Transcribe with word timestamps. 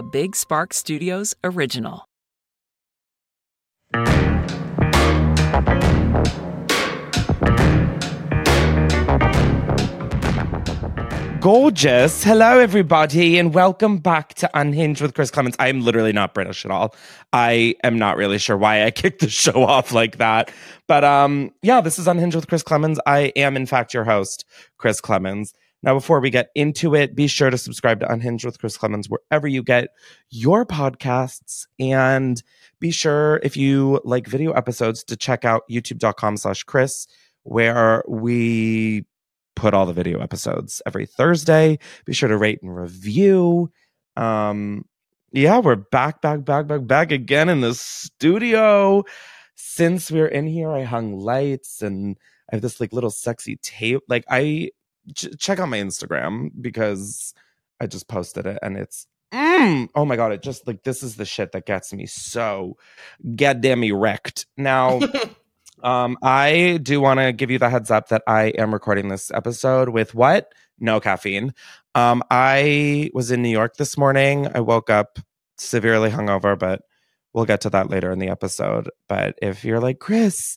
a 0.00 0.02
Big 0.02 0.34
Spark 0.34 0.72
Studios 0.72 1.34
original. 1.44 2.06
Gorgeous. 11.38 12.24
Hello, 12.24 12.58
everybody, 12.58 13.36
and 13.36 13.52
welcome 13.52 13.98
back 13.98 14.32
to 14.36 14.50
Unhinged 14.54 15.02
with 15.02 15.12
Chris 15.12 15.30
Klemens. 15.30 15.54
I 15.58 15.68
am 15.68 15.82
literally 15.82 16.14
not 16.14 16.32
British 16.32 16.64
at 16.64 16.70
all. 16.70 16.94
I 17.34 17.74
am 17.84 17.98
not 17.98 18.16
really 18.16 18.38
sure 18.38 18.56
why 18.56 18.84
I 18.84 18.90
kicked 19.02 19.20
the 19.20 19.28
show 19.28 19.64
off 19.64 19.92
like 19.92 20.16
that. 20.16 20.50
But 20.88 21.04
um, 21.04 21.50
yeah, 21.60 21.82
this 21.82 21.98
is 21.98 22.08
Unhinged 22.08 22.36
with 22.36 22.48
Chris 22.48 22.62
Klemens. 22.62 22.96
I 23.04 23.34
am, 23.36 23.54
in 23.54 23.66
fact, 23.66 23.92
your 23.92 24.04
host, 24.04 24.46
Chris 24.78 24.98
Klemens. 25.02 25.52
Now, 25.82 25.94
before 25.94 26.20
we 26.20 26.28
get 26.28 26.50
into 26.54 26.94
it, 26.94 27.14
be 27.14 27.26
sure 27.26 27.48
to 27.48 27.56
subscribe 27.56 28.00
to 28.00 28.12
Unhinged 28.12 28.44
with 28.44 28.58
Chris 28.58 28.76
Klemens 28.76 29.06
wherever 29.06 29.48
you 29.48 29.62
get 29.62 29.88
your 30.28 30.66
podcasts. 30.66 31.66
And 31.78 32.42
be 32.80 32.90
sure, 32.90 33.40
if 33.42 33.56
you 33.56 34.00
like 34.04 34.26
video 34.26 34.52
episodes, 34.52 35.02
to 35.04 35.16
check 35.16 35.44
out 35.44 35.62
youtube.com 35.70 36.36
slash 36.36 36.64
Chris, 36.64 37.06
where 37.44 38.04
we 38.06 39.06
put 39.56 39.72
all 39.72 39.86
the 39.86 39.92
video 39.92 40.20
episodes 40.20 40.82
every 40.86 41.06
Thursday. 41.06 41.78
Be 42.04 42.12
sure 42.12 42.28
to 42.28 42.36
rate 42.36 42.60
and 42.62 42.74
review. 42.74 43.70
Um, 44.16 44.84
yeah, 45.32 45.58
we're 45.60 45.76
back, 45.76 46.20
back, 46.20 46.44
back, 46.44 46.66
back, 46.66 46.86
back 46.86 47.12
again 47.12 47.48
in 47.48 47.60
the 47.60 47.74
studio. 47.74 49.04
Since 49.54 50.10
we're 50.10 50.26
in 50.26 50.46
here, 50.46 50.70
I 50.70 50.82
hung 50.82 51.18
lights 51.18 51.82
and 51.82 52.18
I 52.50 52.56
have 52.56 52.62
this 52.62 52.80
like 52.80 52.92
little 52.92 53.10
sexy 53.10 53.56
tape. 53.62 54.02
Like 54.08 54.24
I 54.28 54.70
ch- 55.14 55.38
check 55.38 55.58
out 55.58 55.68
my 55.68 55.78
Instagram 55.78 56.50
because 56.60 57.34
I 57.80 57.86
just 57.86 58.08
posted 58.08 58.46
it 58.46 58.58
and 58.62 58.76
it's 58.76 59.06
mm, 59.32 59.88
oh 59.94 60.04
my 60.04 60.16
god, 60.16 60.32
it 60.32 60.42
just 60.42 60.66
like 60.66 60.82
this 60.82 61.02
is 61.02 61.16
the 61.16 61.24
shit 61.24 61.52
that 61.52 61.66
gets 61.66 61.92
me 61.92 62.06
so 62.06 62.76
goddamn 63.36 63.84
erect. 63.84 64.46
Now 64.56 65.00
um 65.82 66.16
I 66.22 66.78
do 66.82 67.00
want 67.00 67.20
to 67.20 67.32
give 67.32 67.50
you 67.50 67.58
the 67.58 67.70
heads 67.70 67.90
up 67.90 68.08
that 68.08 68.22
I 68.26 68.48
am 68.58 68.72
recording 68.72 69.08
this 69.08 69.30
episode 69.30 69.90
with 69.90 70.14
what? 70.14 70.52
No 70.78 71.00
caffeine. 71.00 71.54
Um 71.94 72.22
I 72.30 73.10
was 73.14 73.30
in 73.30 73.42
New 73.42 73.48
York 73.48 73.76
this 73.76 73.96
morning. 73.96 74.48
I 74.54 74.60
woke 74.60 74.90
up 74.90 75.18
severely 75.58 76.10
hungover, 76.10 76.58
but 76.58 76.82
we'll 77.32 77.44
get 77.44 77.60
to 77.62 77.70
that 77.70 77.90
later 77.90 78.10
in 78.10 78.18
the 78.18 78.28
episode. 78.28 78.90
But 79.08 79.38
if 79.40 79.64
you're 79.64 79.80
like, 79.80 79.98
Chris, 79.98 80.56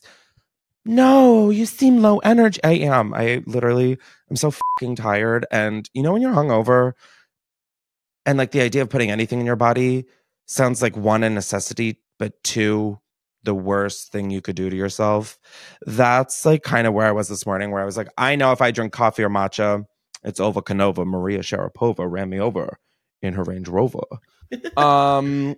no, 0.84 1.50
you 1.50 1.66
seem 1.66 2.02
low 2.02 2.18
energy. 2.18 2.60
I 2.62 2.72
am. 2.72 3.14
I 3.14 3.42
literally 3.46 3.98
I'm 4.30 4.36
so 4.36 4.50
fucking 4.50 4.96
tired. 4.96 5.46
And 5.50 5.88
you 5.94 6.02
know 6.02 6.12
when 6.12 6.22
you're 6.22 6.34
hungover 6.34 6.92
and 8.26 8.38
like 8.38 8.50
the 8.50 8.60
idea 8.60 8.82
of 8.82 8.90
putting 8.90 9.10
anything 9.10 9.40
in 9.40 9.46
your 9.46 9.56
body 9.56 10.06
sounds 10.46 10.82
like 10.82 10.96
one 10.96 11.22
a 11.22 11.30
necessity, 11.30 12.00
but 12.18 12.42
two 12.42 12.98
the 13.44 13.54
worst 13.54 14.10
thing 14.10 14.30
you 14.30 14.40
could 14.40 14.56
do 14.56 14.70
to 14.70 14.76
yourself. 14.76 15.38
That's 15.86 16.46
like 16.46 16.62
kind 16.62 16.86
of 16.86 16.94
where 16.94 17.06
I 17.06 17.12
was 17.12 17.28
this 17.28 17.46
morning, 17.46 17.70
where 17.70 17.82
I 17.82 17.84
was 17.84 17.96
like, 17.96 18.08
I 18.16 18.36
know 18.36 18.52
if 18.52 18.62
I 18.62 18.70
drink 18.70 18.92
coffee 18.92 19.22
or 19.22 19.30
matcha, 19.30 19.84
it's 20.22 20.40
over 20.40 20.62
Canova. 20.62 21.04
Maria 21.04 21.40
Sharapova 21.40 22.10
ran 22.10 22.30
me 22.30 22.40
over 22.40 22.78
in 23.22 23.34
her 23.34 23.42
Range 23.44 23.68
Rover. 23.68 24.04
um 24.76 25.56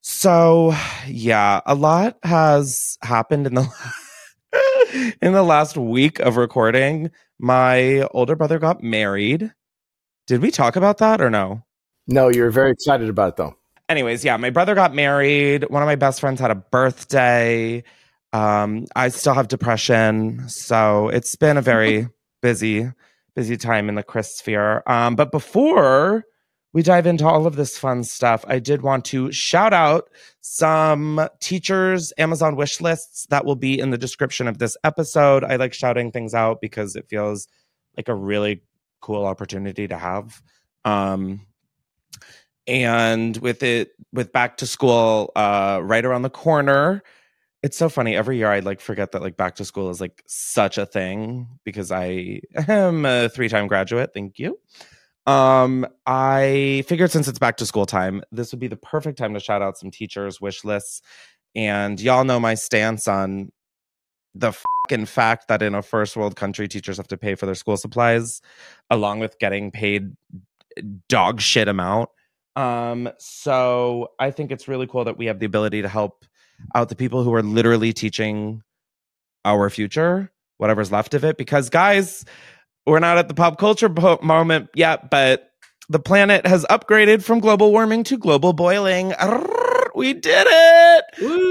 so 0.00 0.74
yeah, 1.06 1.60
a 1.66 1.74
lot 1.74 2.18
has 2.24 2.98
happened 3.02 3.46
in 3.46 3.54
the 3.54 3.68
in 5.22 5.32
the 5.32 5.42
last 5.42 5.76
week 5.76 6.20
of 6.20 6.36
recording, 6.36 7.10
my 7.38 8.02
older 8.12 8.36
brother 8.36 8.58
got 8.58 8.82
married. 8.82 9.52
Did 10.26 10.42
we 10.42 10.50
talk 10.50 10.76
about 10.76 10.98
that 10.98 11.20
or 11.20 11.30
no? 11.30 11.64
No, 12.06 12.28
you're 12.28 12.50
very 12.50 12.70
excited 12.70 13.08
about 13.08 13.30
it 13.30 13.36
though. 13.36 13.56
Anyways, 13.88 14.24
yeah, 14.24 14.36
my 14.36 14.50
brother 14.50 14.74
got 14.74 14.94
married. 14.94 15.68
One 15.68 15.82
of 15.82 15.86
my 15.86 15.96
best 15.96 16.20
friends 16.20 16.40
had 16.40 16.50
a 16.50 16.56
birthday. 16.56 17.84
Um, 18.32 18.86
I 18.96 19.08
still 19.08 19.34
have 19.34 19.48
depression, 19.48 20.48
so 20.48 21.08
it's 21.08 21.36
been 21.36 21.56
a 21.56 21.62
very 21.72 22.08
busy, 22.40 22.90
busy 23.34 23.56
time 23.56 23.88
in 23.88 23.94
the 23.94 24.02
Chris 24.02 24.36
sphere. 24.36 24.82
Um, 24.86 25.16
but 25.16 25.30
before 25.30 26.24
we 26.72 26.82
dive 26.82 27.06
into 27.06 27.26
all 27.26 27.46
of 27.46 27.56
this 27.56 27.76
fun 27.76 28.02
stuff, 28.04 28.44
I 28.48 28.58
did 28.58 28.82
want 28.82 29.04
to 29.06 29.30
shout 29.30 29.72
out 29.74 30.08
some 30.40 31.28
teachers' 31.40 32.12
Amazon 32.16 32.56
wish 32.56 32.80
lists 32.80 33.26
that 33.30 33.44
will 33.44 33.56
be 33.56 33.78
in 33.78 33.90
the 33.90 33.98
description 33.98 34.48
of 34.48 34.58
this 34.58 34.76
episode. 34.82 35.44
I 35.44 35.56
like 35.56 35.74
shouting 35.74 36.10
things 36.10 36.34
out 36.34 36.60
because 36.60 36.96
it 36.96 37.08
feels 37.08 37.46
like 37.96 38.08
a 38.08 38.14
really 38.14 38.62
cool 39.00 39.26
opportunity 39.26 39.86
to 39.88 39.98
have. 39.98 40.42
Um, 40.84 41.46
and 42.66 43.36
with 43.38 43.62
it, 43.62 43.92
with 44.12 44.32
back 44.32 44.56
to 44.58 44.66
school 44.66 45.30
uh, 45.36 45.80
right 45.82 46.04
around 46.04 46.22
the 46.22 46.30
corner, 46.30 47.02
it's 47.62 47.76
so 47.76 47.88
funny. 47.88 48.16
Every 48.16 48.38
year 48.38 48.50
I 48.50 48.60
like 48.60 48.80
forget 48.80 49.12
that 49.12 49.22
like 49.22 49.36
back 49.36 49.56
to 49.56 49.64
school 49.64 49.90
is 49.90 50.00
like 50.00 50.22
such 50.26 50.78
a 50.78 50.86
thing 50.86 51.48
because 51.64 51.92
I 51.92 52.40
am 52.68 53.04
a 53.04 53.28
three 53.28 53.48
time 53.48 53.66
graduate. 53.66 54.12
Thank 54.14 54.38
you. 54.38 54.58
Um, 55.26 55.86
I 56.06 56.84
figured 56.86 57.10
since 57.10 57.28
it's 57.28 57.38
back 57.38 57.56
to 57.58 57.66
school 57.66 57.86
time, 57.86 58.22
this 58.32 58.52
would 58.52 58.60
be 58.60 58.68
the 58.68 58.76
perfect 58.76 59.18
time 59.18 59.34
to 59.34 59.40
shout 59.40 59.62
out 59.62 59.78
some 59.78 59.90
teachers' 59.90 60.40
wish 60.40 60.64
lists. 60.64 61.02
And 61.54 62.00
y'all 62.00 62.24
know 62.24 62.40
my 62.40 62.54
stance 62.54 63.06
on 63.06 63.52
the 64.34 64.52
fucking 64.52 65.06
fact 65.06 65.48
that 65.48 65.62
in 65.62 65.74
a 65.74 65.82
first 65.82 66.16
world 66.16 66.36
country, 66.36 66.66
teachers 66.66 66.96
have 66.96 67.08
to 67.08 67.18
pay 67.18 67.34
for 67.34 67.46
their 67.46 67.54
school 67.54 67.76
supplies, 67.76 68.40
along 68.90 69.20
with 69.20 69.38
getting 69.38 69.70
paid 69.70 70.16
dog 71.08 71.40
shit 71.40 71.68
amount. 71.68 72.08
Um, 72.56 73.10
so 73.18 74.08
I 74.18 74.30
think 74.30 74.50
it's 74.50 74.68
really 74.68 74.86
cool 74.86 75.04
that 75.04 75.18
we 75.18 75.26
have 75.26 75.38
the 75.38 75.46
ability 75.46 75.82
to 75.82 75.88
help 75.88 76.24
out 76.74 76.88
the 76.88 76.96
people 76.96 77.22
who 77.22 77.34
are 77.34 77.42
literally 77.42 77.92
teaching 77.92 78.62
our 79.44 79.70
future, 79.70 80.30
whatever's 80.58 80.92
left 80.92 81.14
of 81.14 81.24
it. 81.24 81.36
Because 81.36 81.68
guys, 81.68 82.24
we're 82.86 82.98
not 82.98 83.18
at 83.18 83.28
the 83.28 83.34
pop 83.34 83.58
culture 83.58 83.88
moment 84.22 84.68
yet, 84.74 85.10
but 85.10 85.50
the 85.88 85.98
planet 85.98 86.46
has 86.46 86.64
upgraded 86.70 87.22
from 87.22 87.40
global 87.40 87.70
warming 87.70 88.04
to 88.04 88.16
global 88.16 88.52
boiling. 88.52 89.14
We 89.94 90.14
did 90.14 90.46
it. 90.48 91.04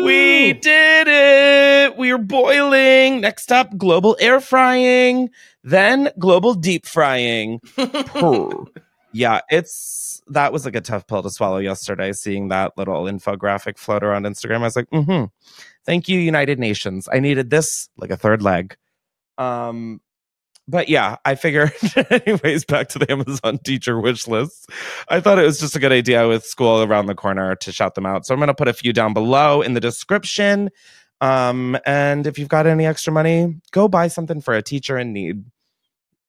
We 0.03 0.53
did 0.53 1.07
it. 1.07 1.97
We 1.97 2.11
are 2.11 2.17
boiling. 2.17 3.21
Next 3.21 3.51
up, 3.51 3.77
global 3.77 4.17
air 4.19 4.39
frying, 4.39 5.29
then 5.63 6.09
global 6.17 6.53
deep 6.53 6.85
frying. 6.85 7.61
Yeah, 9.13 9.41
it's 9.49 10.21
that 10.27 10.53
was 10.53 10.63
like 10.63 10.77
a 10.77 10.79
tough 10.79 11.05
pill 11.05 11.21
to 11.21 11.29
swallow 11.29 11.57
yesterday, 11.57 12.13
seeing 12.13 12.47
that 12.47 12.77
little 12.77 13.03
infographic 13.03 13.77
float 13.77 14.03
around 14.03 14.23
Instagram. 14.23 14.59
I 14.59 14.63
was 14.63 14.75
like, 14.77 14.89
mm-hmm. 14.89 15.25
Thank 15.85 16.07
you, 16.07 16.19
United 16.19 16.59
Nations. 16.59 17.09
I 17.11 17.19
needed 17.19 17.49
this 17.49 17.89
like 17.97 18.11
a 18.11 18.17
third 18.17 18.41
leg. 18.41 18.77
Um, 19.37 19.99
but 20.71 20.87
yeah, 20.87 21.17
I 21.25 21.35
figured, 21.35 21.73
anyways, 22.09 22.63
back 22.63 22.87
to 22.89 22.99
the 22.99 23.11
Amazon 23.11 23.57
teacher 23.57 23.99
wish 23.99 24.25
list. 24.25 24.69
I 25.09 25.19
thought 25.19 25.37
it 25.37 25.43
was 25.43 25.59
just 25.59 25.75
a 25.75 25.79
good 25.79 25.91
idea 25.91 26.27
with 26.29 26.45
school 26.45 26.81
around 26.81 27.07
the 27.07 27.15
corner 27.15 27.55
to 27.57 27.71
shout 27.73 27.95
them 27.95 28.05
out. 28.05 28.25
So 28.25 28.33
I'm 28.33 28.39
going 28.39 28.47
to 28.47 28.53
put 28.53 28.69
a 28.69 28.73
few 28.73 28.93
down 28.93 29.13
below 29.13 29.61
in 29.61 29.73
the 29.73 29.81
description. 29.81 30.69
Um, 31.19 31.77
and 31.85 32.25
if 32.25 32.39
you've 32.39 32.47
got 32.47 32.67
any 32.67 32.85
extra 32.85 33.11
money, 33.11 33.59
go 33.71 33.89
buy 33.89 34.07
something 34.07 34.39
for 34.39 34.53
a 34.53 34.61
teacher 34.61 34.97
in 34.97 35.11
need. 35.11 35.43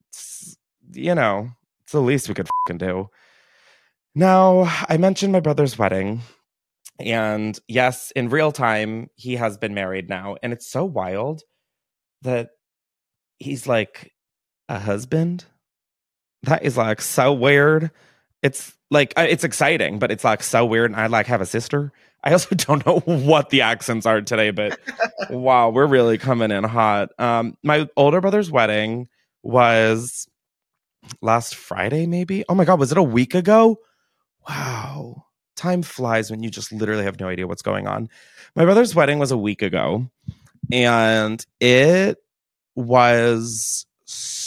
It's, 0.09 0.57
you 0.93 1.15
know, 1.15 1.49
it's 1.85 1.93
the 1.93 2.01
least 2.01 2.29
we 2.29 2.35
could 2.35 2.49
fucking 2.67 2.79
do. 2.79 3.09
Now, 4.15 4.65
I 4.89 4.97
mentioned 4.97 5.33
my 5.33 5.41
brother's 5.41 5.79
wedding. 5.79 6.21
And 6.99 7.59
yes, 7.69 8.11
in 8.17 8.29
real 8.29 8.51
time, 8.51 9.09
he 9.15 9.37
has 9.37 9.57
been 9.57 9.73
married 9.73 10.09
now. 10.09 10.37
And 10.43 10.53
it's 10.53 10.69
so 10.69 10.85
wild 10.85 11.43
that 12.23 12.51
he's 13.39 13.67
like 13.67 14.12
a 14.73 14.79
husband. 14.79 15.45
That 16.45 16.65
is 16.65 16.77
like 16.77 17.01
so 17.01 17.33
weird. 17.33 17.91
It's 18.43 18.73
like 18.91 19.13
uh, 19.17 19.27
it's 19.29 19.45
exciting, 19.45 19.99
but 19.99 20.11
it's 20.11 20.25
like 20.25 20.43
so 20.43 20.65
weird. 20.67 20.91
And 20.91 20.99
I 20.99 21.07
like 21.07 21.27
have 21.27 21.41
a 21.41 21.47
sister. 21.47 21.93
I 22.25 22.33
also 22.33 22.55
don't 22.57 22.85
know 22.87 23.01
what 23.01 23.51
the 23.51 23.61
accents 23.61 24.07
are 24.07 24.21
today, 24.23 24.51
but 24.51 24.81
wow, 25.31 25.69
we're 25.69 25.87
really 25.87 26.19
coming 26.19 26.51
in 26.51 26.65
hot. 26.65 27.11
Um, 27.19 27.57
my 27.63 27.89
older 27.97 28.21
brother's 28.21 28.51
wedding 28.51 29.09
was 29.43 30.27
last 31.21 31.55
Friday, 31.55 32.07
maybe. 32.07 32.45
Oh 32.49 32.55
my 32.55 32.65
god, 32.65 32.81
was 32.81 32.93
it 32.93 32.99
a 32.99 33.03
week 33.03 33.35
ago? 33.35 33.79
Wow, 34.49 35.27
time 35.55 35.83
flies 35.83 36.31
when 36.31 36.43
you 36.43 36.51
just 36.51 36.73
literally 36.73 37.05
have 37.05 37.21
no 37.21 37.29
idea 37.29 37.47
what's 37.47 37.63
going 37.63 37.87
on. 37.87 38.09
My 38.57 38.65
brother's 38.65 38.95
wedding 38.95 39.19
was 39.19 39.31
a 39.31 39.39
week 39.39 39.63
ago, 39.63 40.11
and 40.73 41.45
it 41.61 42.19
was 42.75 43.87
so 44.05 44.42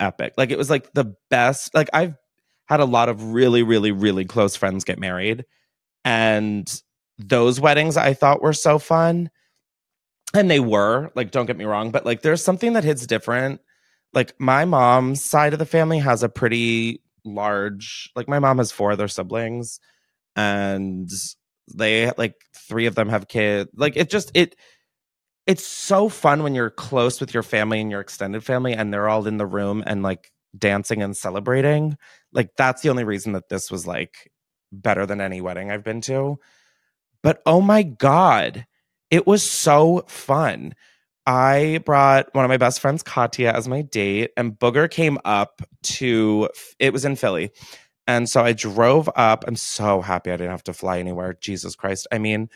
epic. 0.00 0.34
Like 0.36 0.50
it 0.50 0.58
was 0.58 0.70
like 0.70 0.92
the 0.92 1.14
best. 1.30 1.74
Like 1.74 1.88
I've 1.92 2.14
had 2.66 2.80
a 2.80 2.84
lot 2.84 3.08
of 3.08 3.32
really, 3.32 3.62
really, 3.62 3.92
really 3.92 4.24
close 4.24 4.56
friends 4.56 4.84
get 4.84 4.98
married, 4.98 5.44
and 6.04 6.82
those 7.18 7.60
weddings 7.60 7.96
I 7.96 8.14
thought 8.14 8.42
were 8.42 8.52
so 8.52 8.78
fun, 8.78 9.30
and 10.34 10.50
they 10.50 10.60
were. 10.60 11.10
Like, 11.14 11.30
don't 11.30 11.46
get 11.46 11.56
me 11.56 11.64
wrong, 11.64 11.90
but 11.90 12.06
like 12.06 12.22
there's 12.22 12.42
something 12.42 12.74
that 12.74 12.84
hits 12.84 13.06
different. 13.06 13.60
Like 14.12 14.34
my 14.38 14.64
mom's 14.64 15.24
side 15.24 15.52
of 15.52 15.58
the 15.58 15.66
family 15.66 15.98
has 15.98 16.22
a 16.22 16.28
pretty 16.28 17.02
large. 17.24 18.10
Like 18.16 18.28
my 18.28 18.38
mom 18.38 18.58
has 18.58 18.72
four 18.72 18.92
other 18.92 19.08
siblings, 19.08 19.80
and 20.36 21.10
they 21.74 22.10
like 22.16 22.34
three 22.54 22.86
of 22.86 22.94
them 22.94 23.08
have 23.08 23.28
kids. 23.28 23.70
Like 23.74 23.96
it 23.96 24.10
just 24.10 24.30
it 24.34 24.56
it's 25.48 25.66
so 25.66 26.10
fun 26.10 26.44
when 26.44 26.54
you're 26.54 26.70
close 26.70 27.20
with 27.20 27.34
your 27.34 27.42
family 27.42 27.80
and 27.80 27.90
your 27.90 28.02
extended 28.02 28.44
family 28.44 28.74
and 28.74 28.94
they're 28.94 29.08
all 29.08 29.26
in 29.26 29.38
the 29.38 29.46
room 29.46 29.82
and 29.86 30.04
like 30.04 30.30
dancing 30.56 31.02
and 31.02 31.16
celebrating. 31.16 31.96
Like 32.32 32.50
that's 32.58 32.82
the 32.82 32.90
only 32.90 33.04
reason 33.04 33.32
that 33.32 33.48
this 33.48 33.72
was 33.72 33.88
like 33.88 34.30
better 34.72 35.06
than 35.06 35.22
any 35.22 35.40
wedding 35.40 35.72
I've 35.72 35.84
been 35.84 36.02
to. 36.02 36.38
But 37.22 37.42
oh 37.46 37.62
my 37.62 37.82
god, 37.82 38.66
it 39.10 39.26
was 39.26 39.42
so 39.42 40.04
fun. 40.08 40.74
I 41.26 41.80
brought 41.86 42.34
one 42.34 42.44
of 42.44 42.50
my 42.50 42.58
best 42.58 42.80
friends, 42.80 43.02
Katia, 43.02 43.52
as 43.54 43.68
my 43.68 43.82
date, 43.82 44.32
and 44.36 44.58
Booger 44.58 44.90
came 44.90 45.18
up 45.24 45.62
to 45.84 46.50
it 46.78 46.92
was 46.92 47.06
in 47.06 47.16
Philly. 47.16 47.52
And 48.06 48.28
so 48.28 48.42
I 48.42 48.52
drove 48.54 49.10
up. 49.16 49.44
I'm 49.48 49.56
so 49.56 50.02
happy 50.02 50.30
I 50.30 50.36
didn't 50.36 50.52
have 50.52 50.64
to 50.64 50.74
fly 50.74 50.98
anywhere. 50.98 51.36
Jesus 51.40 51.76
Christ. 51.76 52.06
I 52.12 52.18
mean, 52.18 52.50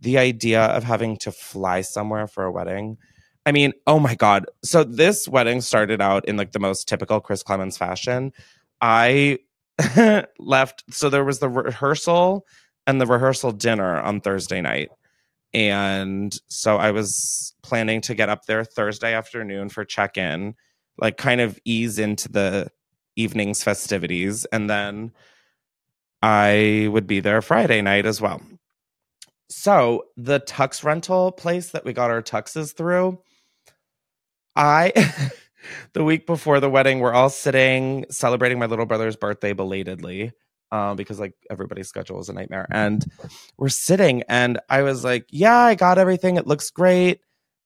the 0.00 0.18
idea 0.18 0.62
of 0.62 0.84
having 0.84 1.16
to 1.18 1.32
fly 1.32 1.80
somewhere 1.80 2.26
for 2.26 2.44
a 2.44 2.52
wedding. 2.52 2.98
I 3.46 3.52
mean, 3.52 3.72
oh 3.86 3.98
my 3.98 4.14
God. 4.14 4.46
So 4.62 4.84
this 4.84 5.26
wedding 5.28 5.60
started 5.60 6.00
out 6.00 6.24
in 6.26 6.36
like 6.36 6.52
the 6.52 6.58
most 6.58 6.86
typical 6.86 7.20
Chris 7.20 7.42
Klemens 7.42 7.78
fashion. 7.78 8.32
I 8.80 9.38
left. 10.38 10.84
So 10.90 11.08
there 11.08 11.24
was 11.24 11.38
the 11.38 11.48
rehearsal 11.48 12.46
and 12.86 13.00
the 13.00 13.06
rehearsal 13.06 13.52
dinner 13.52 14.00
on 14.00 14.20
Thursday 14.20 14.60
night. 14.60 14.90
And 15.54 16.38
so 16.48 16.76
I 16.76 16.90
was 16.90 17.54
planning 17.62 18.00
to 18.02 18.14
get 18.14 18.28
up 18.28 18.44
there 18.44 18.64
Thursday 18.64 19.14
afternoon 19.14 19.70
for 19.70 19.84
check 19.84 20.18
in, 20.18 20.54
like 20.98 21.16
kind 21.16 21.40
of 21.40 21.58
ease 21.64 21.98
into 21.98 22.28
the 22.28 22.70
evening's 23.16 23.62
festivities. 23.62 24.44
And 24.46 24.68
then 24.68 25.12
I 26.22 26.88
would 26.90 27.06
be 27.06 27.20
there 27.20 27.40
Friday 27.40 27.80
night 27.80 28.04
as 28.04 28.20
well. 28.20 28.42
So 29.48 30.04
the 30.16 30.40
tux 30.40 30.84
rental 30.84 31.32
place 31.32 31.70
that 31.70 31.84
we 31.84 31.92
got 31.92 32.10
our 32.10 32.22
tuxes 32.22 32.74
through, 32.74 33.18
I 34.54 34.92
the 35.94 36.04
week 36.04 36.26
before 36.26 36.60
the 36.60 36.70
wedding, 36.70 37.00
we're 37.00 37.12
all 37.12 37.30
sitting 37.30 38.04
celebrating 38.10 38.58
my 38.58 38.66
little 38.66 38.86
brother's 38.86 39.16
birthday 39.16 39.52
belatedly. 39.52 40.32
Um, 40.70 40.96
because 40.96 41.18
like 41.18 41.32
everybody's 41.48 41.88
schedule 41.88 42.20
is 42.20 42.28
a 42.28 42.34
nightmare. 42.34 42.66
And 42.70 43.02
we're 43.56 43.70
sitting 43.70 44.22
and 44.28 44.60
I 44.68 44.82
was 44.82 45.02
like, 45.02 45.26
Yeah, 45.30 45.56
I 45.56 45.74
got 45.74 45.96
everything. 45.96 46.36
It 46.36 46.46
looks 46.46 46.68
great. 46.70 47.20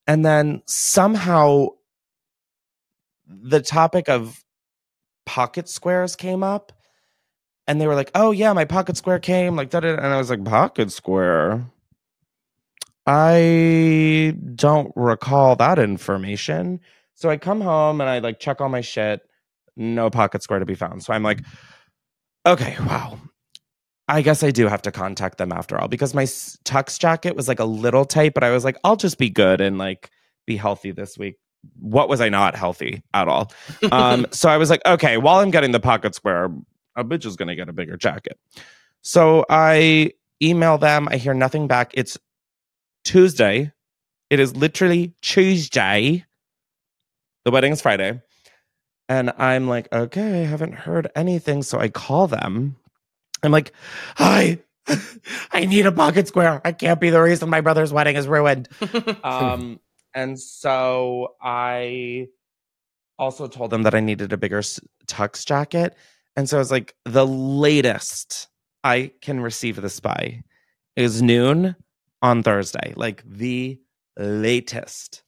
And 0.07 0.25
then 0.25 0.63
somehow 0.67 1.69
the 3.27 3.61
topic 3.61 4.09
of 4.09 4.45
pocket 5.27 5.69
squares 5.69 6.15
came 6.15 6.45
up 6.45 6.73
and 7.67 7.81
they 7.81 7.87
were 7.87 7.95
like, 7.95 8.11
"Oh 8.15 8.33
yeah, 8.33 8.53
my 8.53 8.65
pocket 8.65 8.97
square 8.97 9.19
came 9.19 9.57
like 9.57 9.71
that," 9.71 9.85
and 9.85 10.01
I 10.01 10.19
was 10.19 10.31
like, 10.31 10.45
"Pocket 10.45 10.91
square." 10.91 11.65
I 13.07 14.37
don't 14.55 14.93
recall 14.95 15.57
that 15.57 15.79
information. 15.79 16.81
So 17.15 17.31
I 17.31 17.37
come 17.37 17.61
home 17.61 18.01
and 18.01 18.09
I 18.09 18.21
like 18.21 18.39
check 18.39 18.61
all 18.61 18.69
my 18.69 18.81
shit. 18.81 19.21
No 19.77 20.11
pocket 20.11 20.43
square 20.43 20.59
to 20.59 20.67
be 20.67 20.75
found. 20.75 21.03
So 21.03 21.13
I'm 21.13 21.23
like, 21.23 21.41
okay, 22.47 22.77
wow. 22.81 23.19
I 24.09 24.23
guess 24.23 24.43
I 24.43 24.51
do 24.51 24.67
have 24.69 24.83
to 24.83 24.93
contact 24.93 25.39
them 25.39 25.53
after 25.53 25.79
all 25.79 25.89
because 25.89 26.15
my 26.15 26.25
tux 26.25 26.99
jacket 26.99 27.37
was 27.37 27.49
like 27.49 27.61
a 27.61 27.65
little 27.65 28.05
tight, 28.05 28.35
but 28.35 28.45
I 28.45 28.51
was 28.51 28.65
like, 28.65 28.77
I'll 28.85 28.97
just 28.97 29.19
be 29.19 29.31
good 29.31 29.61
and 29.61 29.79
like 29.79 30.11
be 30.47 30.57
healthy 30.57 30.91
this 30.91 31.17
week. 31.17 31.37
What 31.79 32.09
was 32.09 32.21
I 32.21 32.29
not 32.29 32.57
healthy 32.57 33.03
at 33.15 33.29
all? 33.29 33.53
um, 33.93 34.27
so 34.33 34.49
I 34.49 34.57
was 34.57 34.71
like, 34.71 34.83
okay, 34.85 35.17
while 35.17 35.39
I'm 35.39 35.51
getting 35.51 35.71
the 35.71 35.81
pocket 35.81 36.15
square, 36.15 36.51
a 36.97 37.05
bitch 37.05 37.25
is 37.25 37.37
gonna 37.37 37.55
get 37.55 37.69
a 37.69 37.73
bigger 37.73 37.97
jacket. 37.97 38.39
So 39.03 39.45
I 39.49 40.13
email 40.43 40.79
them. 40.79 41.09
I 41.11 41.17
hear 41.17 41.35
nothing 41.35 41.69
back. 41.69 41.93
It's 41.95 42.19
Tuesday. 43.05 43.73
It 44.31 44.41
is 44.41 44.57
literally 44.57 45.15
Tuesday. 45.21 46.25
The 47.45 47.51
wedding 47.51 47.73
is 47.73 47.83
Friday. 47.83 48.21
And 49.09 49.33
I'm 49.37 49.69
like, 49.69 49.93
okay, 49.93 50.43
I 50.43 50.47
haven't 50.47 50.75
heard 50.75 51.11
anything. 51.15 51.63
So 51.63 51.79
I 51.79 51.89
call 51.89 52.29
them. 52.29 52.77
I'm 53.43 53.53
like, 53.53 53.73
hi, 54.17 54.59
I 55.53 55.67
need 55.67 55.87
a 55.87 55.93
pocket 55.93 56.29
square. 56.29 56.61
I 56.65 56.73
can't 56.73 57.01
be 57.01 57.11
the 57.11 57.21
reason 57.21 57.51
my 57.51 57.61
brother's 57.61 57.93
wedding 57.93 58.17
is 58.17 58.27
ruined. 58.27 58.69
um, 59.25 59.81
and 60.15 60.39
so 60.39 61.35
I 61.43 62.29
also 63.19 63.49
told 63.49 63.71
them 63.71 63.83
that 63.83 63.95
I 63.95 64.01
needed 64.01 64.33
a 64.33 64.37
bigger 64.37 64.61
tux 65.07 65.45
jacket. 65.45 65.97
And 66.37 66.49
so 66.49 66.57
I 66.57 66.61
was 66.61 66.71
like, 66.71 66.95
the 67.05 67.27
latest 67.27 68.49
I 68.85 69.13
can 69.21 69.41
receive 69.41 69.81
this 69.81 70.01
by 70.01 70.43
is 70.97 71.23
noon 71.23 71.77
on 72.23 72.43
Thursday, 72.43 72.95
like 72.97 73.23
the 73.27 73.79
latest. 74.17 75.23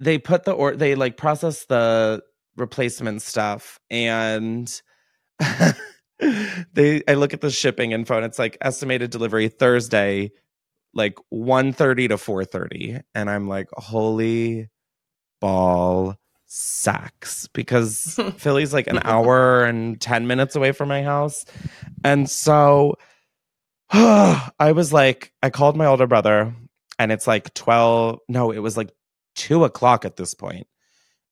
They 0.00 0.18
put 0.18 0.44
the 0.44 0.52
or 0.52 0.76
they 0.76 0.94
like 0.94 1.16
process 1.16 1.64
the 1.66 2.22
replacement 2.56 3.22
stuff 3.22 3.78
and 3.90 4.70
they 6.72 7.02
I 7.08 7.14
look 7.14 7.32
at 7.32 7.40
the 7.40 7.50
shipping 7.50 7.92
info 7.92 8.16
and 8.16 8.24
it's 8.24 8.38
like 8.38 8.58
estimated 8.60 9.10
delivery 9.10 9.48
Thursday 9.48 10.32
like 10.94 11.16
1:30 11.32 12.08
to 12.08 12.16
4:30 12.16 13.02
and 13.14 13.30
I'm 13.30 13.48
like 13.48 13.68
holy 13.76 14.68
ball 15.40 16.16
sacks 16.46 17.48
because 17.52 18.18
Philly's 18.36 18.72
like 18.72 18.86
an 18.86 19.00
hour 19.04 19.64
and 19.64 20.00
10 20.00 20.26
minutes 20.26 20.56
away 20.56 20.72
from 20.72 20.88
my 20.88 21.02
house. 21.02 21.44
And 22.04 22.28
so 22.30 22.96
I 23.92 24.72
was 24.72 24.92
like, 24.92 25.32
I 25.42 25.50
called 25.50 25.76
my 25.76 25.86
older 25.86 26.06
brother, 26.06 26.54
and 26.98 27.12
it's 27.12 27.26
like 27.26 27.54
12. 27.54 28.20
No, 28.28 28.50
it 28.50 28.58
was 28.58 28.76
like 28.76 28.90
two 29.36 29.64
o'clock 29.64 30.04
at 30.04 30.16
this 30.16 30.34
point. 30.34 30.66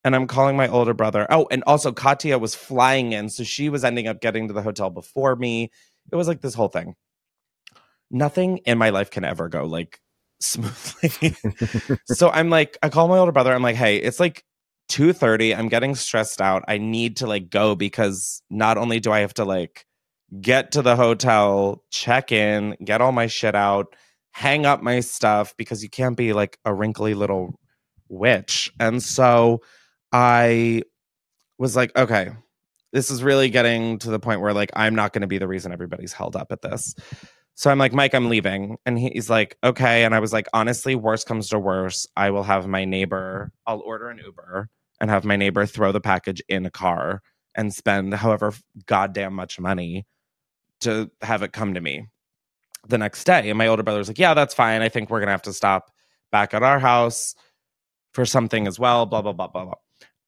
and 0.05 0.15
I'm 0.15 0.27
calling 0.27 0.57
my 0.57 0.69
older 0.69 0.95
brother. 0.95 1.27
Oh, 1.31 1.49
and 1.51 1.65
also 1.67 1.93
Katia 1.93 2.39
was 2.39 2.55
flying 2.55 3.13
in, 3.13 3.29
so 3.31 3.43
she 3.45 3.69
was 3.71 3.85
ending 3.85 4.07
up 4.09 4.21
getting 4.21 4.49
to 4.49 4.55
the 4.55 4.63
hotel 4.63 4.91
before 4.91 5.35
me. 5.37 5.71
It 6.13 6.17
was 6.17 6.29
like 6.29 6.43
this 6.43 6.55
whole 6.55 6.69
thing. 6.69 6.95
Nothing 8.11 8.59
in 8.59 8.79
my 8.79 8.91
life 8.91 9.11
can 9.11 9.25
ever 9.25 9.49
go 9.49 9.65
like 9.65 10.01
smoothly. 10.41 11.37
so 12.07 12.31
I'm 12.31 12.51
like, 12.51 12.77
I 12.83 12.89
call 12.91 13.09
my 13.09 13.19
older 13.19 13.33
brother. 13.33 13.53
I'm 13.55 13.63
like, 13.63 13.77
hey, 13.77 13.97
it's 13.97 14.21
like 14.21 14.45
2:30. 14.91 15.57
I'm 15.57 15.69
getting 15.69 15.95
stressed 15.95 16.41
out. 16.43 16.65
I 16.69 16.79
need 16.79 17.19
to 17.19 17.27
like 17.27 17.51
go 17.51 17.75
because 17.75 18.43
not 18.51 18.77
only 18.79 19.01
do 19.01 19.11
I 19.13 19.21
have 19.21 19.35
to 19.35 19.45
like 19.45 19.87
get 20.41 20.73
to 20.73 20.83
the 20.83 20.97
hotel, 20.97 21.83
check 21.91 22.33
in, 22.33 22.77
get 22.85 23.01
all 23.01 23.13
my 23.13 23.27
shit 23.27 23.55
out, 23.55 23.95
hang 24.33 24.67
up 24.67 24.83
my 24.83 25.01
stuff 25.01 25.55
because 25.57 25.83
you 25.83 25.89
can't 25.89 26.17
be 26.17 26.33
like 26.33 26.59
a 26.65 26.75
wrinkly 26.75 27.15
little 27.15 27.59
witch. 28.09 28.73
And 28.81 29.03
so 29.03 29.61
I 30.13 30.83
was 31.59 31.77
like, 31.77 31.97
okay, 31.97 32.31
this 32.93 33.11
is 33.11 33.23
really 33.23 33.49
getting 33.51 33.99
to 33.99 34.11
the 34.11 34.21
point 34.21 34.41
where 34.41 34.53
like 34.53 34.71
I'm 34.75 34.95
not 34.95 35.13
going 35.13 35.23
to 35.23 35.29
be 35.29 35.39
the 35.39 35.49
reason 35.49 35.73
everybody's 35.73 36.13
held 36.13 36.37
up 36.37 36.53
at 36.53 36.63
this. 36.63 36.95
So 37.57 37.71
I'm 37.71 37.79
like, 37.79 37.93
Mike, 37.93 38.15
I'm 38.15 38.29
leaving. 38.29 38.79
And 38.85 38.99
he's 38.99 39.31
like, 39.31 39.57
okay. 39.63 40.05
And 40.05 40.15
I 40.15 40.19
was 40.19 40.33
like, 40.33 40.49
honestly, 40.53 40.97
worst 40.97 41.27
comes 41.27 41.49
to 41.49 41.59
worst, 41.59 42.09
I 42.17 42.31
will 42.31 42.43
have 42.43 42.67
my 42.67 42.85
neighbor, 42.85 43.53
I'll 43.67 43.81
order 43.81 44.09
an 44.09 44.19
Uber 44.19 44.69
and 45.01 45.11
have 45.11 45.25
my 45.25 45.37
neighbor 45.37 45.65
throw 45.67 45.93
the 45.93 46.01
package 46.01 46.43
in 46.49 46.67
a 46.67 46.71
car 46.71 47.23
and 47.55 47.73
spend 47.73 48.15
however 48.15 48.53
goddamn 48.87 49.35
much 49.35 49.61
money 49.61 50.07
to 50.85 51.11
have 51.23 51.43
it 51.43 51.53
come 51.53 51.75
to 51.75 51.81
me 51.81 52.07
the 52.89 52.99
next 52.99 53.25
day. 53.25 53.49
And 53.49 53.59
my 53.59 53.67
older 53.67 53.83
brother 53.83 53.99
was 53.99 54.09
like, 54.09 54.19
yeah, 54.19 54.35
that's 54.35 54.55
fine. 54.55 54.83
I 54.83 54.89
think 54.89 55.11
we're 55.11 55.21
going 55.21 55.29
to 55.29 55.33
have 55.33 55.43
to 55.43 55.53
stop 55.53 55.91
back 56.31 56.55
at 56.55 56.63
our 56.63 56.79
house 56.79 57.35
for 58.13 58.25
something 58.25 58.67
as 58.67 58.79
well, 58.79 59.07
blah, 59.07 59.23
blah, 59.23 59.33
blah, 59.33 59.49
blah, 59.49 59.65
blah. 59.65 59.75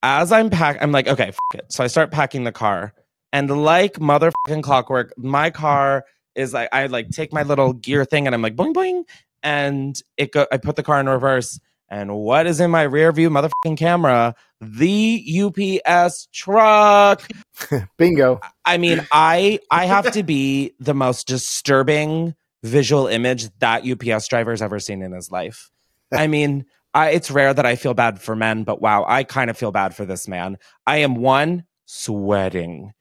As 0.02 0.32
I'm 0.32 0.50
pack, 0.50 0.78
I'm 0.80 0.92
like, 0.92 1.08
okay, 1.08 1.32
it. 1.54 1.72
So 1.72 1.82
I 1.82 1.86
start 1.86 2.10
packing 2.10 2.44
the 2.44 2.52
car. 2.52 2.92
And 3.32 3.50
like 3.64 3.94
motherfucking 3.94 4.62
clockwork, 4.62 5.12
my 5.16 5.50
car 5.50 6.04
is 6.34 6.54
like, 6.54 6.68
I 6.72 6.86
like 6.86 7.10
take 7.10 7.32
my 7.32 7.42
little 7.42 7.72
gear 7.72 8.04
thing 8.04 8.26
and 8.26 8.34
I'm 8.34 8.42
like, 8.42 8.56
boing, 8.56 8.72
boing. 8.72 9.04
And 9.42 10.00
it 10.16 10.32
go, 10.32 10.46
I 10.50 10.58
put 10.58 10.76
the 10.76 10.82
car 10.82 11.00
in 11.00 11.08
reverse. 11.08 11.58
And 11.88 12.16
what 12.16 12.46
is 12.46 12.60
in 12.60 12.70
my 12.70 12.82
rear 12.82 13.12
view 13.12 13.30
motherfucking 13.30 13.76
camera? 13.76 14.34
The 14.60 15.80
UPS 15.86 16.28
truck. 16.32 17.22
Bingo. 17.96 18.40
I 18.64 18.78
mean, 18.78 19.06
I 19.12 19.60
I 19.70 19.86
have 19.86 20.10
to 20.12 20.22
be 20.22 20.74
the 20.80 20.94
most 20.94 21.26
disturbing 21.26 22.34
visual 22.62 23.06
image 23.06 23.48
that 23.60 23.86
UPS 23.86 24.26
driver 24.28 24.50
has 24.50 24.62
ever 24.62 24.80
seen 24.80 25.02
in 25.02 25.12
his 25.12 25.30
life. 25.30 25.70
I 26.12 26.26
mean, 26.26 26.66
I, 26.94 27.10
it's 27.10 27.30
rare 27.30 27.52
that 27.54 27.66
I 27.66 27.76
feel 27.76 27.94
bad 27.94 28.20
for 28.20 28.34
men, 28.34 28.64
but 28.64 28.80
wow, 28.80 29.04
I 29.06 29.22
kind 29.22 29.50
of 29.50 29.58
feel 29.58 29.70
bad 29.70 29.94
for 29.94 30.04
this 30.04 30.26
man. 30.26 30.56
I 30.86 30.98
am 30.98 31.14
one 31.14 31.64
sweating, 31.84 32.92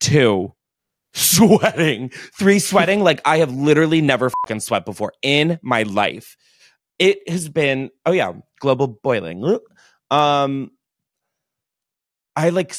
two 0.00 0.52
sweating, 1.14 2.10
three 2.36 2.58
sweating. 2.58 3.00
like 3.00 3.20
I 3.24 3.38
have 3.38 3.54
literally 3.54 4.00
never 4.00 4.30
fucking 4.30 4.60
sweat 4.60 4.84
before 4.84 5.12
in 5.22 5.58
my 5.62 5.84
life. 5.84 6.36
It 6.98 7.28
has 7.28 7.48
been 7.48 7.90
oh 8.06 8.12
yeah, 8.12 8.32
global 8.60 8.86
boiling. 8.86 9.58
Um, 10.10 10.70
I 12.36 12.50
like 12.50 12.74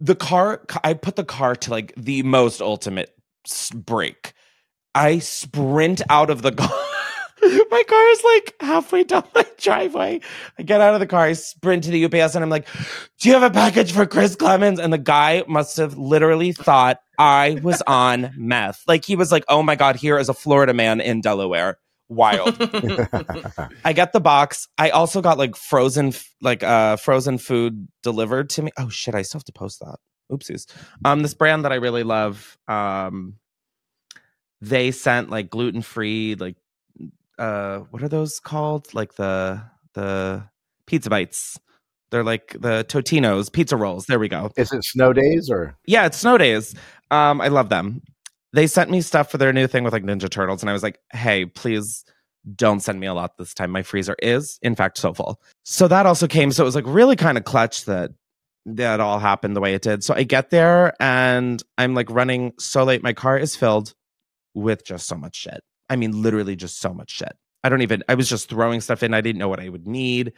the 0.00 0.14
car. 0.14 0.64
I 0.84 0.94
put 0.94 1.16
the 1.16 1.24
car 1.24 1.56
to 1.56 1.70
like 1.70 1.94
the 1.96 2.22
most 2.22 2.60
ultimate 2.60 3.14
break. 3.74 4.32
I 4.94 5.20
sprint 5.20 6.02
out 6.10 6.30
of 6.30 6.42
the 6.42 6.52
car. 6.52 6.68
my 7.42 7.82
car 7.88 8.08
is 8.10 8.24
like 8.24 8.54
halfway 8.60 9.04
down 9.04 9.24
my 9.34 9.46
driveway. 9.58 10.20
I 10.58 10.62
get 10.62 10.80
out 10.80 10.94
of 10.94 11.00
the 11.00 11.06
car, 11.06 11.20
I 11.20 11.32
sprint 11.32 11.84
to 11.84 11.90
the 11.90 12.04
UPS, 12.04 12.34
and 12.34 12.44
I'm 12.44 12.50
like, 12.50 12.68
"Do 13.18 13.28
you 13.28 13.34
have 13.34 13.42
a 13.42 13.50
package 13.50 13.92
for 13.92 14.06
Chris 14.06 14.36
Klemens 14.36 14.78
And 14.78 14.92
the 14.92 14.98
guy 14.98 15.44
must 15.48 15.76
have 15.78 15.96
literally 15.96 16.52
thought 16.52 17.00
I 17.18 17.58
was 17.62 17.82
on 17.86 18.32
meth. 18.36 18.82
Like 18.86 19.04
he 19.04 19.16
was 19.16 19.32
like, 19.32 19.44
"Oh 19.48 19.62
my 19.62 19.76
god, 19.76 19.96
here 19.96 20.18
is 20.18 20.28
a 20.28 20.34
Florida 20.34 20.74
man 20.74 21.00
in 21.00 21.20
Delaware." 21.20 21.78
Wild. 22.12 22.56
I 23.84 23.92
got 23.92 24.12
the 24.12 24.20
box. 24.20 24.68
I 24.78 24.90
also 24.90 25.20
got 25.20 25.38
like 25.38 25.56
frozen, 25.56 26.12
like 26.40 26.62
uh 26.62 26.96
frozen 26.96 27.38
food 27.38 27.88
delivered 28.02 28.50
to 28.50 28.62
me. 28.62 28.70
Oh 28.78 28.88
shit! 28.88 29.14
I 29.14 29.22
still 29.22 29.38
have 29.38 29.44
to 29.44 29.52
post 29.52 29.80
that. 29.80 29.96
Oopsies. 30.30 30.66
Um, 31.04 31.22
this 31.22 31.34
brand 31.34 31.64
that 31.64 31.72
I 31.72 31.76
really 31.76 32.04
love. 32.04 32.56
Um, 32.68 33.36
they 34.60 34.90
sent 34.90 35.30
like 35.30 35.50
gluten 35.50 35.82
free, 35.82 36.34
like 36.34 36.56
uh 37.38 37.78
what 37.90 38.02
are 38.02 38.08
those 38.08 38.40
called 38.40 38.92
like 38.94 39.14
the 39.14 39.62
the 39.94 40.44
pizza 40.86 41.10
bites 41.10 41.58
they're 42.12 42.22
like 42.22 42.54
the 42.60 42.84
Totino's 42.88 43.48
pizza 43.48 43.74
rolls. 43.74 44.04
There 44.04 44.18
we 44.18 44.28
go. 44.28 44.52
Is 44.56 44.70
it 44.70 44.84
snow 44.84 45.14
days 45.14 45.48
or? 45.50 45.74
Yeah, 45.86 46.04
it's 46.04 46.18
snow 46.18 46.36
days. 46.36 46.74
Um, 47.10 47.40
I 47.40 47.48
love 47.48 47.70
them. 47.70 48.02
They 48.52 48.66
sent 48.66 48.90
me 48.90 49.00
stuff 49.00 49.30
for 49.30 49.38
their 49.38 49.52
new 49.52 49.66
thing 49.66 49.84
with 49.84 49.92
like 49.92 50.04
Ninja 50.04 50.28
Turtles, 50.28 50.62
and 50.62 50.70
I 50.70 50.72
was 50.72 50.82
like, 50.82 50.98
hey, 51.12 51.46
please 51.46 52.04
don't 52.56 52.80
send 52.80 52.98
me 53.00 53.06
a 53.06 53.14
lot 53.14 53.38
this 53.38 53.54
time. 53.54 53.70
My 53.70 53.82
freezer 53.82 54.16
is, 54.20 54.58
in 54.62 54.74
fact, 54.74 54.98
so 54.98 55.14
full. 55.14 55.40
So 55.64 55.88
that 55.88 56.06
also 56.06 56.26
came. 56.26 56.50
So 56.52 56.64
it 56.64 56.66
was 56.66 56.74
like 56.74 56.86
really 56.86 57.16
kind 57.16 57.38
of 57.38 57.44
clutch 57.44 57.84
that 57.84 58.10
that 58.66 59.00
all 59.00 59.18
happened 59.18 59.56
the 59.56 59.60
way 59.60 59.74
it 59.74 59.82
did. 59.82 60.04
So 60.04 60.14
I 60.14 60.22
get 60.22 60.50
there 60.50 60.94
and 61.00 61.62
I'm 61.78 61.94
like 61.94 62.10
running 62.10 62.52
so 62.58 62.84
late. 62.84 63.02
My 63.02 63.12
car 63.12 63.38
is 63.38 63.56
filled 63.56 63.94
with 64.54 64.84
just 64.84 65.06
so 65.06 65.16
much 65.16 65.36
shit. 65.36 65.62
I 65.88 65.96
mean, 65.96 66.22
literally 66.22 66.56
just 66.56 66.80
so 66.80 66.92
much 66.94 67.10
shit. 67.10 67.32
I 67.64 67.68
don't 67.68 67.82
even, 67.82 68.02
I 68.08 68.14
was 68.14 68.28
just 68.28 68.48
throwing 68.48 68.80
stuff 68.80 69.02
in. 69.02 69.14
I 69.14 69.20
didn't 69.20 69.38
know 69.38 69.48
what 69.48 69.60
I 69.60 69.68
would 69.68 69.86
need. 69.86 70.32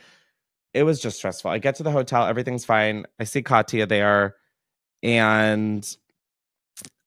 It 0.72 0.82
was 0.82 1.00
just 1.00 1.18
stressful. 1.18 1.50
I 1.50 1.58
get 1.58 1.76
to 1.76 1.82
the 1.82 1.90
hotel, 1.90 2.26
everything's 2.26 2.64
fine. 2.64 3.06
I 3.20 3.24
see 3.24 3.42
Katia 3.42 3.86
there, 3.86 4.34
and 5.02 5.96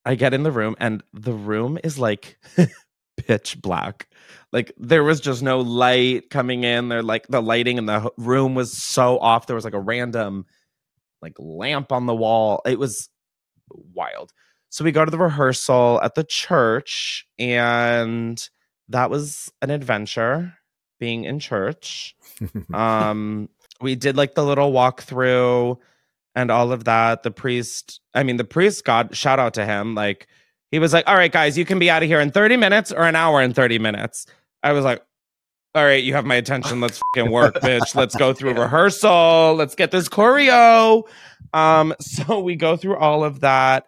I 0.04 0.14
get 0.14 0.34
in 0.34 0.42
the 0.42 0.52
room, 0.52 0.76
and 0.78 1.02
the 1.12 1.32
room 1.32 1.78
is 1.82 1.98
like 1.98 2.38
pitch 3.16 3.60
black. 3.60 4.08
Like 4.52 4.72
there 4.78 5.04
was 5.04 5.20
just 5.20 5.42
no 5.42 5.60
light 5.60 6.30
coming 6.30 6.64
in. 6.64 6.88
There, 6.88 7.02
like 7.02 7.26
the 7.28 7.42
lighting 7.42 7.78
in 7.78 7.86
the 7.86 8.10
room 8.16 8.54
was 8.54 8.76
so 8.76 9.18
off. 9.18 9.46
There 9.46 9.56
was 9.56 9.64
like 9.64 9.74
a 9.74 9.80
random 9.80 10.46
like 11.20 11.34
lamp 11.38 11.92
on 11.92 12.06
the 12.06 12.14
wall. 12.14 12.62
It 12.64 12.78
was 12.78 13.08
wild. 13.70 14.32
So 14.70 14.84
we 14.84 14.92
go 14.92 15.04
to 15.04 15.10
the 15.10 15.18
rehearsal 15.18 16.00
at 16.02 16.14
the 16.14 16.24
church, 16.24 17.26
and 17.38 18.42
that 18.88 19.10
was 19.10 19.50
an 19.62 19.70
adventure 19.70 20.54
being 21.00 21.24
in 21.24 21.38
church. 21.38 22.14
um, 22.72 23.48
we 23.80 23.94
did 23.94 24.16
like 24.16 24.34
the 24.34 24.44
little 24.44 24.72
walkthrough 24.72 25.78
and 26.34 26.50
all 26.50 26.72
of 26.72 26.84
that. 26.84 27.22
The 27.22 27.30
priest, 27.30 28.00
I 28.14 28.22
mean, 28.22 28.36
the 28.36 28.44
priest, 28.44 28.84
God, 28.84 29.16
shout 29.16 29.38
out 29.38 29.54
to 29.54 29.64
him. 29.64 29.94
Like, 29.94 30.26
he 30.70 30.78
was 30.78 30.92
like, 30.92 31.06
All 31.06 31.16
right, 31.16 31.32
guys, 31.32 31.56
you 31.56 31.64
can 31.64 31.78
be 31.78 31.90
out 31.90 32.02
of 32.02 32.08
here 32.08 32.20
in 32.20 32.30
30 32.30 32.56
minutes 32.56 32.92
or 32.92 33.04
an 33.04 33.16
hour 33.16 33.42
in 33.42 33.54
30 33.54 33.78
minutes. 33.78 34.26
I 34.62 34.72
was 34.72 34.84
like, 34.84 35.02
All 35.74 35.84
right, 35.84 36.02
you 36.02 36.14
have 36.14 36.24
my 36.24 36.36
attention. 36.36 36.80
Let's 36.80 37.00
fucking 37.14 37.30
work, 37.32 37.54
bitch. 37.62 37.94
Let's 37.94 38.16
go 38.16 38.32
through 38.32 38.54
rehearsal. 38.54 39.54
Let's 39.54 39.74
get 39.74 39.90
this 39.90 40.08
choreo. 40.08 41.04
Um, 41.52 41.94
so 42.00 42.40
we 42.40 42.56
go 42.56 42.76
through 42.76 42.96
all 42.96 43.24
of 43.24 43.40
that 43.40 43.86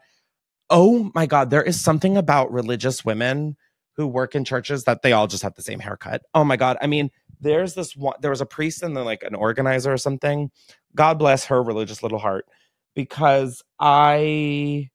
oh 0.71 1.11
my 1.15 1.27
God, 1.27 1.51
there 1.51 1.63
is 1.63 1.81
something 1.81 2.17
about 2.17 2.53
religious 2.53 3.05
women 3.05 3.57
who 3.97 4.07
work 4.07 4.35
in 4.35 4.45
churches 4.45 4.85
that 4.85 5.03
they 5.03 5.13
all 5.13 5.27
just 5.27 5.43
have 5.43 5.55
the 5.57 5.63
same 5.63 5.81
haircut. 5.81 6.23
Oh 6.33 6.45
my 6.45 6.57
God. 6.57 6.79
I 6.81 6.87
mean, 6.87 7.11
there's 7.41 7.75
this 7.75 7.97
one, 7.97 8.17
there 8.21 8.31
was 8.31 8.41
a 8.41 8.47
priest 8.47 8.83
and 8.83 8.97
then 8.97 9.05
like 9.05 9.23
an 9.23 9.35
organizer 9.35 9.93
or 9.93 9.99
something. 9.99 10.51
God 10.95 11.19
bless 11.19 11.47
her 11.47 11.63
religious 11.63 12.03
little 12.03 12.19
heart 12.19 12.47
because 12.95 13.63
I 13.79 14.91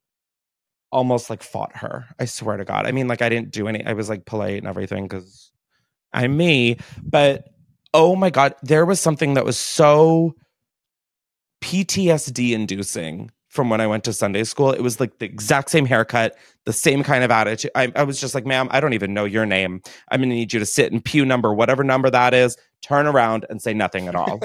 almost 0.92 1.30
like 1.30 1.42
fought 1.42 1.76
her. 1.76 2.06
I 2.18 2.24
swear 2.26 2.56
to 2.56 2.64
God. 2.64 2.86
I 2.86 2.92
mean, 2.92 3.08
like 3.08 3.22
I 3.22 3.28
didn't 3.28 3.50
do 3.50 3.68
any, 3.68 3.84
I 3.84 3.92
was 3.92 4.08
like 4.08 4.24
polite 4.24 4.58
and 4.58 4.66
everything 4.66 5.08
because 5.08 5.50
I'm 6.12 6.36
me. 6.36 6.78
But 7.02 7.44
oh 7.92 8.16
my 8.16 8.30
God, 8.30 8.54
there 8.62 8.86
was 8.86 9.00
something 9.00 9.34
that 9.34 9.44
was 9.44 9.58
so 9.58 10.34
PTSD 11.62 12.52
inducing 12.52 13.30
from 13.56 13.70
when 13.70 13.80
I 13.80 13.86
went 13.86 14.04
to 14.04 14.12
Sunday 14.12 14.44
school. 14.44 14.70
It 14.70 14.82
was 14.82 15.00
like 15.00 15.18
the 15.18 15.24
exact 15.24 15.70
same 15.70 15.86
haircut, 15.86 16.36
the 16.64 16.72
same 16.72 17.02
kind 17.02 17.24
of 17.24 17.30
attitude. 17.30 17.72
I, 17.74 17.90
I 17.96 18.04
was 18.04 18.20
just 18.20 18.34
like, 18.34 18.46
ma'am, 18.46 18.68
I 18.70 18.78
don't 18.78 18.92
even 18.92 19.14
know 19.14 19.24
your 19.24 19.46
name. 19.46 19.82
I'm 20.10 20.20
going 20.20 20.30
to 20.30 20.36
need 20.36 20.52
you 20.52 20.60
to 20.60 20.66
sit 20.66 20.92
in 20.92 21.00
pew 21.00 21.24
number, 21.24 21.52
whatever 21.52 21.82
number 21.82 22.10
that 22.10 22.34
is, 22.34 22.56
turn 22.82 23.06
around 23.06 23.46
and 23.50 23.60
say 23.60 23.74
nothing 23.74 24.06
at 24.06 24.14
all. 24.14 24.40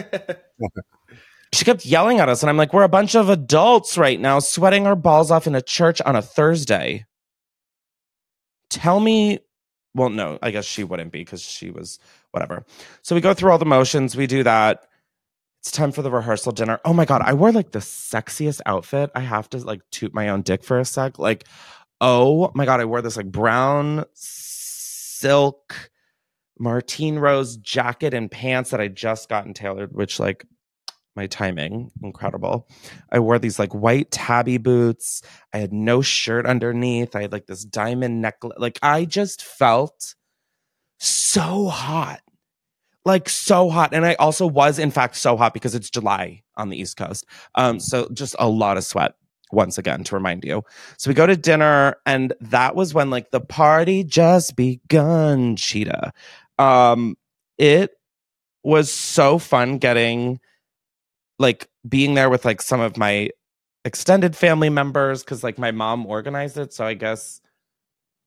she 1.54 1.66
kept 1.66 1.86
yelling 1.86 2.20
at 2.20 2.30
us. 2.30 2.42
And 2.42 2.50
I'm 2.50 2.58
like, 2.58 2.74
we're 2.74 2.84
a 2.84 2.90
bunch 2.90 3.16
of 3.16 3.30
adults 3.30 3.98
right 3.98 4.20
now 4.20 4.40
sweating 4.40 4.88
our 4.88 4.96
balls 4.96 5.30
off 5.30 5.46
in 5.46 5.54
a 5.54 5.62
church 5.62 6.02
on 6.02 6.16
a 6.16 6.22
Thursday. 6.22 7.06
Tell 8.70 9.00
me, 9.00 9.40
well, 9.94 10.10
no, 10.10 10.40
I 10.42 10.52
guess 10.52 10.66
she 10.66 10.84
wouldn't 10.84 11.12
be 11.12 11.20
because 11.20 11.42
she 11.42 11.70
was 11.70 12.00
whatever. 12.32 12.66
So 13.02 13.14
we 13.14 13.22
go 13.22 13.34
through 13.34 13.52
all 13.52 13.58
the 13.58 13.66
motions, 13.66 14.16
we 14.16 14.26
do 14.26 14.44
that 14.44 14.88
it's 15.62 15.70
time 15.70 15.92
for 15.92 16.02
the 16.02 16.10
rehearsal 16.10 16.52
dinner. 16.52 16.80
Oh 16.84 16.92
my 16.92 17.06
god, 17.06 17.22
I 17.24 17.34
wore 17.34 17.52
like 17.52 17.72
the 17.72 17.80
sexiest 17.80 18.62
outfit. 18.66 19.12
I 19.14 19.20
have 19.20 19.48
to 19.52 19.60
like 19.60 19.82
toot 19.92 20.12
my 20.12 20.30
own 20.30 20.42
dick 20.42 20.64
for 20.64 20.80
a 20.80 20.86
sec. 20.86 21.20
Like, 21.20 21.48
oh 22.02 22.52
my 22.56 22.66
god, 22.66 22.80
I 22.80 22.86
wore 22.86 23.04
this 23.04 23.16
like 23.16 23.32
brown 23.32 24.06
silk 24.16 25.92
Martine 26.58 27.20
Rose 27.20 27.58
jacket 27.58 28.16
and 28.16 28.32
pants 28.32 28.72
that 28.72 28.82
I 28.82 28.88
just 28.88 29.30
gotten 29.30 29.54
tailored, 29.54 29.94
which 29.94 30.20
like 30.20 30.48
my 31.16 31.28
timing 31.28 31.92
incredible. 32.02 32.68
I 33.12 33.20
wore 33.20 33.38
these 33.38 33.60
like 33.60 33.76
white 33.76 34.10
Tabi 34.10 34.58
boots. 34.58 35.22
I 35.54 35.60
had 35.60 35.72
no 35.72 36.02
shirt 36.02 36.48
underneath. 36.48 37.16
I 37.16 37.22
had 37.22 37.32
like 37.32 37.46
this 37.46 37.64
diamond 37.64 38.20
necklace. 38.20 38.58
Like 38.58 38.80
I 38.82 39.06
just 39.06 39.44
felt 39.44 40.16
so 40.98 41.68
hot. 41.68 42.22
Like 43.04 43.30
so 43.30 43.70
hot. 43.70 43.94
And 43.94 44.06
I 44.06 44.14
also 44.16 44.46
was 44.46 44.78
in 44.78 44.92
fact 44.92 45.16
so 45.16 45.36
hot 45.36 45.54
because 45.54 45.74
it's 45.76 45.90
July 45.90 46.44
on 46.56 46.70
the 46.70 46.80
East 46.80 46.98
Coast. 46.98 47.26
Um 47.56 47.80
so 47.80 48.08
just 48.14 48.36
a 48.40 48.48
lot 48.48 48.78
of 48.78 48.84
sweat 48.84 49.16
once 49.52 49.78
again 49.78 50.04
to 50.06 50.16
remind 50.16 50.44
you. 50.44 50.64
So 50.98 51.10
we 51.10 51.14
go 51.14 51.26
to 51.26 51.36
dinner 51.36 51.96
and 52.06 52.34
that 52.40 52.76
was 52.76 52.94
when 52.94 53.10
like 53.10 53.32
the 53.32 53.42
party 53.42 54.04
just 54.04 54.56
begun, 54.56 55.56
cheetah. 55.56 56.14
Um 56.60 57.18
it 57.58 57.92
was 58.64 58.92
so 58.92 59.38
fun 59.40 59.78
getting 59.78 60.40
like 61.40 61.68
being 61.88 62.14
there 62.14 62.30
with 62.30 62.46
like 62.46 62.62
some 62.62 62.80
of 62.80 62.98
my 62.98 63.30
extended 63.84 64.36
family 64.36 64.70
members 64.70 65.24
because 65.24 65.44
like 65.44 65.58
my 65.58 65.72
mom 65.72 66.06
organized 66.06 66.58
it 66.58 66.72
so 66.72 66.86
i 66.86 66.94
guess 66.94 67.42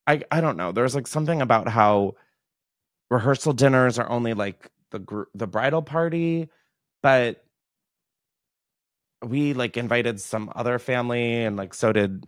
i 0.08 0.20
i 0.32 0.40
don't 0.40 0.56
know 0.56 0.72
there's 0.72 0.96
like 0.96 1.06
something 1.06 1.40
about 1.40 1.68
how 1.68 2.12
rehearsal 3.10 3.52
dinners 3.52 3.98
are 3.98 4.08
only 4.10 4.34
like 4.34 4.70
the 4.90 5.26
the 5.34 5.46
bridal 5.46 5.82
party 5.82 6.48
but 7.02 7.44
we 9.22 9.54
like 9.54 9.76
invited 9.76 10.20
some 10.20 10.52
other 10.54 10.78
family 10.78 11.44
and 11.44 11.56
like 11.56 11.74
so 11.74 11.92
did 11.92 12.24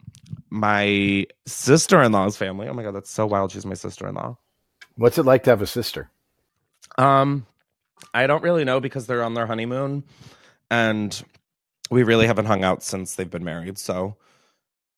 my 0.49 1.27
sister-in-law's 1.47 2.37
family. 2.37 2.69
Oh 2.69 2.73
my 2.73 2.83
god 2.83 2.95
that's 2.95 3.11
so 3.11 3.27
wild 3.27 3.53
she's 3.53 3.67
my 3.67 3.75
sister-in-law. 3.75 4.39
What's 4.97 5.19
it 5.19 5.25
like 5.25 5.43
to 5.45 5.51
have 5.51 5.63
a 5.63 5.67
sister? 5.67 6.11
um 6.99 7.47
i 8.15 8.27
don't 8.27 8.43
really 8.43 8.65
know 8.65 8.81
because 8.81 9.07
they're 9.07 9.23
on 9.23 9.35
their 9.35 9.47
honeymoon 9.47 10.05
and 10.71 11.23
we 11.91 12.03
really 12.03 12.27
haven't 12.27 12.47
hung 12.47 12.65
out 12.65 12.83
since 12.83 13.15
they've 13.15 13.31
been 13.31 13.45
married 13.45 13.79
so 13.79 14.17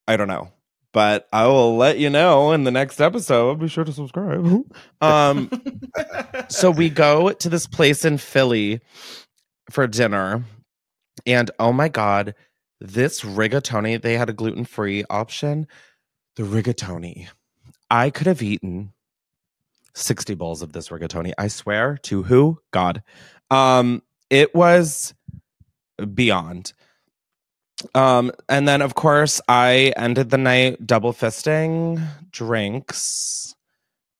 i 0.06 0.16
don't 0.16 0.28
know 0.28 0.50
but 0.99 1.28
i 1.33 1.47
will 1.47 1.76
let 1.76 1.97
you 2.00 2.11
know 2.11 2.50
in 2.50 2.64
the 2.64 2.73
next 2.73 3.00
episode. 3.00 3.61
Be 3.61 3.69
sure 3.69 3.85
to 3.85 3.93
subscribe. 3.93 4.45
Um 5.00 5.49
so 6.49 6.73
we 6.73 6.90
go 6.90 7.31
to 7.31 7.49
this 7.49 7.69
place 7.69 8.05
in 8.05 8.19
philly 8.19 8.81
for 9.71 9.87
dinner. 9.87 10.43
And 11.25 11.52
oh 11.61 11.73
my 11.73 11.88
god 11.88 12.35
this 12.81 13.21
rigatoni 13.21 14.02
they 14.02 14.17
had 14.17 14.28
a 14.28 14.33
gluten-free 14.33 15.05
option. 15.09 15.69
The 16.35 16.43
rigatoni. 16.43 17.28
I 17.88 18.11
could 18.11 18.26
have 18.26 18.43
eaten 18.43 18.93
60 19.95 20.35
bowls 20.35 20.62
of 20.62 20.73
this 20.73 20.88
rigatoni 20.88 21.33
i 21.38 21.47
swear 21.47 21.97
to 22.09 22.25
who? 22.25 22.59
God. 22.73 23.05
Um 23.52 24.02
it 24.31 24.52
was 24.52 25.14
beyond. 26.12 26.73
Um, 27.94 28.32
and 28.49 28.66
then 28.66 28.82
of 28.82 28.94
course 28.94 29.40
I 29.49 29.92
ended 29.97 30.30
the 30.30 30.38
night 30.38 30.87
double 30.87 31.12
fisting 31.12 32.04
drinks. 32.30 33.54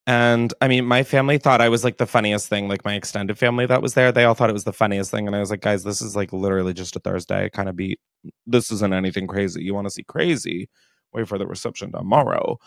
And 0.07 0.55
I 0.63 0.69
mean, 0.69 0.87
my 0.87 1.03
family 1.03 1.37
thought 1.37 1.61
I 1.61 1.69
was 1.69 1.85
like 1.85 1.99
the 1.99 2.07
funniest 2.07 2.49
thing, 2.49 2.67
like 2.67 2.85
my 2.85 2.95
extended 2.95 3.37
family 3.37 3.67
that 3.67 3.83
was 3.83 3.93
there. 3.93 4.11
They 4.11 4.25
all 4.25 4.33
thought 4.33 4.49
it 4.49 4.55
was 4.55 4.65
the 4.65 4.73
funniest 4.73 5.11
thing. 5.11 5.27
And 5.27 5.37
I 5.37 5.41
was 5.41 5.51
like, 5.51 5.61
guys, 5.61 5.85
this 5.85 6.01
is 6.01 6.17
like 6.17 6.33
literally 6.33 6.73
just 6.73 6.97
a 6.97 7.01
Thursday 7.01 7.51
kind 7.51 7.69
of 7.69 7.77
beat. 7.77 8.01
This 8.47 8.73
isn't 8.73 8.95
anything 8.95 9.27
crazy. 9.27 9.63
You 9.63 9.75
want 9.75 9.87
to 9.87 9.91
see 9.91 10.05
crazy? 10.05 10.71
Wait 11.13 11.29
for 11.29 11.37
the 11.37 11.47
reception 11.47 11.93
tomorrow. 11.93 12.59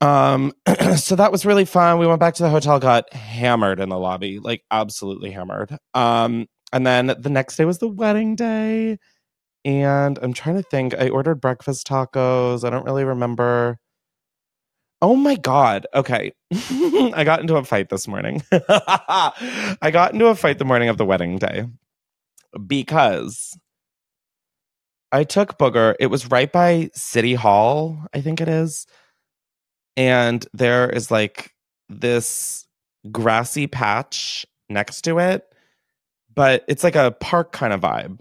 Um, 0.00 0.52
so 0.96 1.16
that 1.16 1.32
was 1.32 1.44
really 1.44 1.64
fun. 1.64 1.98
We 1.98 2.06
went 2.06 2.20
back 2.20 2.34
to 2.34 2.42
the 2.42 2.50
hotel, 2.50 2.78
got 2.78 3.12
hammered 3.12 3.80
in 3.80 3.88
the 3.88 3.98
lobby, 3.98 4.38
like 4.38 4.62
absolutely 4.70 5.32
hammered. 5.32 5.76
Um, 5.94 6.46
and 6.72 6.86
then 6.86 7.14
the 7.18 7.30
next 7.30 7.56
day 7.56 7.64
was 7.64 7.78
the 7.78 7.88
wedding 7.88 8.34
day. 8.34 8.98
And 9.66 10.18
I'm 10.22 10.32
trying 10.32 10.56
to 10.56 10.62
think. 10.62 10.94
I 10.94 11.08
ordered 11.08 11.40
breakfast 11.40 11.86
tacos. 11.86 12.64
I 12.64 12.70
don't 12.70 12.84
really 12.84 13.04
remember. 13.04 13.78
Oh 15.02 15.16
my 15.16 15.34
God. 15.34 15.86
Okay. 15.92 16.32
I 16.52 17.24
got 17.24 17.40
into 17.40 17.56
a 17.56 17.64
fight 17.64 17.90
this 17.90 18.08
morning. 18.08 18.42
I 18.52 19.90
got 19.92 20.12
into 20.14 20.26
a 20.26 20.34
fight 20.34 20.58
the 20.58 20.64
morning 20.64 20.88
of 20.88 20.96
the 20.96 21.04
wedding 21.04 21.38
day 21.38 21.66
because 22.66 23.58
I 25.12 25.24
took 25.24 25.58
Booger. 25.58 25.96
It 26.00 26.06
was 26.06 26.30
right 26.30 26.50
by 26.50 26.90
City 26.94 27.34
Hall, 27.34 27.98
I 28.14 28.20
think 28.20 28.40
it 28.40 28.48
is. 28.48 28.86
And 29.96 30.46
there 30.54 30.88
is 30.88 31.10
like 31.10 31.52
this 31.88 32.66
grassy 33.10 33.66
patch 33.66 34.46
next 34.70 35.02
to 35.02 35.18
it 35.18 35.46
but 36.36 36.64
it's 36.68 36.84
like 36.84 36.94
a 36.94 37.10
park 37.10 37.50
kind 37.50 37.72
of 37.72 37.80
vibe. 37.80 38.20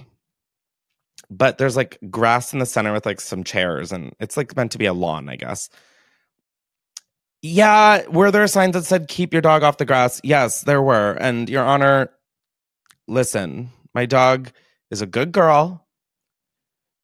But 1.30 1.58
there's 1.58 1.76
like 1.76 1.98
grass 2.10 2.54
in 2.54 2.60
the 2.60 2.66
center 2.66 2.94
with 2.94 3.06
like 3.06 3.22
some 3.22 3.44
chairs, 3.44 3.92
and 3.92 4.14
it's 4.20 4.38
like 4.38 4.56
meant 4.56 4.72
to 4.74 4.78
be 4.78 4.86
a 4.86 4.94
lawn, 4.94 5.30
I 5.30 5.36
guess. 5.36 5.70
Yeah, 7.42 8.08
were 8.08 8.32
there 8.32 8.48
signs 8.48 8.74
that 8.74 8.86
said 8.86 9.08
keep 9.08 9.32
your 9.32 9.42
dog 9.42 9.64
off 9.64 9.78
the 9.78 9.86
grass? 9.86 10.20
Yes, 10.24 10.62
there 10.62 10.82
were. 10.82 11.12
And 11.14 11.48
your 11.50 11.64
honor, 11.64 12.10
listen, 13.08 13.70
my 13.94 14.06
dog 14.06 14.52
is 14.90 15.02
a 15.02 15.06
good 15.06 15.32
girl. 15.32 15.86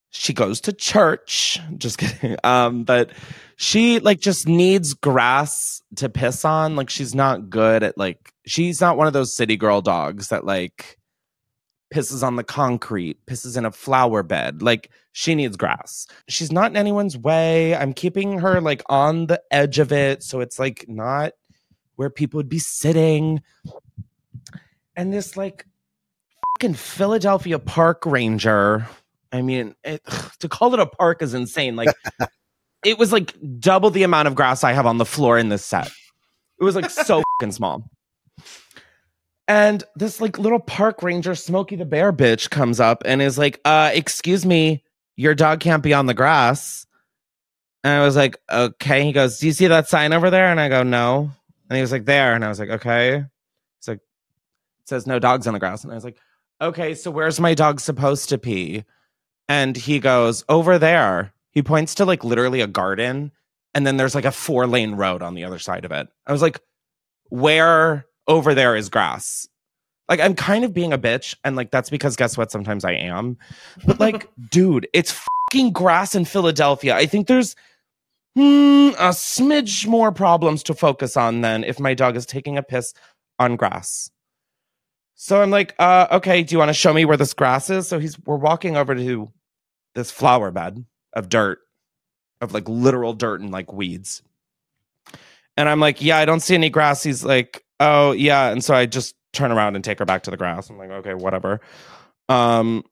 She 0.10 0.34
goes 0.34 0.60
to 0.62 0.74
church. 0.74 1.60
Just 1.78 1.98
kidding. 1.98 2.38
Um, 2.44 2.84
but 2.84 3.12
she 3.56 4.00
like 4.00 4.20
just 4.20 4.48
needs 4.48 4.96
grass 4.96 5.82
to 5.98 6.10
piss 6.10 6.44
on. 6.44 6.76
Like 6.76 6.90
she's 6.90 7.14
not 7.14 7.50
good 7.50 7.84
at 7.84 7.98
like 7.98 8.34
she's 8.46 8.82
not 8.82 8.98
one 8.98 9.06
of 9.06 9.14
those 9.14 9.36
city 9.36 9.56
girl 9.58 9.82
dogs 9.82 10.30
that 10.30 10.44
like 10.44 10.98
pisses 11.94 12.24
on 12.24 12.36
the 12.36 12.44
concrete, 12.44 13.26
pisses 13.26 13.58
in 13.58 13.66
a 13.66 13.72
flower 13.72 14.24
bed. 14.24 14.62
Like 14.62 14.90
she 15.12 15.36
needs 15.36 15.58
grass. 15.58 16.08
She's 16.28 16.52
not 16.52 16.72
in 16.72 16.78
anyone's 16.78 17.18
way. 17.18 17.76
I'm 17.76 17.94
keeping 17.94 18.40
her 18.40 18.62
like 18.62 18.82
on 18.88 19.28
the 19.28 19.42
edge 19.52 19.80
of 19.80 19.92
it. 19.92 20.24
So 20.24 20.40
it's 20.40 20.58
like 20.58 20.86
not 20.88 21.34
where 21.96 22.10
people 22.10 22.38
would 22.38 22.50
be 22.50 22.60
sitting. 22.60 23.42
And 24.96 25.14
this 25.14 25.38
like 25.38 25.66
fucking 26.56 26.76
Philadelphia 26.76 27.60
park 27.60 28.06
ranger. 28.06 28.88
I 29.32 29.42
mean, 29.42 29.76
it, 29.84 30.02
to 30.40 30.50
call 30.50 30.74
it 30.74 30.80
a 30.80 30.86
park 30.86 31.22
is 31.22 31.34
insane. 31.34 31.76
Like 31.76 31.90
it 32.86 32.98
was 32.98 33.12
like 33.12 33.36
double 33.60 33.90
the 33.90 34.04
amount 34.04 34.28
of 34.28 34.36
grass 34.36 34.64
I 34.64 34.74
have 34.74 34.86
on 34.86 34.98
the 34.98 35.06
floor 35.06 35.38
in 35.38 35.50
this 35.50 35.66
set. 35.66 35.92
It 36.60 36.64
was 36.64 36.76
like 36.76 36.90
so 36.90 37.22
fucking 37.40 37.52
small. 37.52 37.90
And 39.52 39.84
this 39.98 40.22
like 40.22 40.40
little 40.40 40.62
park 40.62 41.04
ranger, 41.04 41.36
Smokey 41.36 41.76
the 41.76 41.84
Bear 41.84 42.14
bitch, 42.14 42.50
comes 42.50 42.80
up 42.80 43.04
and 43.06 43.22
is 43.22 43.38
like, 43.38 43.60
uh, 43.66 43.92
excuse 43.94 44.46
me, 44.46 44.82
your 45.18 45.36
dog 45.36 45.60
can't 45.60 45.84
be 45.84 45.94
on 45.94 46.06
the 46.06 46.14
grass. 46.14 46.88
And 47.84 47.92
I 47.92 48.06
was 48.06 48.16
like, 48.16 48.38
okay. 48.50 49.04
He 49.04 49.12
goes, 49.12 49.40
Do 49.40 49.48
you 49.48 49.52
see 49.52 49.68
that 49.68 49.90
sign 49.90 50.14
over 50.14 50.30
there? 50.30 50.46
And 50.46 50.58
I 50.58 50.70
go, 50.70 50.84
No. 50.84 51.32
And 51.70 51.76
he 51.76 51.82
was 51.82 51.92
like, 51.92 52.06
There. 52.06 52.34
And 52.34 52.46
I 52.46 52.48
was 52.48 52.62
like, 52.62 52.70
Okay. 52.70 53.26
He's 53.80 53.88
like, 53.90 53.98
It 53.98 54.88
says 54.88 55.06
no 55.06 55.20
dogs 55.20 55.48
on 55.48 55.54
the 55.54 55.60
grass. 55.60 55.84
And 55.84 55.92
I 55.92 55.96
was 55.96 56.06
like, 56.06 56.18
Okay, 56.62 56.96
so 56.96 57.12
where's 57.12 57.42
my 57.42 57.54
dog 57.54 57.82
supposed 57.82 58.30
to 58.30 58.38
pee? 58.38 58.86
And 59.50 59.76
he 59.76 60.00
goes, 60.00 60.46
Over 60.48 60.80
there. 60.80 61.34
He 61.52 61.62
points 61.62 61.96
to 61.96 62.06
like 62.06 62.24
literally 62.24 62.62
a 62.62 62.68
garden. 62.68 63.34
And 63.76 63.86
then 63.86 63.98
there's 63.98 64.16
like 64.16 64.24
a 64.24 64.32
four 64.32 64.66
lane 64.66 64.94
road 64.94 65.22
on 65.22 65.36
the 65.36 65.44
other 65.44 65.60
side 65.60 65.84
of 65.84 65.92
it. 65.92 66.08
I 66.26 66.32
was 66.32 66.42
like, 66.42 66.62
Where 67.28 68.06
over 68.32 68.56
there 68.56 68.76
is 68.76 68.90
grass. 68.90 69.48
Like 70.10 70.20
I'm 70.20 70.36
kind 70.36 70.66
of 70.66 70.74
being 70.74 70.94
a 70.94 70.98
bitch, 70.98 71.36
and 71.44 71.56
like 71.56 71.70
that's 71.70 71.90
because 71.90 72.16
guess 72.16 72.38
what? 72.38 72.52
Sometimes 72.52 72.84
I 72.84 72.94
am. 72.94 73.38
But 73.86 74.00
like, 74.00 74.30
dude, 74.50 74.88
it's 74.94 75.12
fucking 75.12 75.74
grass 75.74 76.16
in 76.16 76.26
Philadelphia. 76.26 76.96
I 76.96 77.06
think 77.06 77.28
there's 77.28 77.56
hmm, 78.36 78.90
a 78.98 79.12
smidge 79.12 79.86
more 79.86 80.12
problems 80.12 80.64
to 80.64 80.74
focus 80.74 81.16
on 81.16 81.42
than 81.42 81.64
if 81.64 81.80
my 81.80 81.94
dog 81.94 82.16
is 82.16 82.26
taking 82.26 82.58
a 82.58 82.64
piss 82.64 82.94
on 83.38 83.58
grass. 83.58 84.10
So 85.16 85.42
I'm 85.42 85.52
like, 85.52 85.76
uh, 85.78 86.08
okay, 86.14 86.42
do 86.42 86.56
you 86.56 86.60
want 86.60 86.70
to 86.70 86.74
show 86.74 86.94
me 86.94 87.06
where 87.06 87.18
this 87.18 87.34
grass 87.34 87.70
is? 87.70 87.88
So 87.88 88.00
he's 88.00 88.18
we're 88.26 88.38
walking 88.38 88.76
over 88.76 88.96
to 88.96 89.28
this 89.94 90.10
flower 90.10 90.52
bed 90.52 90.84
of 91.14 91.30
dirt, 91.30 91.60
of 92.40 92.54
like 92.54 92.68
literal 92.68 93.14
dirt 93.14 93.42
and 93.42 93.52
like 93.52 93.72
weeds. 93.72 94.24
And 95.58 95.70
I'm 95.70 95.80
like, 95.80 96.02
yeah, 96.02 96.18
I 96.18 96.26
don't 96.26 96.40
see 96.40 96.56
any 96.56 96.70
grass. 96.70 97.04
He's 97.04 97.24
like, 97.24 97.64
oh 97.82 98.14
yeah 98.14 98.50
and 98.50 98.64
so 98.64 98.74
i 98.74 98.86
just 98.86 99.16
turn 99.34 99.52
around 99.52 99.76
and 99.76 99.84
take 99.84 100.00
her 100.00 100.06
back 100.06 100.24
to 100.24 100.32
the 100.32 100.38
grass. 100.38 100.70
I'm 100.70 100.78
like 100.78 100.90
okay 100.90 101.14
whatever. 101.14 101.62
Um 102.30 102.84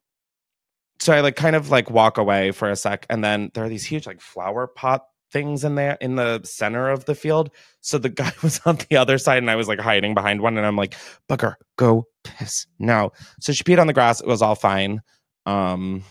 so 0.99 1.13
i 1.13 1.21
like 1.21 1.35
kind 1.35 1.55
of 1.55 1.69
like 1.69 1.89
walk 1.89 2.17
away 2.17 2.51
for 2.51 2.69
a 2.69 2.75
sec 2.75 3.05
and 3.09 3.23
then 3.23 3.51
there 3.53 3.63
are 3.63 3.69
these 3.69 3.85
huge 3.85 4.05
like 4.05 4.21
flower 4.21 4.67
pot 4.67 5.05
things 5.31 5.63
in 5.63 5.75
there 5.75 5.95
in 6.01 6.15
the 6.15 6.41
center 6.43 6.89
of 6.89 7.05
the 7.05 7.15
field. 7.15 7.51
So 7.81 7.97
the 7.97 8.09
guy 8.09 8.31
was 8.43 8.59
on 8.65 8.79
the 8.89 8.97
other 8.97 9.17
side 9.17 9.37
and 9.37 9.51
i 9.51 9.55
was 9.55 9.67
like 9.67 9.79
hiding 9.79 10.13
behind 10.13 10.41
one 10.41 10.57
and 10.57 10.65
i'm 10.65 10.75
like 10.75 10.95
Booger 11.29 11.55
go 11.77 12.05
piss 12.23 12.65
now. 12.79 13.11
So 13.39 13.53
she 13.53 13.63
peed 13.63 13.79
on 13.79 13.87
the 13.87 13.93
grass. 13.93 14.21
It 14.21 14.27
was 14.27 14.41
all 14.41 14.55
fine. 14.55 15.01
Um 15.45 16.03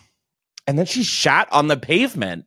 and 0.66 0.78
then 0.78 0.86
she 0.86 1.02
shat 1.02 1.48
on 1.50 1.68
the 1.68 1.78
pavement. 1.78 2.44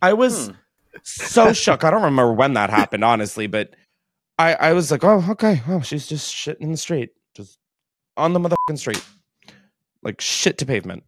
I 0.00 0.14
was 0.14 0.48
hmm. 0.48 0.54
so 1.02 1.52
shook. 1.52 1.84
I 1.84 1.90
don't 1.90 2.02
remember 2.02 2.32
when 2.32 2.54
that 2.54 2.70
happened 2.70 3.04
honestly 3.04 3.46
but 3.46 3.74
I, 4.38 4.54
I 4.54 4.72
was 4.72 4.90
like, 4.90 5.04
oh, 5.04 5.24
okay. 5.30 5.62
Oh, 5.68 5.80
she's 5.80 6.06
just 6.06 6.34
shitting 6.34 6.60
in 6.62 6.70
the 6.72 6.76
street, 6.76 7.10
just 7.34 7.58
on 8.16 8.32
the 8.32 8.40
motherfucking 8.40 8.78
street. 8.78 9.04
like 10.02 10.20
shit 10.20 10.58
to 10.58 10.66
pavement. 10.66 11.04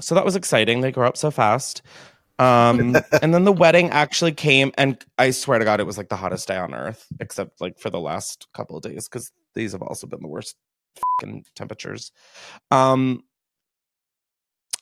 So 0.00 0.14
that 0.14 0.24
was 0.24 0.36
exciting. 0.36 0.80
They 0.80 0.92
grow 0.92 1.08
up 1.08 1.16
so 1.16 1.30
fast. 1.30 1.82
Um, 2.38 2.96
and 3.22 3.34
then 3.34 3.44
the 3.44 3.52
wedding 3.52 3.90
actually 3.90 4.32
came, 4.32 4.72
and 4.76 5.02
I 5.18 5.30
swear 5.30 5.58
to 5.58 5.64
God, 5.64 5.80
it 5.80 5.86
was 5.86 5.96
like 5.98 6.08
the 6.08 6.16
hottest 6.16 6.48
day 6.48 6.56
on 6.56 6.74
earth, 6.74 7.06
except 7.20 7.60
like 7.60 7.78
for 7.78 7.90
the 7.90 8.00
last 8.00 8.46
couple 8.54 8.76
of 8.76 8.82
days, 8.82 9.08
because 9.08 9.32
these 9.54 9.72
have 9.72 9.82
also 9.82 10.06
been 10.06 10.20
the 10.20 10.28
worst 10.28 10.56
fucking 11.20 11.44
temperatures. 11.54 12.12
Um, 12.70 13.22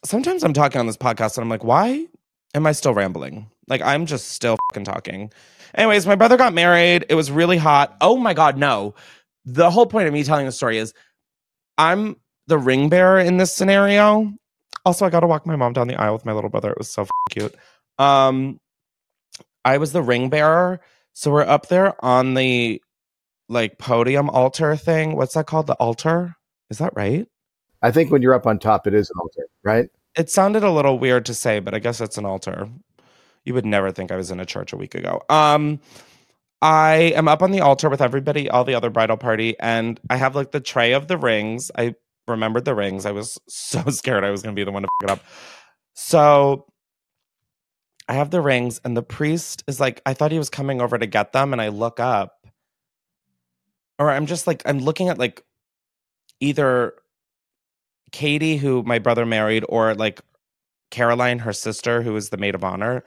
sometimes 0.05 0.43
I'm 0.43 0.53
talking 0.53 0.81
on 0.81 0.87
this 0.87 0.97
podcast, 0.97 1.37
and 1.37 1.45
I'm 1.45 1.49
like, 1.49 1.65
why 1.65 2.07
am 2.55 2.67
I 2.67 2.73
still 2.73 2.95
rambling? 2.95 3.51
Like, 3.69 3.83
I'm 3.83 4.07
just 4.07 4.29
still 4.29 4.57
fucking 4.71 4.85
talking. 4.85 5.33
Anyways, 5.75 6.07
my 6.07 6.15
brother 6.15 6.37
got 6.37 6.55
married. 6.55 7.05
It 7.09 7.15
was 7.15 7.31
really 7.31 7.59
hot. 7.59 7.97
Oh 8.01 8.17
my 8.17 8.35
God, 8.35 8.57
no. 8.57 8.95
The 9.45 9.71
whole 9.71 9.87
point 9.87 10.07
of 10.07 10.13
me 10.13 10.23
telling 10.25 10.47
the 10.47 10.53
story 10.53 10.79
is 10.79 10.95
I'm 11.77 12.17
the 12.47 12.59
ring 12.59 12.89
bearer 12.89 13.19
in 13.19 13.37
this 13.37 13.53
scenario. 13.53 14.33
Also, 14.85 15.05
I 15.05 15.11
got 15.11 15.21
to 15.21 15.27
walk 15.27 15.47
my 15.47 15.57
mom 15.57 15.73
down 15.73 15.89
the 15.89 16.01
aisle 16.01 16.13
with 16.13 16.25
my 16.25 16.33
little 16.33 16.51
brother. 16.51 16.71
It 16.71 16.79
was 16.79 16.91
so 16.91 17.07
cute. 17.31 17.55
Um, 17.99 18.61
I 19.65 19.79
was 19.79 19.93
the 19.93 20.03
ring 20.03 20.29
bearer, 20.29 20.81
so 21.15 21.31
we're 21.31 21.43
up 21.43 21.69
there 21.69 22.03
on 22.05 22.35
the 22.35 22.81
like 23.49 23.79
podium 23.79 24.31
altar 24.31 24.77
thing. 24.77 25.17
What's 25.17 25.35
that 25.35 25.47
called? 25.47 25.67
The 25.67 25.75
altar? 25.75 26.37
Is 26.71 26.79
that 26.79 26.93
right? 26.95 27.27
I 27.83 27.91
think 27.91 28.11
when 28.11 28.23
you're 28.23 28.35
up 28.35 28.47
on 28.47 28.59
top, 28.59 28.87
it 28.87 28.95
is 28.95 29.11
an 29.11 29.17
altar, 29.21 29.47
right? 29.63 29.89
It 30.17 30.31
sounded 30.31 30.63
a 30.63 30.71
little 30.71 30.99
weird 30.99 31.27
to 31.27 31.35
say, 31.35 31.59
but 31.59 31.75
I 31.75 31.79
guess 31.79 32.01
it's 32.01 32.19
an 32.19 32.25
altar. 32.25 32.69
You 33.45 33.55
would 33.55 33.67
never 33.67 33.91
think 33.91 34.11
I 34.11 34.17
was 34.17 34.31
in 34.31 34.41
a 34.41 34.47
church 34.47 34.73
a 34.73 34.77
week 34.77 34.95
ago. 34.95 35.23
Um, 35.29 35.81
I 36.63 37.13
am 37.15 37.29
up 37.29 37.43
on 37.43 37.51
the 37.51 37.61
altar 37.61 37.91
with 37.91 38.01
everybody, 38.01 38.49
all 38.49 38.65
the 38.65 38.75
other 38.75 38.91
bridal 38.91 39.17
party, 39.17 39.55
and 39.61 40.01
I 40.09 40.17
have 40.17 40.35
like 40.35 40.53
the 40.53 40.61
tray 40.61 40.93
of 40.93 41.09
the 41.09 41.19
rings. 41.19 41.71
I 41.77 41.95
remembered 42.27 42.65
the 42.65 42.75
rings. 42.75 43.05
I 43.05 43.13
was 43.13 43.39
so 43.49 43.83
scared 43.91 44.25
I 44.25 44.31
was 44.31 44.43
going 44.43 44.55
to 44.55 44.59
be 44.59 44.65
the 44.65 44.73
one 44.73 44.83
to 44.83 44.89
fuck 45.01 45.11
it 45.11 45.13
up. 45.13 45.25
So 45.95 46.67
I 48.09 48.15
have 48.15 48.31
the 48.31 48.41
rings, 48.41 48.81
and 48.85 48.97
the 48.97 49.03
priest 49.03 49.65
is 49.67 49.81
like, 49.81 50.01
I 50.07 50.15
thought 50.15 50.33
he 50.33 50.39
was 50.39 50.51
coming 50.51 50.81
over 50.81 50.97
to 50.97 51.07
get 51.07 51.33
them, 51.33 51.53
and 51.53 51.61
I 51.61 51.69
look 51.69 52.01
up, 52.01 52.47
or 53.99 54.11
I'm 54.11 54.27
just 54.27 54.47
like, 54.47 54.63
I'm 54.67 54.79
looking 54.79 55.09
at 55.09 55.19
like 55.19 55.45
either 56.41 56.95
Katie, 58.15 58.57
who 58.57 58.85
my 58.85 59.01
brother 59.01 59.27
married, 59.27 59.65
or 59.69 59.93
like 59.95 60.21
Caroline, 60.93 61.41
her 61.41 61.53
sister, 61.53 62.01
who 62.01 62.15
is 62.15 62.31
the 62.31 62.37
maid 62.37 62.55
of 62.55 62.63
honor. 62.63 63.03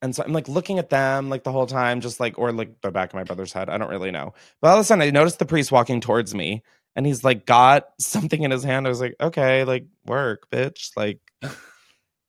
And 0.00 0.16
so 0.16 0.24
I'm 0.24 0.32
like 0.32 0.48
looking 0.48 0.78
at 0.78 0.88
them 0.88 1.28
like 1.28 1.44
the 1.44 1.52
whole 1.52 1.66
time, 1.66 2.00
just 2.00 2.20
like, 2.20 2.38
or 2.38 2.52
like 2.52 2.80
the 2.80 2.90
back 2.90 3.10
of 3.10 3.14
my 3.14 3.24
brother's 3.24 3.52
head. 3.52 3.68
I 3.68 3.76
don't 3.76 3.90
really 3.90 4.10
know. 4.10 4.32
But 4.62 4.68
all 4.68 4.76
of 4.76 4.80
a 4.80 4.84
sudden, 4.84 5.02
I 5.02 5.10
noticed 5.10 5.38
the 5.38 5.44
priest 5.44 5.70
walking 5.70 6.00
towards 6.00 6.34
me 6.34 6.62
and 6.94 7.04
he's 7.04 7.22
like 7.22 7.44
got 7.44 7.88
something 8.00 8.42
in 8.42 8.50
his 8.50 8.64
hand. 8.64 8.86
I 8.86 8.88
was 8.88 9.00
like, 9.00 9.14
okay, 9.20 9.64
like 9.64 9.84
work, 10.06 10.50
bitch. 10.50 10.90
Like 10.96 11.20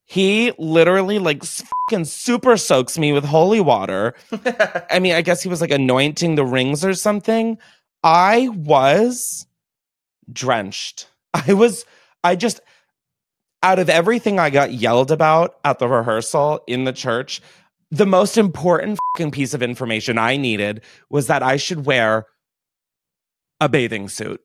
he 0.04 0.52
literally 0.58 1.18
like 1.18 1.42
fucking 1.44 2.04
super 2.04 2.58
soaks 2.58 2.98
me 2.98 3.14
with 3.14 3.24
holy 3.24 3.60
water. 3.60 4.14
I 4.90 4.98
mean, 5.00 5.14
I 5.14 5.22
guess 5.22 5.42
he 5.42 5.48
was 5.48 5.62
like 5.62 5.70
anointing 5.70 6.34
the 6.34 6.44
rings 6.44 6.84
or 6.84 6.92
something. 6.92 7.56
I 8.04 8.48
was 8.48 9.46
drenched. 10.30 11.08
I 11.32 11.54
was, 11.54 11.86
I 12.24 12.36
just, 12.36 12.60
out 13.62 13.78
of 13.78 13.88
everything 13.88 14.38
I 14.38 14.50
got 14.50 14.72
yelled 14.72 15.10
about 15.10 15.58
at 15.64 15.78
the 15.78 15.88
rehearsal 15.88 16.62
in 16.66 16.84
the 16.84 16.92
church, 16.92 17.40
the 17.90 18.06
most 18.06 18.36
important 18.36 18.98
piece 19.32 19.54
of 19.54 19.62
information 19.62 20.18
I 20.18 20.36
needed 20.36 20.82
was 21.10 21.26
that 21.28 21.42
I 21.42 21.56
should 21.56 21.86
wear 21.86 22.26
a 23.60 23.68
bathing 23.68 24.08
suit 24.08 24.40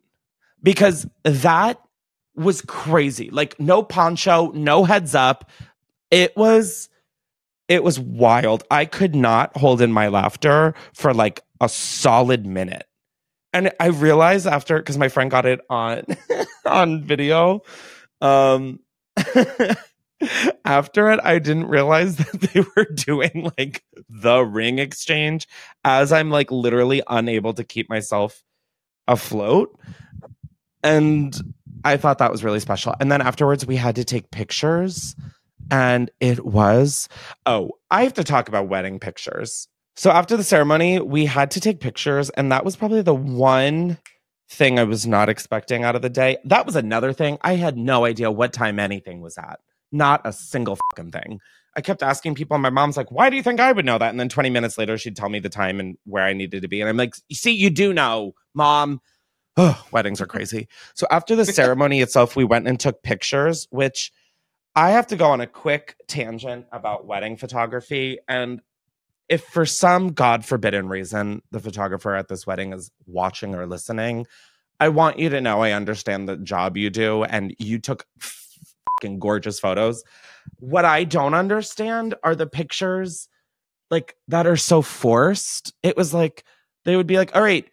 because 0.62 1.06
that 1.24 1.80
was 2.36 2.62
crazy. 2.62 3.30
Like 3.30 3.60
no 3.60 3.84
poncho, 3.84 4.52
no 4.52 4.86
heads 4.86 5.14
up. 5.14 5.50
It 6.10 6.36
was 6.36 6.90
it 7.68 7.84
was 7.84 8.00
wild. 8.00 8.64
I 8.72 8.86
could 8.86 9.16
not 9.16 9.56
hold 9.58 9.82
in 9.82 9.92
my 9.92 10.08
laughter 10.08 10.74
for 10.94 11.14
like 11.14 11.42
a 11.62 11.70
solid 11.70 12.46
minute. 12.46 12.86
And 13.54 13.72
I 13.80 13.88
realized 13.88 14.48
after 14.48 14.82
cuz 14.82 14.98
my 14.98 15.10
friend 15.10 15.30
got 15.30 15.46
it 15.46 15.62
on 15.70 16.04
on 16.66 17.04
video 17.04 17.62
um 18.22 18.80
after 20.66 21.12
it 21.12 21.20
I 21.24 21.40
didn't 21.40 21.68
realize 21.68 22.16
that 22.18 22.42
they 22.42 22.62
were 22.76 22.86
doing 22.86 23.52
like 23.58 23.84
the 24.10 24.42
ring 24.42 24.80
exchange 24.80 25.48
as 25.84 26.12
I'm 26.12 26.30
like 26.30 26.52
literally 26.52 27.02
unable 27.08 27.54
to 27.54 27.64
keep 27.64 27.90
myself 27.90 28.44
afloat 29.08 29.78
and 30.84 31.36
I 31.84 31.98
thought 31.98 32.18
that 32.20 32.32
was 32.32 32.44
really 32.44 32.60
special. 32.60 32.94
And 33.00 33.12
then 33.12 33.22
afterwards, 33.22 33.66
we 33.66 33.76
had 33.76 33.96
to 33.96 34.04
take 34.04 34.32
pictures, 34.32 35.16
and 35.72 36.12
it 36.20 36.46
was 36.46 37.10
oh, 37.46 37.72
I 37.92 38.04
have 38.04 38.14
to 38.14 38.24
talk 38.24 38.48
about 38.48 38.68
wedding 38.68 39.00
pictures. 39.00 39.68
So 39.96 40.10
after 40.10 40.36
the 40.36 40.44
ceremony, 40.44 41.00
we 41.00 41.26
had 41.26 41.52
to 41.52 41.60
take 41.60 41.80
pictures, 41.80 42.30
and 42.32 42.52
that 42.52 42.66
was 42.66 42.76
probably 42.76 43.02
the 43.02 43.14
one 43.14 43.98
thing 44.54 44.80
I 44.80 44.84
was 44.84 45.06
not 45.06 45.30
expecting 45.30 45.84
out 45.84 45.96
of 45.96 46.02
the 46.02 46.10
day. 46.10 46.38
That 46.46 46.66
was 46.66 46.76
another 46.76 47.14
thing. 47.14 47.38
I 47.42 47.56
had 47.56 47.78
no 47.78 48.06
idea 48.06 48.32
what 48.32 48.54
time 48.54 48.80
anything 48.80 49.22
was 49.22 49.38
at. 49.38 49.60
Not 49.92 50.22
a 50.26 50.34
single 50.34 50.78
fucking 50.92 51.12
thing. 51.12 51.40
I 51.76 51.82
kept 51.82 52.04
asking 52.04 52.36
people, 52.36 52.56
and 52.56 52.62
my 52.62 52.70
mom's 52.70 52.98
like, 52.98 53.12
Why 53.12 53.30
do 53.30 53.36
you 53.36 53.44
think 53.44 53.60
I 53.60 53.72
would 53.72 53.86
know 53.86 53.98
that? 53.98 54.10
And 54.10 54.20
then 54.20 54.30
20 54.30 54.50
minutes 54.50 54.78
later, 54.78 54.98
she'd 54.98 55.16
tell 55.16 55.30
me 55.30 55.40
the 55.40 55.50
time 55.50 55.80
and 55.80 55.98
where 56.06 56.24
I 56.24 56.34
needed 56.34 56.62
to 56.62 56.68
be. 56.68 56.82
And 56.82 56.90
I'm 56.90 56.98
like, 56.98 57.16
see, 57.32 57.52
you 57.52 57.70
do 57.70 57.94
know, 57.94 58.34
mom. 58.54 59.02
Oh, 59.56 59.84
weddings 59.92 60.20
are 60.22 60.26
crazy. 60.26 60.68
So 60.96 61.08
after 61.12 61.36
the 61.36 61.46
ceremony 61.62 62.02
itself, 62.02 62.36
we 62.36 62.44
went 62.44 62.68
and 62.68 62.80
took 62.80 63.04
pictures, 63.04 63.68
which 63.72 64.12
I 64.76 64.92
have 64.92 65.08
to 65.08 65.16
go 65.16 65.30
on 65.30 65.42
a 65.42 65.48
quick 65.48 65.96
tangent 66.08 66.66
about 66.72 67.06
wedding 67.06 67.38
photography. 67.38 68.18
And 68.28 68.62
if 69.30 69.44
for 69.44 69.66
some 69.66 70.10
God 70.10 70.46
forbidden 70.46 70.88
reason 70.88 71.42
the 71.52 71.60
photographer 71.60 72.16
at 72.16 72.28
this 72.28 72.46
wedding 72.46 72.74
is 72.74 72.92
watching 73.06 73.56
or 73.56 73.66
listening, 73.66 74.26
I 74.80 74.90
want 74.90 75.20
you 75.20 75.30
to 75.30 75.42
know 75.42 75.62
I 75.62 75.72
understand 75.72 76.28
the 76.28 76.38
job 76.38 76.78
you 76.78 76.90
do 76.90 77.24
and 77.24 77.56
you 77.58 77.80
took 77.80 78.06
fucking 78.20 79.20
gorgeous 79.20 79.60
photos. 79.60 80.04
What 80.60 80.86
I 80.86 81.04
don't 81.04 81.34
understand 81.34 82.16
are 82.24 82.36
the 82.36 82.48
pictures 82.48 83.28
like 83.90 84.16
that 84.28 84.48
are 84.48 84.58
so 84.58 84.82
forced. 84.82 85.74
It 85.84 85.96
was 85.96 86.14
like 86.14 86.44
they 86.86 86.96
would 86.96 87.08
be 87.08 87.18
like, 87.18 87.36
"All 87.36 87.42
right, 87.42 87.70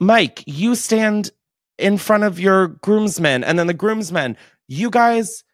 Mike, 0.00 0.42
you 0.46 0.74
stand 0.74 1.30
in 1.78 1.98
front 1.98 2.24
of 2.24 2.40
your 2.40 2.68
groomsmen, 2.68 3.44
and 3.44 3.58
then 3.58 3.66
the 3.66 3.74
groomsmen, 3.74 4.36
you 4.68 4.90
guys 4.90 5.44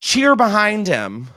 cheer 0.00 0.36
behind 0.36 0.86
him. 0.86 1.28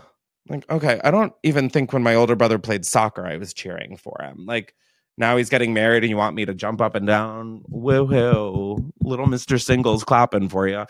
Like, 0.49 0.69
okay, 0.69 0.99
I 1.03 1.11
don't 1.11 1.33
even 1.43 1.69
think 1.69 1.93
when 1.93 2.03
my 2.03 2.15
older 2.15 2.35
brother 2.35 2.57
played 2.57 2.85
soccer, 2.85 3.25
I 3.25 3.37
was 3.37 3.53
cheering 3.53 3.97
for 3.97 4.19
him. 4.21 4.45
Like, 4.47 4.73
now 5.17 5.37
he's 5.37 5.49
getting 5.49 5.73
married, 5.73 6.03
and 6.03 6.09
you 6.09 6.17
want 6.17 6.35
me 6.35 6.45
to 6.45 6.53
jump 6.55 6.81
up 6.81 6.95
and 6.95 7.05
down. 7.05 7.61
Woohoo! 7.69 8.91
Little 9.03 9.27
Mister 9.27 9.59
Singles 9.59 10.03
clapping 10.03 10.49
for 10.49 10.67
you. 10.67 10.85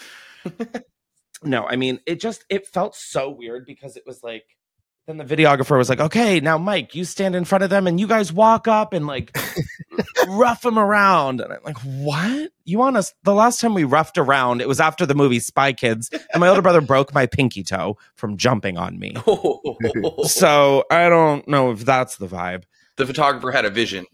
no, 1.44 1.66
I 1.66 1.76
mean, 1.76 2.00
it 2.06 2.22
just 2.22 2.46
it 2.50 2.68
felt 2.68 2.96
so 2.96 3.30
weird 3.30 3.66
because 3.66 3.98
it 3.98 4.04
was 4.06 4.24
like 4.24 4.46
then 5.10 5.18
the 5.18 5.26
videographer 5.26 5.78
was 5.78 5.90
like, 5.90 6.00
"Okay, 6.00 6.40
now 6.40 6.58
Mike, 6.58 6.94
you 6.94 7.04
stand 7.04 7.36
in 7.36 7.44
front 7.44 7.64
of 7.64 7.70
them 7.70 7.88
and 7.88 8.00
you 8.00 8.08
guys 8.08 8.32
walk 8.32 8.68
up 8.68 8.94
and 8.94 9.08
like 9.08 9.36
rough 10.28 10.62
them 10.62 10.78
around." 10.78 11.42
And 11.42 11.52
I'm 11.52 11.60
like, 11.64 11.80
"What? 11.80 12.52
You 12.64 12.78
want 12.78 12.96
us?" 12.98 13.14
The 13.24 13.34
last 13.34 13.60
time 13.60 13.74
we 13.74 13.84
roughed 13.84 14.18
around, 14.18 14.62
it 14.62 14.68
was 14.68 14.80
after 14.80 15.06
the 15.06 15.16
movie 15.16 15.40
Spy 15.40 15.74
Kids, 15.74 16.10
and 16.32 16.40
my 16.40 16.48
older 16.48 16.62
brother 16.62 16.82
broke 16.82 17.14
my 17.14 17.26
pinky 17.26 17.64
toe 17.64 17.98
from 18.16 18.38
jumping 18.38 18.78
on 18.78 19.00
me. 19.00 19.16
so 20.26 20.86
I 20.92 21.10
don't 21.10 21.48
know 21.48 21.72
if 21.72 21.86
that's 21.86 22.18
the 22.18 22.28
vibe. 22.28 22.64
the 22.98 23.08
photographer 23.08 23.52
had 23.52 23.66
a 23.66 23.72
vision. 23.72 24.06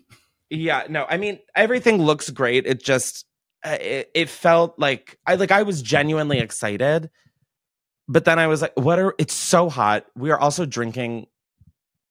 Yeah, 0.49 0.83
no, 0.89 1.05
I 1.09 1.17
mean 1.17 1.39
everything 1.55 2.01
looks 2.01 2.29
great. 2.29 2.65
It 2.65 2.81
just 2.81 3.25
uh, 3.63 3.77
it, 3.81 4.11
it 4.13 4.29
felt 4.29 4.77
like 4.77 5.17
I 5.25 5.35
like 5.35 5.51
I 5.51 5.63
was 5.63 5.81
genuinely 5.81 6.39
excited, 6.39 7.09
but 8.07 8.25
then 8.25 8.39
I 8.39 8.47
was 8.47 8.61
like, 8.61 8.73
"What 8.75 8.99
are?" 8.99 9.15
It's 9.17 9.33
so 9.33 9.69
hot. 9.69 10.05
We 10.15 10.31
are 10.31 10.39
also 10.39 10.65
drinking, 10.65 11.27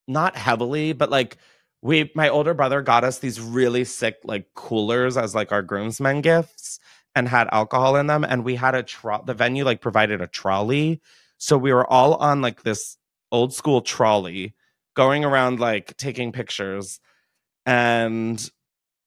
not 0.08 0.36
heavily, 0.36 0.92
but 0.92 1.10
like 1.10 1.36
we. 1.82 2.10
My 2.14 2.28
older 2.28 2.54
brother 2.54 2.82
got 2.82 3.04
us 3.04 3.18
these 3.18 3.40
really 3.40 3.84
sick 3.84 4.16
like 4.24 4.46
coolers 4.54 5.16
as 5.16 5.34
like 5.34 5.52
our 5.52 5.62
groomsmen 5.62 6.20
gifts, 6.22 6.80
and 7.14 7.28
had 7.28 7.48
alcohol 7.52 7.96
in 7.96 8.06
them, 8.06 8.24
and 8.24 8.44
we 8.44 8.56
had 8.56 8.74
a 8.74 8.82
tro- 8.82 9.22
The 9.24 9.34
venue 9.34 9.64
like 9.64 9.80
provided 9.80 10.20
a 10.20 10.26
trolley, 10.26 11.00
so 11.38 11.58
we 11.58 11.72
were 11.72 11.90
all 11.90 12.14
on 12.14 12.40
like 12.40 12.62
this 12.62 12.96
old 13.32 13.52
school 13.52 13.82
trolley 13.82 14.54
going 14.94 15.24
around 15.24 15.58
like 15.60 15.96
taking 15.96 16.32
pictures 16.32 17.00
and 17.66 18.50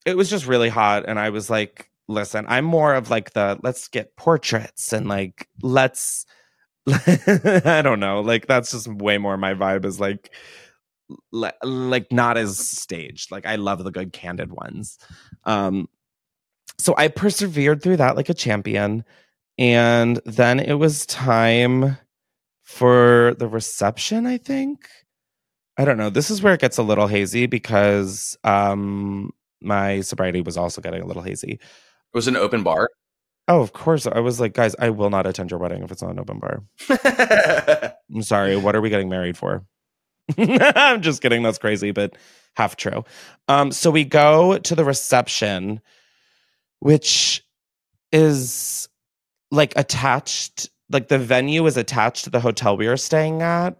it 0.06 0.17
was 0.17 0.30
just 0.30 0.45
really 0.45 0.69
hot 0.69 1.06
and 1.08 1.17
i 1.17 1.30
was 1.30 1.50
like 1.50 1.89
listen 2.08 2.45
i'm 2.50 2.65
more 2.65 2.93
of 2.93 3.10
like 3.10 3.32
the 3.32 3.58
let's 3.63 3.88
get 3.88 4.15
portraits 4.17 4.91
and 4.91 5.08
like 5.08 5.47
let's 5.62 6.26
i 7.65 7.82
don't 7.82 8.00
know 8.00 8.21
like 8.21 8.47
that's 8.47 8.71
just 8.71 8.88
way 8.88 9.17
more 9.17 9.38
my 9.38 9.54
vibe 9.54 9.86
is 9.86 10.00
like 10.00 10.32
like 11.32 12.12
not 12.12 12.38
as 12.38 12.58
staged 12.58 13.32
like 13.32 13.45
i 13.45 13.56
love 13.56 13.84
the 13.84 13.91
good 13.91 14.13
candid 14.13 14.52
ones 14.52 14.97
um 15.43 15.88
so 16.78 16.93
i 16.97 17.08
persevered 17.08 17.82
through 17.82 17.97
that 17.97 18.15
like 18.15 18.30
a 18.30 18.34
champion 18.34 19.04
And 19.58 20.21
then 20.26 20.60
it 20.60 20.76
was 20.76 21.06
time 21.08 21.97
for 22.63 23.36
the 23.39 23.47
reception, 23.47 24.28
I 24.28 24.38
think. 24.38 24.88
I 25.78 25.86
don't 25.86 25.97
know. 25.97 26.10
This 26.10 26.30
is 26.30 26.41
where 26.41 26.54
it 26.54 26.62
gets 26.62 26.78
a 26.78 26.84
little 26.84 27.08
hazy 27.08 27.45
because 27.47 28.38
um 28.43 29.32
my 29.62 30.02
sobriety 30.02 30.41
was 30.41 30.58
also 30.58 30.82
getting 30.82 31.02
a 31.02 31.06
little 31.06 31.23
hazy. 31.23 31.54
It 31.54 31.60
was 32.13 32.28
an 32.28 32.36
open 32.36 32.63
bar. 32.63 32.89
Oh, 33.47 33.62
of 33.62 33.73
course. 33.73 34.05
I 34.05 34.19
was 34.19 34.39
like, 34.39 34.53
guys, 34.53 34.75
I 34.77 34.89
will 34.89 35.10
not 35.10 35.25
attend 35.25 35.51
your 35.51 35.60
wedding 35.60 35.83
if 35.83 35.91
it's 35.91 36.01
not 36.01 36.12
an 36.12 36.19
open 36.19 36.39
bar. 36.39 36.63
I'm 38.13 38.21
sorry. 38.21 38.57
What 38.57 38.75
are 38.75 38.81
we 38.81 38.89
getting 38.89 39.10
married 39.10 39.38
for? 39.38 39.65
I'm 40.38 41.01
just 41.01 41.21
kidding. 41.21 41.43
That's 41.43 41.57
crazy, 41.57 41.91
but 41.91 42.17
half 42.55 42.75
true. 42.75 43.05
Um, 43.47 43.71
so 43.71 43.89
we 43.89 44.03
go 44.03 44.57
to 44.57 44.75
the 44.75 44.83
reception, 44.83 45.79
which 46.79 47.43
is 48.12 48.89
like 49.51 49.73
attached, 49.77 50.69
like 50.89 51.07
the 51.07 51.19
venue 51.19 51.65
is 51.67 51.77
attached 51.77 52.25
to 52.25 52.29
the 52.29 52.41
hotel 52.41 52.75
we 52.75 52.88
were 52.88 52.97
staying 52.97 53.41
at, 53.41 53.77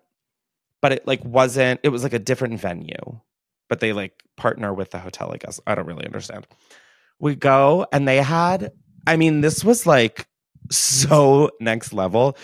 but 0.82 0.94
it 0.94 1.06
like 1.08 1.24
wasn't, 1.26 1.82
it 1.84 1.90
was 1.90 2.04
like 2.04 2.14
a 2.14 2.20
different 2.20 2.60
venue, 2.60 3.20
but 3.68 3.82
they 3.82 3.92
like 3.92 4.24
partner 4.38 4.74
with 4.74 4.92
the 4.92 5.00
hotel, 5.00 5.32
I 5.34 5.38
guess. 5.38 5.60
I 5.68 5.76
don't 5.76 5.86
really 5.88 6.06
understand. 6.06 6.48
We 7.20 7.36
go 7.36 7.86
and 7.92 8.08
they 8.08 8.22
had, 8.22 8.72
I 9.08 9.18
mean, 9.18 9.42
this 9.42 9.64
was 9.64 9.88
like 9.88 10.28
so 10.70 11.50
next 11.60 11.94
level 11.94 12.38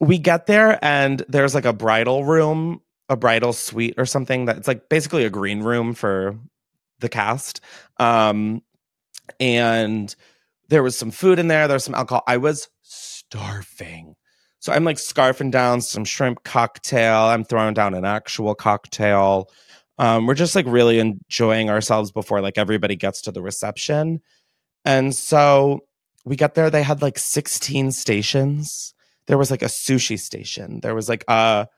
we 0.00 0.18
get 0.18 0.46
there 0.46 0.78
and 0.84 1.22
there's 1.28 1.54
like 1.54 1.64
a 1.64 1.72
bridal 1.72 2.24
room, 2.24 2.80
a 3.08 3.16
bridal 3.16 3.52
suite 3.52 3.94
or 3.96 4.06
something 4.06 4.44
that's 4.44 4.68
like 4.68 4.88
basically 4.88 5.24
a 5.24 5.30
green 5.30 5.62
room 5.62 5.94
for 5.94 6.38
the 7.00 7.08
cast. 7.08 7.60
Um, 7.98 8.62
and 9.40 10.14
there 10.68 10.82
was 10.82 10.98
some 10.98 11.10
food 11.10 11.38
in 11.38 11.48
there, 11.48 11.66
there 11.66 11.76
was 11.76 11.84
some 11.84 11.94
alcohol. 11.94 12.22
I 12.26 12.36
was 12.36 12.68
starving. 12.82 14.14
So 14.58 14.72
I'm 14.72 14.84
like 14.84 14.96
scarfing 14.96 15.50
down 15.50 15.80
some 15.80 16.04
shrimp 16.04 16.42
cocktail. 16.44 17.24
I'm 17.24 17.44
throwing 17.44 17.74
down 17.74 17.94
an 17.94 18.04
actual 18.04 18.54
cocktail. 18.54 19.48
Um, 19.98 20.26
we're 20.26 20.34
just 20.34 20.54
like 20.54 20.66
really 20.66 20.98
enjoying 20.98 21.70
ourselves 21.70 22.10
before 22.10 22.40
like 22.40 22.58
everybody 22.58 22.96
gets 22.96 23.22
to 23.22 23.32
the 23.32 23.42
reception. 23.42 24.20
And 24.86 25.14
so 25.14 25.80
we 26.24 26.36
get 26.36 26.54
there, 26.54 26.70
they 26.70 26.82
had 26.82 27.02
like 27.02 27.18
16 27.18 27.92
stations 27.92 28.94
there 29.26 29.38
was 29.38 29.50
like 29.50 29.62
a 29.62 29.66
sushi 29.66 30.18
station. 30.18 30.80
There 30.80 30.94
was 30.94 31.08
like 31.08 31.24
a 31.28 31.68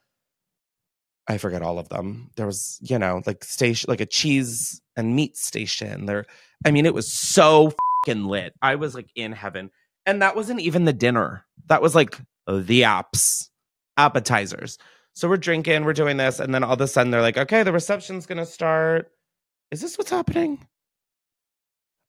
I 1.30 1.36
forget 1.36 1.60
all 1.60 1.78
of 1.78 1.90
them. 1.90 2.30
There 2.36 2.46
was, 2.46 2.78
you 2.80 2.98
know, 2.98 3.22
like 3.26 3.44
station 3.44 3.86
like 3.88 4.00
a 4.00 4.06
cheese 4.06 4.80
and 4.96 5.14
meat 5.14 5.36
station. 5.36 6.06
There 6.06 6.26
I 6.64 6.70
mean, 6.70 6.86
it 6.86 6.94
was 6.94 7.12
so 7.12 7.72
fucking 8.06 8.24
lit. 8.24 8.54
I 8.62 8.76
was 8.76 8.94
like 8.94 9.10
in 9.14 9.32
heaven. 9.32 9.70
And 10.06 10.22
that 10.22 10.36
wasn't 10.36 10.60
even 10.60 10.84
the 10.84 10.92
dinner. 10.92 11.44
That 11.66 11.82
was 11.82 11.94
like 11.94 12.18
the 12.46 12.82
apps, 12.82 13.50
appetizers. 13.98 14.78
So 15.12 15.28
we're 15.28 15.36
drinking, 15.36 15.84
we're 15.84 15.92
doing 15.92 16.16
this, 16.16 16.38
and 16.38 16.54
then 16.54 16.62
all 16.62 16.74
of 16.74 16.80
a 16.80 16.86
sudden 16.86 17.10
they're 17.10 17.20
like, 17.20 17.36
okay, 17.36 17.62
the 17.62 17.72
reception's 17.72 18.24
gonna 18.24 18.46
start. 18.46 19.10
Is 19.70 19.80
this 19.80 19.98
what's 19.98 20.10
happening? 20.10 20.66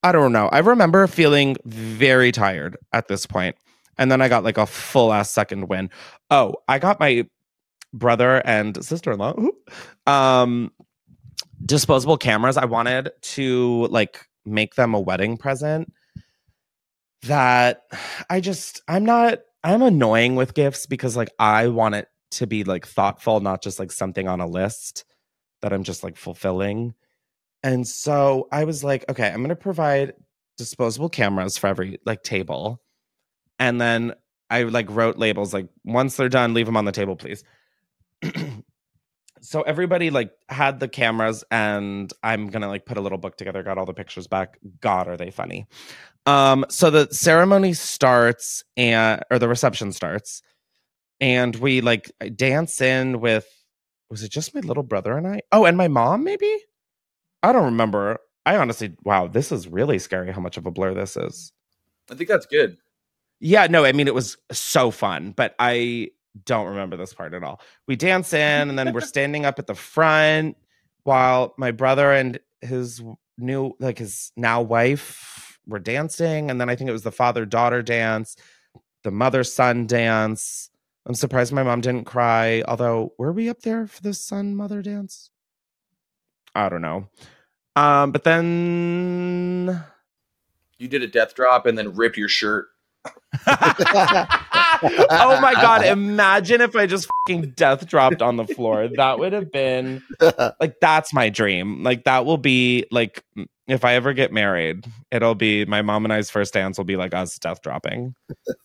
I 0.03 0.11
don't 0.11 0.31
know. 0.31 0.47
I 0.47 0.59
remember 0.59 1.07
feeling 1.07 1.57
very 1.65 2.31
tired 2.31 2.77
at 2.93 3.07
this 3.07 3.25
point 3.25 3.55
and 3.99 4.09
then 4.09 4.21
I 4.21 4.29
got 4.29 4.43
like 4.43 4.57
a 4.57 4.65
full 4.65 5.13
ass 5.13 5.29
second 5.29 5.67
win. 5.67 5.89
Oh, 6.31 6.55
I 6.67 6.79
got 6.79 6.99
my 6.99 7.27
brother 7.93 8.41
and 8.45 8.83
sister 8.83 9.11
in 9.11 9.19
law 9.19 9.33
um, 10.07 10.71
disposable 11.65 12.17
cameras. 12.17 12.57
I 12.57 12.65
wanted 12.65 13.11
to 13.21 13.87
like 13.87 14.25
make 14.45 14.75
them 14.75 14.95
a 14.95 14.99
wedding 14.99 15.37
present. 15.37 15.93
That 17.23 17.81
I 18.29 18.39
just, 18.39 18.81
I'm 18.87 19.03
not, 19.03 19.39
I'm 19.63 19.81
annoying 19.81 20.35
with 20.35 20.53
gifts 20.53 20.85
because 20.85 21.17
like 21.17 21.29
I 21.37 21.67
want 21.67 21.95
it 21.95 22.07
to 22.31 22.47
be 22.47 22.63
like 22.63 22.87
thoughtful, 22.87 23.41
not 23.41 23.61
just 23.61 23.77
like 23.77 23.91
something 23.91 24.29
on 24.29 24.39
a 24.39 24.47
list 24.47 25.03
that 25.61 25.73
I'm 25.73 25.83
just 25.83 26.01
like 26.01 26.15
fulfilling. 26.15 26.93
And 27.63 27.87
so 27.87 28.47
I 28.51 28.63
was 28.63 28.83
like, 28.83 29.05
okay, 29.09 29.27
I'm 29.27 29.37
going 29.37 29.49
to 29.49 29.55
provide 29.55 30.13
disposable 30.57 31.09
cameras 31.09 31.57
for 31.57 31.67
every 31.67 31.99
like 32.05 32.23
table 32.23 32.81
and 33.59 33.79
then 33.79 34.13
I 34.49 34.63
like 34.63 34.89
wrote 34.89 35.17
labels 35.17 35.53
like 35.53 35.67
once 35.83 36.15
they're 36.15 36.29
done, 36.29 36.53
leave 36.53 36.65
them 36.65 36.77
on 36.77 36.85
the 36.85 36.91
table, 36.91 37.15
please. 37.15 37.43
so 39.41 39.61
everybody 39.61 40.09
like 40.09 40.31
had 40.47 40.79
the 40.79 40.87
cameras, 40.87 41.43
and 41.51 42.11
I'm 42.23 42.47
gonna 42.47 42.67
like 42.67 42.85
put 42.85 42.97
a 42.97 43.01
little 43.01 43.17
book 43.19 43.37
together. 43.37 43.61
Got 43.61 43.77
all 43.77 43.85
the 43.85 43.93
pictures 43.93 44.27
back. 44.27 44.57
God, 44.81 45.07
are 45.07 45.17
they 45.17 45.29
funny? 45.29 45.67
Um, 46.25 46.65
so 46.69 46.89
the 46.89 47.07
ceremony 47.11 47.73
starts 47.73 48.63
and 48.75 49.21
or 49.29 49.37
the 49.37 49.49
reception 49.49 49.91
starts, 49.91 50.41
and 51.19 51.55
we 51.57 51.81
like 51.81 52.11
dance 52.35 52.81
in 52.81 53.19
with. 53.19 53.47
Was 54.09 54.23
it 54.23 54.31
just 54.31 54.55
my 54.55 54.61
little 54.61 54.81
brother 54.81 55.15
and 55.15 55.27
I? 55.27 55.41
Oh, 55.51 55.65
and 55.65 55.77
my 55.77 55.87
mom, 55.87 56.23
maybe. 56.23 56.51
I 57.43 57.51
don't 57.51 57.65
remember. 57.65 58.19
I 58.45 58.57
honestly, 58.57 58.95
wow, 59.03 59.27
this 59.27 59.51
is 59.51 59.67
really 59.67 59.99
scary. 59.99 60.31
How 60.31 60.41
much 60.41 60.57
of 60.57 60.65
a 60.65 60.71
blur 60.71 60.93
this 60.93 61.15
is. 61.17 61.51
I 62.09 62.15
think 62.15 62.29
that's 62.29 62.45
good. 62.45 62.77
Yeah, 63.39 63.67
no, 63.67 63.85
I 63.85 63.93
mean 63.93 64.07
it 64.07 64.15
was 64.15 64.37
so 64.51 64.91
fun, 64.91 65.31
but 65.31 65.55
I 65.59 66.09
don't 66.45 66.67
remember 66.67 66.97
this 66.97 67.13
part 67.13 67.33
at 67.33 67.43
all. 67.43 67.61
We 67.87 67.95
dance 67.95 68.33
in 68.33 68.69
and 68.69 68.77
then 68.77 68.93
we're 68.93 69.01
standing 69.01 69.45
up 69.45 69.59
at 69.59 69.67
the 69.67 69.75
front 69.75 70.57
while 71.03 71.53
my 71.57 71.71
brother 71.71 72.11
and 72.11 72.39
his 72.61 73.01
new 73.37 73.73
like 73.79 73.97
his 73.97 74.31
now 74.35 74.61
wife 74.61 75.57
were 75.65 75.79
dancing 75.79 76.49
and 76.49 76.59
then 76.59 76.69
I 76.69 76.75
think 76.75 76.89
it 76.89 76.93
was 76.93 77.03
the 77.03 77.11
father 77.11 77.45
daughter 77.45 77.81
dance, 77.81 78.35
the 79.03 79.11
mother 79.11 79.43
son 79.43 79.87
dance. 79.87 80.69
I'm 81.05 81.15
surprised 81.15 81.53
my 81.53 81.63
mom 81.63 81.81
didn't 81.81 82.05
cry, 82.05 82.61
although 82.67 83.13
were 83.17 83.31
we 83.31 83.49
up 83.49 83.61
there 83.61 83.87
for 83.87 84.01
the 84.01 84.13
son 84.13 84.55
mother 84.55 84.81
dance? 84.81 85.31
I 86.65 86.69
don't 86.69 86.81
know. 86.81 87.07
Um 87.75 88.11
but 88.11 88.23
then 88.23 89.83
you 90.77 90.87
did 90.87 91.03
a 91.03 91.07
death 91.07 91.35
drop 91.35 91.65
and 91.65 91.77
then 91.77 91.93
ripped 91.93 92.17
your 92.17 92.29
shirt 92.29 92.67
oh 94.81 95.39
my 95.41 95.53
god! 95.53 95.85
Imagine 95.85 96.61
if 96.61 96.75
I 96.75 96.85
just 96.85 97.09
fucking 97.27 97.51
death 97.51 97.87
dropped 97.87 98.21
on 98.21 98.37
the 98.37 98.47
floor. 98.47 98.89
That 98.95 99.19
would 99.19 99.33
have 99.33 99.51
been 99.51 100.03
like 100.59 100.75
that's 100.81 101.13
my 101.13 101.29
dream. 101.29 101.83
Like 101.83 102.03
that 102.05 102.25
will 102.25 102.37
be 102.37 102.85
like 102.91 103.23
if 103.67 103.85
I 103.85 103.93
ever 103.93 104.13
get 104.13 104.33
married, 104.33 104.85
it'll 105.11 105.35
be 105.35 105.65
my 105.65 105.81
mom 105.81 106.05
and 106.05 106.13
I's 106.13 106.29
first 106.29 106.53
dance 106.53 106.77
will 106.77 106.85
be 106.85 106.95
like 106.95 107.13
us 107.13 107.37
death 107.37 107.61
dropping, 107.61 108.15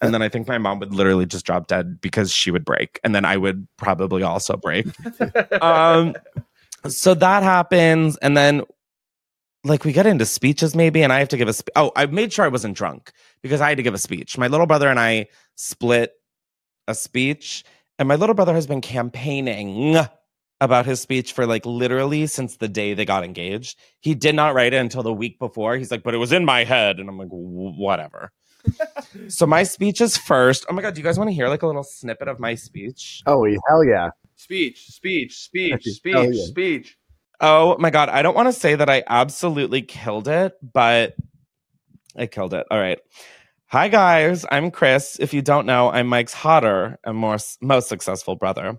and 0.01 0.15
then 0.15 0.23
I 0.23 0.29
think 0.29 0.49
my 0.49 0.59
mom 0.59 0.79
would 0.79 0.95
literally 0.95 1.27
just 1.27 1.45
drop 1.45 1.67
dead 1.67 2.01
because 2.01 2.33
she 2.33 2.51
would 2.51 2.65
break, 2.65 3.01
and 3.05 3.15
then 3.15 3.25
I 3.25 3.37
would 3.37 3.67
probably 3.77 4.23
also 4.23 4.57
break. 4.57 4.87
um, 5.63 6.15
so 6.89 7.15
that 7.15 7.43
happens, 7.43 8.17
and 8.19 8.37
then 8.37 8.63
like 9.65 9.85
we 9.85 9.93
get 9.93 10.07
into 10.07 10.27
speeches 10.27 10.75
maybe 10.75 11.03
and 11.03 11.13
i 11.13 11.19
have 11.19 11.29
to 11.29 11.37
give 11.37 11.49
a 11.49 11.53
spe- 11.53 11.71
oh 11.75 11.91
i 11.97 12.07
made 12.07 12.33
sure 12.33 12.45
i 12.45 12.49
wasn't 12.49 12.77
drunk 12.77 13.13
because 13.43 13.61
i 13.61 13.69
had 13.71 13.79
to 13.79 13.83
give 13.83 13.95
a 13.95 13.99
speech. 13.99 14.39
My 14.39 14.47
little 14.47 14.67
brother 14.67 14.89
and 14.89 15.01
i 15.01 15.27
split 15.57 16.13
a 16.87 16.95
speech 16.95 17.65
and 17.99 18.07
my 18.07 18.17
little 18.17 18.35
brother 18.35 18.55
has 18.55 18.67
been 18.67 18.81
campaigning 18.81 19.97
about 20.61 20.87
his 20.87 21.01
speech 21.01 21.33
for 21.33 21.47
like 21.47 21.65
literally 21.67 22.27
since 22.27 22.57
the 22.57 22.69
day 22.69 22.95
they 22.95 23.05
got 23.05 23.25
engaged. 23.25 23.79
He 24.01 24.15
did 24.15 24.35
not 24.35 24.55
write 24.55 24.73
it 24.73 24.79
until 24.79 25.03
the 25.03 25.13
week 25.13 25.39
before. 25.39 25.77
He's 25.77 25.91
like 25.91 26.03
but 26.03 26.15
it 26.15 26.19
was 26.19 26.33
in 26.33 26.45
my 26.45 26.65
head 26.65 27.01
and 27.01 27.09
i'm 27.09 27.19
like 27.19 27.29
whatever. 27.31 28.31
So 29.29 29.47
my 29.47 29.63
speech 29.63 30.01
is 30.01 30.17
first 30.17 30.67
oh 30.69 30.73
my 30.73 30.83
god 30.83 30.95
do 30.95 31.01
you 31.01 31.05
guys 31.05 31.19
want 31.19 31.29
to 31.29 31.35
hear 31.35 31.49
like 31.49 31.63
a 31.63 31.67
little 31.67 31.85
snippet 31.85 32.29
of 32.29 32.39
my 32.39 32.55
speech? 32.55 33.23
Oh 33.27 33.45
hell 33.69 33.85
yeah 33.85 34.11
speech 34.37 34.87
speech 34.87 35.37
speech 35.37 35.85
speech 35.85 36.15
yeah. 36.15 36.45
speech 36.45 36.97
Oh 37.41 37.77
my 37.79 37.91
god, 37.91 38.09
I 38.09 38.23
don't 38.23 38.37
want 38.37 38.49
to 38.49 38.53
say 38.53 38.75
that 38.75 38.89
I 38.89 39.03
absolutely 39.07 39.83
killed 39.83 40.29
it, 40.29 40.55
but 40.63 41.15
I 42.17 42.27
killed 42.27 42.55
it. 42.55 42.65
All 42.71 42.79
right. 42.79 42.99
Hi 43.67 43.89
guys, 43.89 44.47
I'm 44.51 44.71
Chris. 44.71 45.19
If 45.19 45.35
you 45.35 45.43
don't 45.43 45.67
know, 45.67 45.91
I'm 45.91 46.07
Mike's 46.07 46.33
hotter 46.33 46.99
and 47.05 47.19
more 47.19 47.39
most 47.61 47.89
successful 47.89 48.37
brother. 48.37 48.79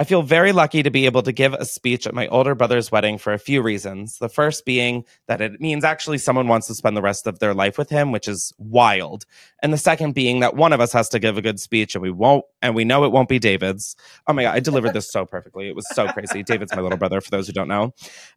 I 0.00 0.04
feel 0.04 0.22
very 0.22 0.52
lucky 0.52 0.82
to 0.82 0.90
be 0.90 1.04
able 1.04 1.22
to 1.24 1.30
give 1.30 1.52
a 1.52 1.66
speech 1.66 2.06
at 2.06 2.14
my 2.14 2.26
older 2.28 2.54
brother's 2.54 2.90
wedding 2.90 3.18
for 3.18 3.34
a 3.34 3.38
few 3.38 3.60
reasons. 3.60 4.16
The 4.16 4.30
first 4.30 4.64
being 4.64 5.04
that 5.28 5.42
it 5.42 5.60
means 5.60 5.84
actually 5.84 6.16
someone 6.16 6.48
wants 6.48 6.68
to 6.68 6.74
spend 6.74 6.96
the 6.96 7.02
rest 7.02 7.26
of 7.26 7.38
their 7.38 7.52
life 7.52 7.76
with 7.76 7.90
him, 7.90 8.10
which 8.10 8.26
is 8.26 8.50
wild. 8.56 9.26
And 9.62 9.74
the 9.74 9.78
second 9.78 10.14
being 10.14 10.40
that 10.40 10.56
one 10.56 10.72
of 10.72 10.80
us 10.80 10.94
has 10.94 11.10
to 11.10 11.18
give 11.18 11.36
a 11.36 11.42
good 11.42 11.60
speech 11.60 11.94
and 11.94 12.00
we 12.00 12.10
won't, 12.10 12.46
and 12.62 12.74
we 12.74 12.84
know 12.84 13.04
it 13.04 13.12
won't 13.12 13.28
be 13.28 13.38
David's. 13.38 13.96
Oh 14.26 14.32
my 14.32 14.42
God, 14.42 14.54
I 14.54 14.60
delivered 14.70 14.92
this 14.94 15.10
so 15.10 15.24
perfectly. 15.24 15.68
It 15.68 15.76
was 15.76 15.86
so 15.94 16.08
crazy. 16.08 16.42
David's 16.42 16.74
my 16.74 16.82
little 16.82 16.98
brother, 16.98 17.20
for 17.20 17.30
those 17.30 17.46
who 17.46 17.52
don't 17.52 17.68
know. 17.68 17.92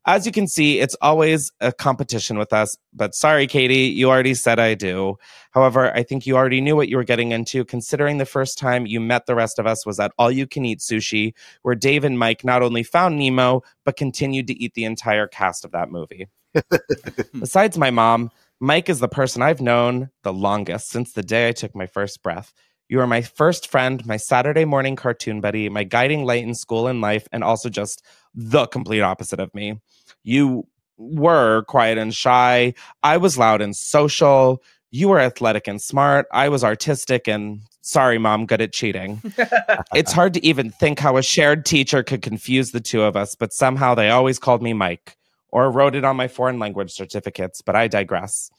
As 0.05 0.25
you 0.25 0.31
can 0.31 0.47
see, 0.47 0.79
it's 0.79 0.95
always 1.01 1.51
a 1.62 1.71
competition 1.71 2.38
with 2.38 2.53
us, 2.53 2.77
but 2.93 3.15
sorry, 3.15 3.47
Katie, 3.47 3.88
you 3.88 4.09
already 4.09 4.33
said 4.33 4.59
I 4.59 4.73
do. 4.73 5.17
However, 5.51 5.93
I 5.95 6.03
think 6.03 6.25
you 6.25 6.36
already 6.36 6.62
knew 6.62 6.75
what 6.75 6.89
you 6.89 6.97
were 6.97 7.03
getting 7.03 7.31
into, 7.31 7.63
considering 7.65 8.17
the 8.17 8.25
first 8.25 8.57
time 8.57 8.86
you 8.86 8.99
met 8.99 9.25
the 9.25 9.36
rest 9.36 9.59
of 9.59 9.67
us 9.67 9.86
was 9.86 9.99
at 9.99 10.12
All 10.17 10.31
You 10.31 10.47
Can 10.47 10.65
Eat 10.65 10.79
Sushi, 10.79 11.33
where 11.62 11.75
Dave 11.75 12.03
and 12.03 12.17
Mike 12.17 12.43
not 12.43 12.63
only 12.63 12.83
found 12.83 13.17
Nemo, 13.17 13.62
but 13.86 13.97
continued 13.97 14.47
to 14.47 14.53
eat 14.53 14.73
the 14.73 14.86
entire 14.86 15.27
cast 15.27 15.63
of 15.65 15.71
that 15.71 15.91
movie. 15.91 16.27
Besides 17.39 17.77
my 17.77 17.91
mom, 17.91 18.31
Mike 18.59 18.89
is 18.89 18.99
the 18.99 19.07
person 19.07 19.41
I've 19.41 19.62
known 19.62 20.09
the 20.23 20.33
longest 20.33 20.89
since 20.89 21.12
the 21.12 21.23
day 21.23 21.49
I 21.49 21.51
took 21.51 21.75
my 21.75 21.86
first 21.86 22.23
breath. 22.23 22.53
You 22.93 22.99
are 22.99 23.08
my 23.08 23.23
first 23.23 23.71
friend, 23.71 24.06
my 24.06 24.17
Saturday 24.17 24.65
morning 24.65 24.95
cartoon 24.95 25.41
buddy, 25.41 25.67
my 25.67 25.84
guiding 25.84 26.25
light 26.25 26.43
in 26.43 26.53
school 26.53 26.86
and 26.86 27.01
life, 27.01 27.27
and 27.32 27.43
also 27.43 27.67
just 27.67 28.03
the 28.36 28.67
complete 28.67 29.01
opposite 29.01 29.39
of 29.39 29.51
me. 29.56 29.79
You 30.21 30.67
were 30.97 31.63
quiet 31.63 31.97
and 31.97 32.13
shy. 32.13 32.75
I 33.01 33.17
was 33.17 33.36
loud 33.36 33.62
and 33.62 33.75
social. 33.75 34.62
You 34.91 35.08
were 35.08 35.19
athletic 35.19 35.67
and 35.67 35.82
smart. 35.82 36.27
I 36.32 36.49
was 36.49 36.63
artistic 36.63 37.27
and 37.27 37.62
sorry, 37.82 38.19
mom, 38.19 38.45
good 38.45 38.62
at 38.62 38.73
cheating. 38.73 39.23
it's 39.95 40.12
hard 40.12 40.36
to 40.36 40.45
even 40.45 40.69
think 40.69 40.99
how 40.99 41.17
a 41.17 41.23
shared 41.23 41.65
teacher 41.65 42.03
could 42.03 42.21
confuse 42.21 42.73
the 42.73 42.79
two 42.79 43.01
of 43.01 43.15
us, 43.15 43.34
but 43.34 43.53
somehow 43.53 43.95
they 43.95 44.12
always 44.12 44.38
called 44.38 44.62
me 44.62 44.73
Mike 44.73 45.17
or 45.49 45.71
wrote 45.71 45.95
it 45.95 46.06
on 46.06 46.15
my 46.15 46.27
foreign 46.27 46.60
language 46.60 46.91
certificates, 46.91 47.60
but 47.63 47.75
I 47.75 47.88
digress. 47.88 48.51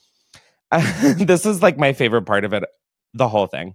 this 1.18 1.46
is 1.46 1.62
like 1.62 1.78
my 1.78 1.92
favorite 1.92 2.22
part 2.22 2.44
of 2.44 2.52
it, 2.52 2.64
the 3.14 3.28
whole 3.28 3.46
thing. 3.46 3.74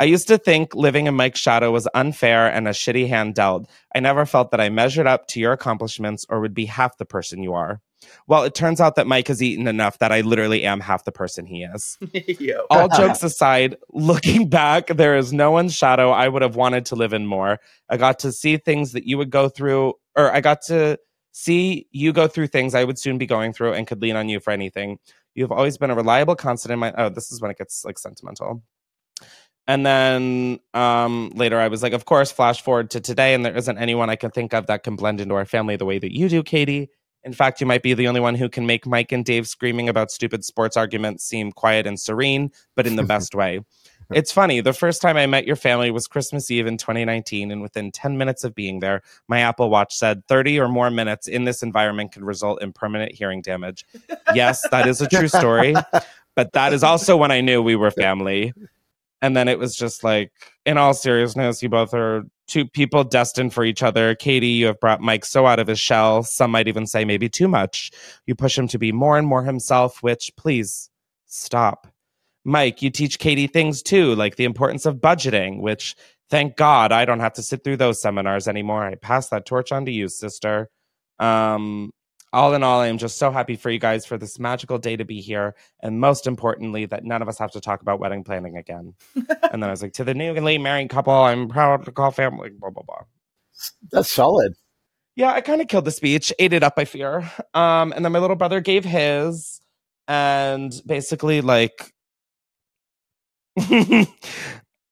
I 0.00 0.04
used 0.04 0.28
to 0.28 0.38
think 0.38 0.74
living 0.74 1.06
in 1.06 1.14
Mike's 1.14 1.38
shadow 1.38 1.70
was 1.70 1.86
unfair 1.94 2.48
and 2.48 2.66
a 2.66 2.72
shitty 2.72 3.08
hand 3.08 3.34
dealt. 3.34 3.68
I 3.94 4.00
never 4.00 4.26
felt 4.26 4.50
that 4.50 4.60
I 4.60 4.70
measured 4.70 5.06
up 5.06 5.28
to 5.28 5.40
your 5.40 5.52
accomplishments 5.52 6.24
or 6.28 6.40
would 6.40 6.54
be 6.54 6.64
half 6.64 6.96
the 6.96 7.04
person 7.04 7.42
you 7.42 7.54
are. 7.54 7.80
Well, 8.26 8.44
it 8.44 8.54
turns 8.54 8.80
out 8.80 8.94
that 8.94 9.06
Mike 9.06 9.28
has 9.28 9.42
eaten 9.42 9.66
enough 9.66 9.98
that 9.98 10.12
I 10.12 10.20
literally 10.20 10.64
am 10.64 10.80
half 10.80 11.04
the 11.04 11.12
person 11.12 11.46
he 11.46 11.64
is. 11.64 11.98
All 12.70 12.88
jokes 12.96 13.22
aside, 13.22 13.76
looking 13.92 14.48
back, 14.48 14.86
there 14.88 15.16
is 15.16 15.32
no 15.32 15.50
one's 15.50 15.74
shadow 15.74 16.10
I 16.10 16.28
would 16.28 16.42
have 16.42 16.56
wanted 16.56 16.86
to 16.86 16.96
live 16.96 17.12
in 17.12 17.26
more. 17.26 17.58
I 17.88 17.96
got 17.96 18.20
to 18.20 18.32
see 18.32 18.56
things 18.56 18.92
that 18.92 19.04
you 19.04 19.18
would 19.18 19.30
go 19.30 19.48
through, 19.48 19.94
or 20.16 20.32
I 20.32 20.40
got 20.40 20.62
to 20.62 20.98
see 21.32 21.86
you 21.90 22.12
go 22.12 22.28
through 22.28 22.48
things 22.48 22.74
I 22.74 22.84
would 22.84 22.98
soon 22.98 23.18
be 23.18 23.26
going 23.26 23.52
through 23.52 23.74
and 23.74 23.86
could 23.86 24.00
lean 24.00 24.16
on 24.16 24.28
you 24.28 24.40
for 24.40 24.52
anything. 24.52 24.98
You 25.34 25.44
have 25.44 25.52
always 25.52 25.78
been 25.78 25.90
a 25.90 25.94
reliable 25.94 26.36
constant 26.36 26.72
in 26.72 26.78
my. 26.78 26.92
Oh, 26.96 27.08
this 27.08 27.30
is 27.30 27.40
when 27.40 27.50
it 27.50 27.58
gets 27.58 27.84
like 27.84 27.98
sentimental. 27.98 28.62
And 29.68 29.84
then 29.84 30.60
um, 30.72 31.30
later, 31.34 31.60
I 31.60 31.68
was 31.68 31.82
like, 31.82 31.92
of 31.92 32.06
course, 32.06 32.32
flash 32.32 32.62
forward 32.62 32.90
to 32.90 33.00
today, 33.00 33.34
and 33.34 33.44
there 33.44 33.54
isn't 33.54 33.76
anyone 33.76 34.08
I 34.08 34.16
can 34.16 34.30
think 34.30 34.54
of 34.54 34.66
that 34.66 34.82
can 34.82 34.96
blend 34.96 35.20
into 35.20 35.34
our 35.34 35.44
family 35.44 35.76
the 35.76 35.84
way 35.84 35.98
that 35.98 36.16
you 36.16 36.30
do, 36.30 36.42
Katie. 36.42 36.88
In 37.22 37.34
fact, 37.34 37.60
you 37.60 37.66
might 37.66 37.82
be 37.82 37.92
the 37.92 38.08
only 38.08 38.20
one 38.20 38.34
who 38.34 38.48
can 38.48 38.64
make 38.64 38.86
Mike 38.86 39.12
and 39.12 39.24
Dave 39.24 39.46
screaming 39.46 39.86
about 39.90 40.10
stupid 40.10 40.42
sports 40.42 40.74
arguments 40.74 41.22
seem 41.22 41.52
quiet 41.52 41.86
and 41.86 42.00
serene, 42.00 42.50
but 42.76 42.86
in 42.86 42.96
the 42.96 43.02
best 43.14 43.34
way. 43.34 43.60
It's 44.10 44.32
funny. 44.32 44.62
The 44.62 44.72
first 44.72 45.02
time 45.02 45.18
I 45.18 45.26
met 45.26 45.46
your 45.46 45.56
family 45.56 45.90
was 45.90 46.08
Christmas 46.08 46.50
Eve 46.50 46.66
in 46.66 46.78
2019, 46.78 47.50
and 47.50 47.60
within 47.60 47.92
10 47.92 48.16
minutes 48.16 48.44
of 48.44 48.54
being 48.54 48.80
there, 48.80 49.02
my 49.28 49.40
Apple 49.40 49.68
Watch 49.68 49.94
said 49.94 50.26
30 50.28 50.60
or 50.60 50.68
more 50.68 50.90
minutes 50.90 51.28
in 51.28 51.44
this 51.44 51.62
environment 51.62 52.12
could 52.12 52.22
result 52.22 52.62
in 52.62 52.72
permanent 52.72 53.12
hearing 53.12 53.42
damage. 53.42 53.84
Yes, 54.34 54.66
that 54.70 54.88
is 54.88 55.02
a 55.02 55.08
true 55.08 55.28
story, 55.28 55.74
but 56.36 56.54
that 56.54 56.72
is 56.72 56.82
also 56.82 57.18
when 57.18 57.30
I 57.30 57.42
knew 57.42 57.60
we 57.60 57.76
were 57.76 57.90
family. 57.90 58.54
And 59.20 59.36
then 59.36 59.48
it 59.48 59.58
was 59.58 59.74
just 59.74 60.04
like, 60.04 60.32
in 60.64 60.78
all 60.78 60.94
seriousness, 60.94 61.62
you 61.62 61.68
both 61.68 61.92
are 61.92 62.22
two 62.46 62.66
people 62.66 63.04
destined 63.04 63.52
for 63.52 63.64
each 63.64 63.82
other. 63.82 64.14
Katie, 64.14 64.48
you 64.48 64.66
have 64.66 64.80
brought 64.80 65.00
Mike 65.00 65.24
so 65.24 65.46
out 65.46 65.58
of 65.58 65.66
his 65.66 65.80
shell. 65.80 66.22
Some 66.22 66.50
might 66.50 66.68
even 66.68 66.86
say 66.86 67.04
maybe 67.04 67.28
too 67.28 67.48
much. 67.48 67.90
You 68.26 68.34
push 68.34 68.56
him 68.56 68.68
to 68.68 68.78
be 68.78 68.92
more 68.92 69.18
and 69.18 69.26
more 69.26 69.42
himself, 69.42 70.02
which 70.02 70.30
please 70.36 70.88
stop. 71.26 71.88
Mike, 72.44 72.80
you 72.80 72.90
teach 72.90 73.18
Katie 73.18 73.46
things 73.46 73.82
too, 73.82 74.14
like 74.14 74.36
the 74.36 74.44
importance 74.44 74.86
of 74.86 74.96
budgeting, 74.96 75.60
which 75.60 75.94
thank 76.30 76.56
God 76.56 76.92
I 76.92 77.04
don't 77.04 77.20
have 77.20 77.34
to 77.34 77.42
sit 77.42 77.64
through 77.64 77.76
those 77.76 78.00
seminars 78.00 78.48
anymore. 78.48 78.84
I 78.84 78.94
pass 78.94 79.28
that 79.28 79.44
torch 79.44 79.72
on 79.72 79.84
to 79.84 79.92
you, 79.92 80.08
sister. 80.08 80.70
Um, 81.18 81.90
all 82.32 82.54
in 82.54 82.62
all, 82.62 82.80
I 82.80 82.88
am 82.88 82.98
just 82.98 83.18
so 83.18 83.30
happy 83.30 83.56
for 83.56 83.70
you 83.70 83.78
guys 83.78 84.04
for 84.04 84.18
this 84.18 84.38
magical 84.38 84.78
day 84.78 84.96
to 84.96 85.04
be 85.04 85.20
here. 85.20 85.54
And 85.80 86.00
most 86.00 86.26
importantly, 86.26 86.84
that 86.86 87.04
none 87.04 87.22
of 87.22 87.28
us 87.28 87.38
have 87.38 87.52
to 87.52 87.60
talk 87.60 87.80
about 87.80 88.00
wedding 88.00 88.24
planning 88.24 88.56
again. 88.56 88.94
and 89.16 89.62
then 89.62 89.64
I 89.64 89.70
was 89.70 89.82
like, 89.82 89.94
to 89.94 90.04
the 90.04 90.14
newly 90.14 90.58
married 90.58 90.90
couple, 90.90 91.12
I'm 91.12 91.48
proud 91.48 91.84
to 91.86 91.92
call 91.92 92.10
family, 92.10 92.50
blah, 92.50 92.70
blah, 92.70 92.82
blah. 92.82 93.02
That's 93.90 94.10
solid. 94.10 94.54
Yeah, 95.16 95.32
I 95.32 95.40
kind 95.40 95.60
of 95.60 95.68
killed 95.68 95.84
the 95.84 95.90
speech, 95.90 96.32
ate 96.38 96.52
it 96.52 96.62
up, 96.62 96.74
I 96.76 96.84
fear. 96.84 97.30
Um, 97.54 97.92
and 97.92 98.04
then 98.04 98.12
my 98.12 98.20
little 98.20 98.36
brother 98.36 98.60
gave 98.60 98.84
his, 98.84 99.60
and 100.06 100.72
basically, 100.86 101.40
like, 101.40 101.92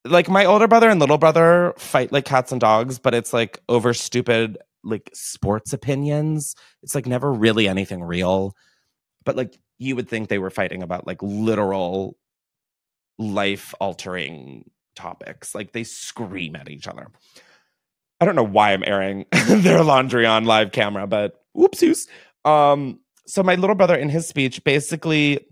like 0.04 0.28
my 0.28 0.44
older 0.44 0.66
brother 0.66 0.88
and 0.88 0.98
little 0.98 1.18
brother 1.18 1.74
fight 1.76 2.10
like 2.10 2.24
cats 2.24 2.50
and 2.50 2.60
dogs, 2.60 2.98
but 2.98 3.14
it's 3.14 3.32
like 3.32 3.60
over 3.68 3.94
stupid 3.94 4.58
like 4.86 5.10
sports 5.12 5.72
opinions. 5.72 6.54
It's 6.82 6.94
like 6.94 7.06
never 7.06 7.32
really 7.32 7.68
anything 7.68 8.02
real. 8.02 8.54
But 9.24 9.36
like 9.36 9.58
you 9.78 9.96
would 9.96 10.08
think 10.08 10.28
they 10.28 10.38
were 10.38 10.50
fighting 10.50 10.82
about 10.82 11.06
like 11.06 11.22
literal 11.22 12.16
life 13.18 13.74
altering 13.80 14.70
topics. 14.94 15.54
Like 15.54 15.72
they 15.72 15.84
scream 15.84 16.56
at 16.56 16.70
each 16.70 16.86
other. 16.86 17.08
I 18.20 18.24
don't 18.24 18.36
know 18.36 18.42
why 18.42 18.72
I'm 18.72 18.84
airing 18.84 19.26
their 19.46 19.82
laundry 19.82 20.24
on 20.24 20.44
live 20.44 20.72
camera, 20.72 21.06
but 21.06 21.44
whoopsies. 21.56 22.08
Um, 22.44 23.00
so 23.26 23.42
my 23.42 23.56
little 23.56 23.76
brother 23.76 23.96
in 23.96 24.08
his 24.08 24.26
speech 24.26 24.64
basically 24.64 25.46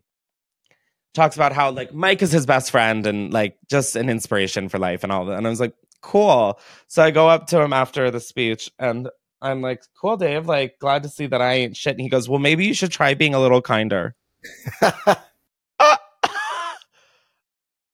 talks 1.12 1.36
about 1.36 1.52
how 1.52 1.70
like 1.70 1.92
Mike 1.92 2.22
is 2.22 2.32
his 2.32 2.46
best 2.46 2.70
friend 2.70 3.06
and 3.06 3.32
like 3.32 3.56
just 3.68 3.96
an 3.96 4.08
inspiration 4.08 4.68
for 4.68 4.78
life 4.78 5.02
and 5.02 5.12
all 5.12 5.26
that. 5.26 5.36
And 5.36 5.46
I 5.46 5.50
was 5.50 5.60
like, 5.60 5.74
cool. 6.00 6.58
So 6.88 7.02
I 7.02 7.10
go 7.10 7.28
up 7.28 7.46
to 7.48 7.60
him 7.60 7.72
after 7.72 8.10
the 8.10 8.20
speech 8.20 8.70
and 8.78 9.08
I'm 9.44 9.60
like, 9.60 9.82
cool, 10.00 10.16
Dave. 10.16 10.46
Like, 10.46 10.78
glad 10.78 11.02
to 11.02 11.08
see 11.10 11.26
that 11.26 11.42
I 11.42 11.52
ain't 11.52 11.76
shit. 11.76 11.92
And 11.92 12.00
he 12.00 12.08
goes, 12.08 12.28
well, 12.28 12.38
maybe 12.38 12.64
you 12.64 12.72
should 12.72 12.90
try 12.90 13.12
being 13.12 13.34
a 13.34 13.40
little 13.40 13.60
kinder. 13.60 14.14
uh, 14.80 15.16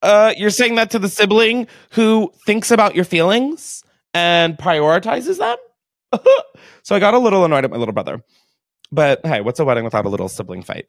uh, 0.03 0.33
you're 0.37 0.51
saying 0.51 0.77
that 0.77 0.93
to 0.93 1.01
the 1.01 1.09
sibling 1.09 1.67
who 1.91 2.33
thinks 2.47 2.71
about 2.71 2.95
your 2.95 3.05
feelings 3.05 3.83
and 4.15 4.57
prioritizes 4.57 5.39
them? 5.39 5.57
so 6.85 6.95
I 6.95 7.01
got 7.01 7.15
a 7.15 7.19
little 7.19 7.45
annoyed 7.45 7.65
at 7.65 7.71
my 7.71 7.79
little 7.79 7.95
brother. 7.95 8.23
But 8.93 9.27
hey, 9.27 9.41
what's 9.41 9.59
a 9.59 9.65
wedding 9.65 9.85
without 9.85 10.07
a 10.07 10.09
little 10.09 10.29
sibling 10.29 10.63
fight? 10.63 10.87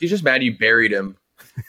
He's 0.00 0.10
just 0.10 0.24
mad 0.24 0.42
you 0.42 0.58
buried 0.58 0.92
him. 0.92 1.16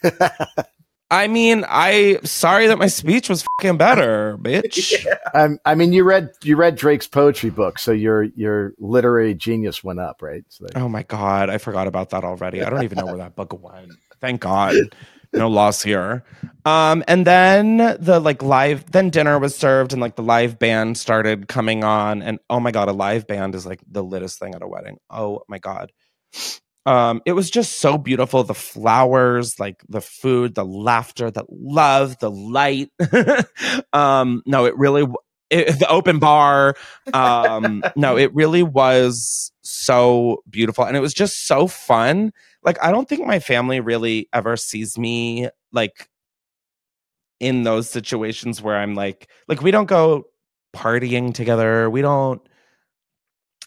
I 1.12 1.28
mean, 1.28 1.66
I 1.68 2.20
sorry 2.24 2.68
that 2.68 2.80
my 2.80 2.88
speech 2.88 3.28
was 3.28 3.44
fucking 3.44 3.78
better, 3.78 4.38
bitch. 4.42 5.06
Yeah. 5.06 5.16
Um, 5.34 5.60
I 5.66 5.76
mean, 5.76 5.94
you 5.94 6.04
read 6.04 6.32
you 6.44 6.56
read 6.56 6.76
Drake's 6.76 7.08
poetry 7.08 7.50
book, 7.50 7.80
so 7.80 7.92
your 7.92 8.24
your 8.24 8.74
literary 8.80 9.34
genius 9.36 9.84
went 9.84 10.00
up, 10.00 10.22
right? 10.22 10.44
So 10.50 10.68
Oh 10.76 10.88
my 10.88 11.04
god, 11.04 11.50
I 11.50 11.58
forgot 11.58 11.88
about 11.88 12.12
that 12.12 12.24
already. 12.24 12.64
I 12.64 12.70
don't 12.70 12.84
even 12.84 12.98
know 12.98 13.06
where 13.06 13.18
that 13.18 13.36
book 13.36 13.62
went. 13.62 13.92
Thank 14.22 14.42
God. 14.42 14.76
No 15.34 15.48
loss 15.48 15.82
here. 15.82 16.26
Um, 16.66 17.06
and 17.08 17.26
then 17.26 17.78
the 17.78 18.20
like 18.20 18.44
live 18.44 18.92
then 18.92 19.10
dinner 19.10 19.40
was 19.40 19.56
served 19.56 19.94
and 19.94 20.02
like 20.02 20.18
the 20.18 20.24
live 20.24 20.60
band 20.60 20.98
started 20.98 21.48
coming 21.48 21.86
on 21.86 22.22
and 22.22 22.38
oh 22.50 22.60
my 22.60 22.72
god, 22.72 22.90
a 22.90 22.92
live 22.92 23.28
band 23.28 23.56
is 23.56 23.66
like 23.66 23.80
the 23.90 24.04
littest 24.04 24.40
thing 24.40 24.56
at 24.56 24.62
a 24.62 24.68
wedding. 24.68 24.98
Oh 25.10 25.44
my 25.48 25.58
god. 25.58 25.94
Um, 26.86 27.22
it 27.26 27.34
was 27.34 27.50
just 27.50 27.80
so 27.80 27.98
beautiful. 27.98 28.44
The 28.44 28.54
flowers, 28.54 29.60
like 29.60 29.84
the 29.88 30.02
food, 30.02 30.56
the 30.56 30.66
laughter, 30.66 31.30
the 31.30 31.46
love, 31.50 32.18
the 32.20 32.32
light. 32.32 32.90
um, 33.94 34.42
no, 34.46 34.66
it 34.66 34.76
really 34.78 35.06
it, 35.52 35.80
the 35.80 35.88
open 35.90 36.18
bar. 36.18 36.76
Um, 37.14 37.84
no, 37.96 38.18
it 38.18 38.34
really 38.34 38.64
was 38.64 39.52
so 39.62 40.44
beautiful, 40.50 40.86
and 40.86 40.98
it 40.98 41.02
was 41.02 41.14
just 41.14 41.46
so 41.46 41.68
fun. 41.68 42.32
Like, 42.64 42.82
I 42.84 42.92
don't 42.92 43.08
think 43.08 43.26
my 43.26 43.40
family 43.40 43.80
really 43.80 44.28
ever 44.34 44.58
sees 44.58 44.98
me 44.98 45.50
like 45.72 46.08
in 47.40 47.64
those 47.64 47.90
situations 47.90 48.62
where 48.62 48.78
I'm 48.78 48.96
like, 48.96 49.30
like 49.48 49.62
we 49.62 49.72
don't 49.72 49.88
go 49.88 50.26
partying 50.76 51.34
together. 51.34 51.90
We 51.90 52.02
don't. 52.02 52.42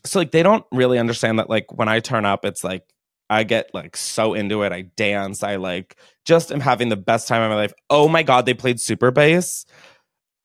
So 0.04 0.18
like 0.18 0.32
they 0.32 0.42
don't 0.42 0.64
really 0.70 0.98
understand 0.98 1.38
that 1.38 1.50
like 1.50 1.72
when 1.72 1.88
I 1.88 2.00
turn 2.00 2.24
up, 2.24 2.44
it's 2.44 2.62
like 2.62 2.84
I 3.30 3.44
get 3.44 3.70
like 3.74 3.96
so 3.96 4.34
into 4.34 4.62
it. 4.62 4.72
I 4.72 4.82
dance. 4.82 5.42
I 5.42 5.56
like 5.56 5.96
just 6.24 6.52
am 6.52 6.60
having 6.60 6.88
the 6.88 6.96
best 6.96 7.28
time 7.28 7.42
of 7.42 7.50
my 7.50 7.56
life. 7.56 7.72
Oh 7.90 8.08
my 8.08 8.22
god, 8.22 8.46
they 8.46 8.54
played 8.54 8.80
super 8.80 9.10
bass. 9.10 9.66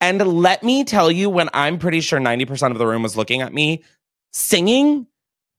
And 0.01 0.25
let 0.25 0.63
me 0.63 0.83
tell 0.83 1.11
you, 1.11 1.29
when 1.29 1.49
I'm 1.53 1.77
pretty 1.77 1.99
sure 2.01 2.19
90% 2.19 2.71
of 2.71 2.77
the 2.77 2.87
room 2.87 3.03
was 3.03 3.17
looking 3.17 3.41
at 3.41 3.53
me, 3.53 3.83
singing 4.31 5.07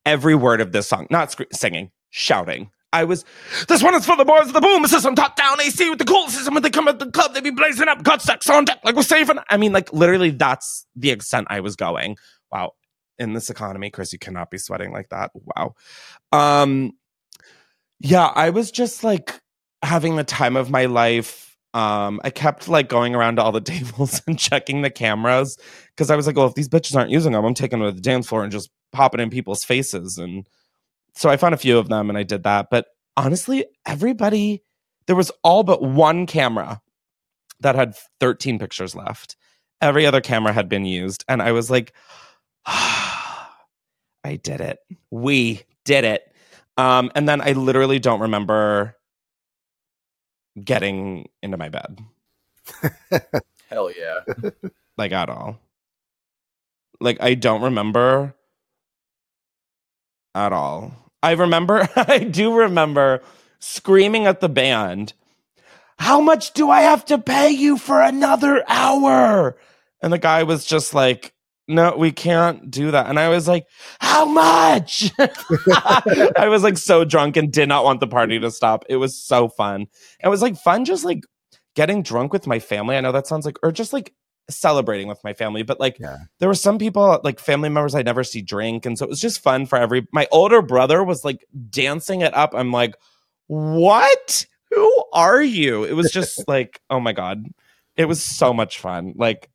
every 0.05 0.33
word 0.33 0.61
of 0.61 0.71
this 0.71 0.87
song, 0.87 1.07
not 1.11 1.31
sc- 1.31 1.53
singing, 1.53 1.91
shouting. 2.09 2.71
I 2.93 3.03
was, 3.05 3.23
this 3.67 3.81
one 3.81 3.95
is 3.95 4.05
for 4.05 4.17
the 4.17 4.25
boys 4.25 4.47
of 4.47 4.53
the 4.53 4.59
boom 4.59 4.85
system, 4.87 5.15
top 5.15 5.35
down 5.35 5.61
AC 5.61 5.89
with 5.89 5.99
the 5.99 6.05
cool 6.05 6.27
system. 6.27 6.55
When 6.55 6.63
they 6.63 6.69
come 6.69 6.87
at 6.87 6.99
the 6.99 7.09
club, 7.09 7.33
they 7.33 7.39
be 7.39 7.51
blazing 7.51 7.87
up, 7.87 8.03
gut 8.03 8.21
sex 8.21 8.49
on 8.49 8.65
deck, 8.65 8.79
like 8.83 8.95
we're 8.95 9.03
saving. 9.03 9.37
I 9.49 9.57
mean, 9.57 9.71
like 9.71 9.93
literally, 9.93 10.31
that's 10.31 10.85
the 10.95 11.11
extent 11.11 11.47
I 11.49 11.61
was 11.61 11.75
going. 11.75 12.17
Wow. 12.51 12.73
In 13.17 13.33
this 13.33 13.49
economy, 13.49 13.91
Chris, 13.91 14.11
you 14.11 14.19
cannot 14.19 14.49
be 14.49 14.57
sweating 14.57 14.91
like 14.91 15.09
that. 15.09 15.31
Wow. 15.55 15.75
Um, 16.31 16.93
yeah, 18.03 18.31
I 18.35 18.49
was 18.49 18.71
just 18.71 19.03
like 19.03 19.39
having 19.83 20.15
the 20.15 20.23
time 20.23 20.55
of 20.55 20.69
my 20.69 20.85
life. 20.85 21.55
Um, 21.73 22.19
I 22.23 22.31
kept 22.31 22.67
like 22.67 22.89
going 22.89 23.15
around 23.15 23.35
to 23.37 23.43
all 23.43 23.51
the 23.51 23.61
tables 23.61 24.21
and 24.27 24.37
checking 24.37 24.81
the 24.81 24.89
cameras 24.89 25.57
because 25.95 26.09
I 26.09 26.15
was 26.15 26.27
like, 26.27 26.35
well, 26.35 26.47
if 26.47 26.55
these 26.55 26.69
bitches 26.69 26.95
aren't 26.95 27.11
using 27.11 27.31
them, 27.31 27.45
I'm 27.45 27.53
taking 27.53 27.79
them 27.79 27.89
to 27.89 27.95
the 27.95 28.01
dance 28.01 28.27
floor 28.27 28.43
and 28.43 28.51
just 28.51 28.69
popping 28.91 29.21
in 29.21 29.29
people's 29.29 29.63
faces. 29.63 30.17
And 30.17 30.47
so 31.15 31.29
I 31.29 31.37
found 31.37 31.53
a 31.53 31.57
few 31.57 31.77
of 31.77 31.89
them 31.89 32.09
and 32.09 32.17
I 32.17 32.23
did 32.23 32.43
that. 32.43 32.67
But 32.71 32.87
honestly, 33.15 33.65
everybody, 33.85 34.63
there 35.07 35.15
was 35.15 35.31
all 35.43 35.63
but 35.63 35.81
one 35.81 36.25
camera 36.25 36.81
that 37.59 37.75
had 37.75 37.95
13 38.19 38.57
pictures 38.57 38.95
left. 38.95 39.35
Every 39.79 40.05
other 40.05 40.21
camera 40.21 40.53
had 40.53 40.67
been 40.67 40.85
used. 40.85 41.23
And 41.27 41.41
I 41.41 41.51
was 41.51 41.69
like, 41.69 41.93
I 42.65 44.39
did 44.41 44.59
it. 44.61 44.79
We 45.11 45.61
did 45.85 46.03
it. 46.03 46.30
Um, 46.77 47.11
and 47.15 47.27
then 47.27 47.41
I 47.41 47.51
literally 47.51 47.99
don't 47.99 48.21
remember 48.21 48.95
getting 50.63 51.29
into 51.41 51.57
my 51.57 51.69
bed, 51.69 51.99
Hell 53.69 53.91
yeah. 53.97 54.19
like 54.97 55.11
at 55.11 55.29
all. 55.29 55.59
Like 56.99 57.17
I 57.21 57.33
don't 57.35 57.61
remember 57.63 58.35
at 60.35 60.53
all. 60.53 60.93
I 61.23 61.31
remember, 61.31 61.87
I 61.95 62.19
do 62.19 62.53
remember 62.55 63.21
screaming 63.59 64.25
at 64.25 64.39
the 64.41 64.49
band, 64.49 65.13
How 65.99 66.19
much 66.21 66.53
do 66.53 66.69
I 66.69 66.81
have 66.81 67.05
to 67.05 67.17
pay 67.17 67.49
you 67.51 67.77
for 67.77 68.01
another 68.01 68.63
hour? 68.67 69.57
And 70.01 70.11
the 70.11 70.17
guy 70.17 70.43
was 70.43 70.65
just 70.65 70.93
like, 70.93 71.33
No, 71.71 71.95
we 71.97 72.11
can't 72.11 72.69
do 72.69 72.91
that. 72.91 73.07
And 73.07 73.17
I 73.19 73.29
was 73.29 73.47
like, 73.47 73.65
How 73.99 74.25
much? 74.25 75.11
I 75.19 76.47
was 76.49 76.63
like 76.63 76.77
so 76.77 77.03
drunk 77.05 77.37
and 77.37 77.51
did 77.51 77.69
not 77.69 77.83
want 77.83 77.99
the 77.99 78.07
party 78.07 78.39
to 78.39 78.51
stop. 78.51 78.85
It 78.89 78.97
was 78.97 79.17
so 79.17 79.49
fun. 79.49 79.87
It 80.23 80.27
was 80.27 80.41
like 80.41 80.57
fun 80.57 80.85
just 80.85 81.05
like 81.05 81.23
getting 81.75 82.03
drunk 82.03 82.33
with 82.33 82.47
my 82.47 82.59
family. 82.59 82.97
I 82.97 83.01
know 83.01 83.11
that 83.13 83.27
sounds 83.27 83.45
like, 83.45 83.57
or 83.63 83.71
just 83.71 83.93
like 83.93 84.13
celebrating 84.49 85.07
with 85.07 85.23
my 85.23 85.33
family, 85.33 85.63
but 85.63 85.79
like 85.79 85.97
Yeah. 85.99 86.17
there 86.39 86.49
were 86.49 86.55
some 86.55 86.77
people 86.77 87.19
like 87.23 87.39
family 87.39 87.69
members 87.69 87.95
I 87.95 88.01
never 88.01 88.23
see 88.23 88.41
drink. 88.41 88.85
And 88.85 88.97
so 88.97 89.05
it 89.05 89.09
was 89.09 89.21
just 89.21 89.41
fun 89.41 89.65
for 89.65 89.77
every 89.77 90.07
my 90.11 90.27
older 90.31 90.61
brother 90.61 91.03
was 91.03 91.23
like 91.23 91.45
dancing 91.69 92.21
it 92.21 92.33
up. 92.33 92.53
I'm 92.53 92.71
like, 92.71 92.95
what? 93.47 94.45
Who 94.71 95.03
are 95.13 95.41
you? 95.41 95.83
It 95.83 95.93
was 95.93 96.11
just 96.11 96.47
like, 96.47 96.81
oh 96.89 96.99
my 96.99 97.13
God. 97.13 97.45
It 97.97 98.05
was 98.05 98.23
so 98.23 98.53
much 98.53 98.79
fun. 98.79 99.13
Like, 99.17 99.49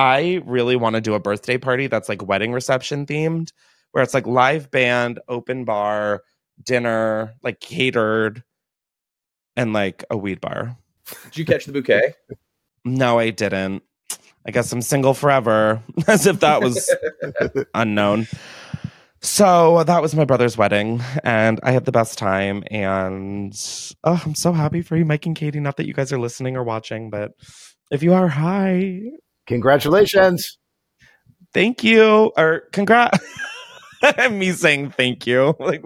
I 0.00 0.40
really 0.46 0.76
want 0.76 0.94
to 0.94 1.02
do 1.02 1.12
a 1.12 1.20
birthday 1.20 1.58
party 1.58 1.86
that's 1.86 2.08
like 2.08 2.26
wedding 2.26 2.54
reception 2.54 3.04
themed, 3.04 3.52
where 3.92 4.02
it's 4.02 4.14
like 4.14 4.26
live 4.26 4.70
band, 4.70 5.20
open 5.28 5.66
bar, 5.66 6.22
dinner, 6.64 7.34
like 7.42 7.60
catered, 7.60 8.42
and 9.56 9.74
like 9.74 10.02
a 10.08 10.16
weed 10.16 10.40
bar. 10.40 10.74
Did 11.24 11.36
you 11.36 11.44
catch 11.44 11.66
the 11.66 11.72
bouquet? 11.72 12.14
No, 12.82 13.18
I 13.18 13.28
didn't. 13.28 13.82
I 14.46 14.52
guess 14.52 14.72
I'm 14.72 14.80
single 14.80 15.12
forever, 15.12 15.82
as 16.06 16.24
if 16.24 16.40
that 16.40 16.62
was 16.62 16.90
unknown. 17.74 18.26
So 19.20 19.84
that 19.84 20.00
was 20.00 20.14
my 20.14 20.24
brother's 20.24 20.56
wedding, 20.56 21.02
and 21.22 21.60
I 21.62 21.72
had 21.72 21.84
the 21.84 21.92
best 21.92 22.16
time. 22.16 22.64
And 22.70 23.52
oh, 24.02 24.22
I'm 24.24 24.34
so 24.34 24.54
happy 24.54 24.80
for 24.80 24.96
you, 24.96 25.04
Mike 25.04 25.26
and 25.26 25.36
Katie. 25.36 25.60
Not 25.60 25.76
that 25.76 25.86
you 25.86 25.92
guys 25.92 26.10
are 26.10 26.18
listening 26.18 26.56
or 26.56 26.64
watching, 26.64 27.10
but 27.10 27.32
if 27.90 28.02
you 28.02 28.14
are, 28.14 28.28
hi, 28.28 29.02
Congratulations. 29.50 30.58
thank 31.52 31.82
you, 31.82 32.30
or 32.36 32.60
congrats. 32.70 33.18
Me 34.30 34.52
saying 34.52 34.90
thank 34.90 35.26
you. 35.26 35.56
Like, 35.60 35.82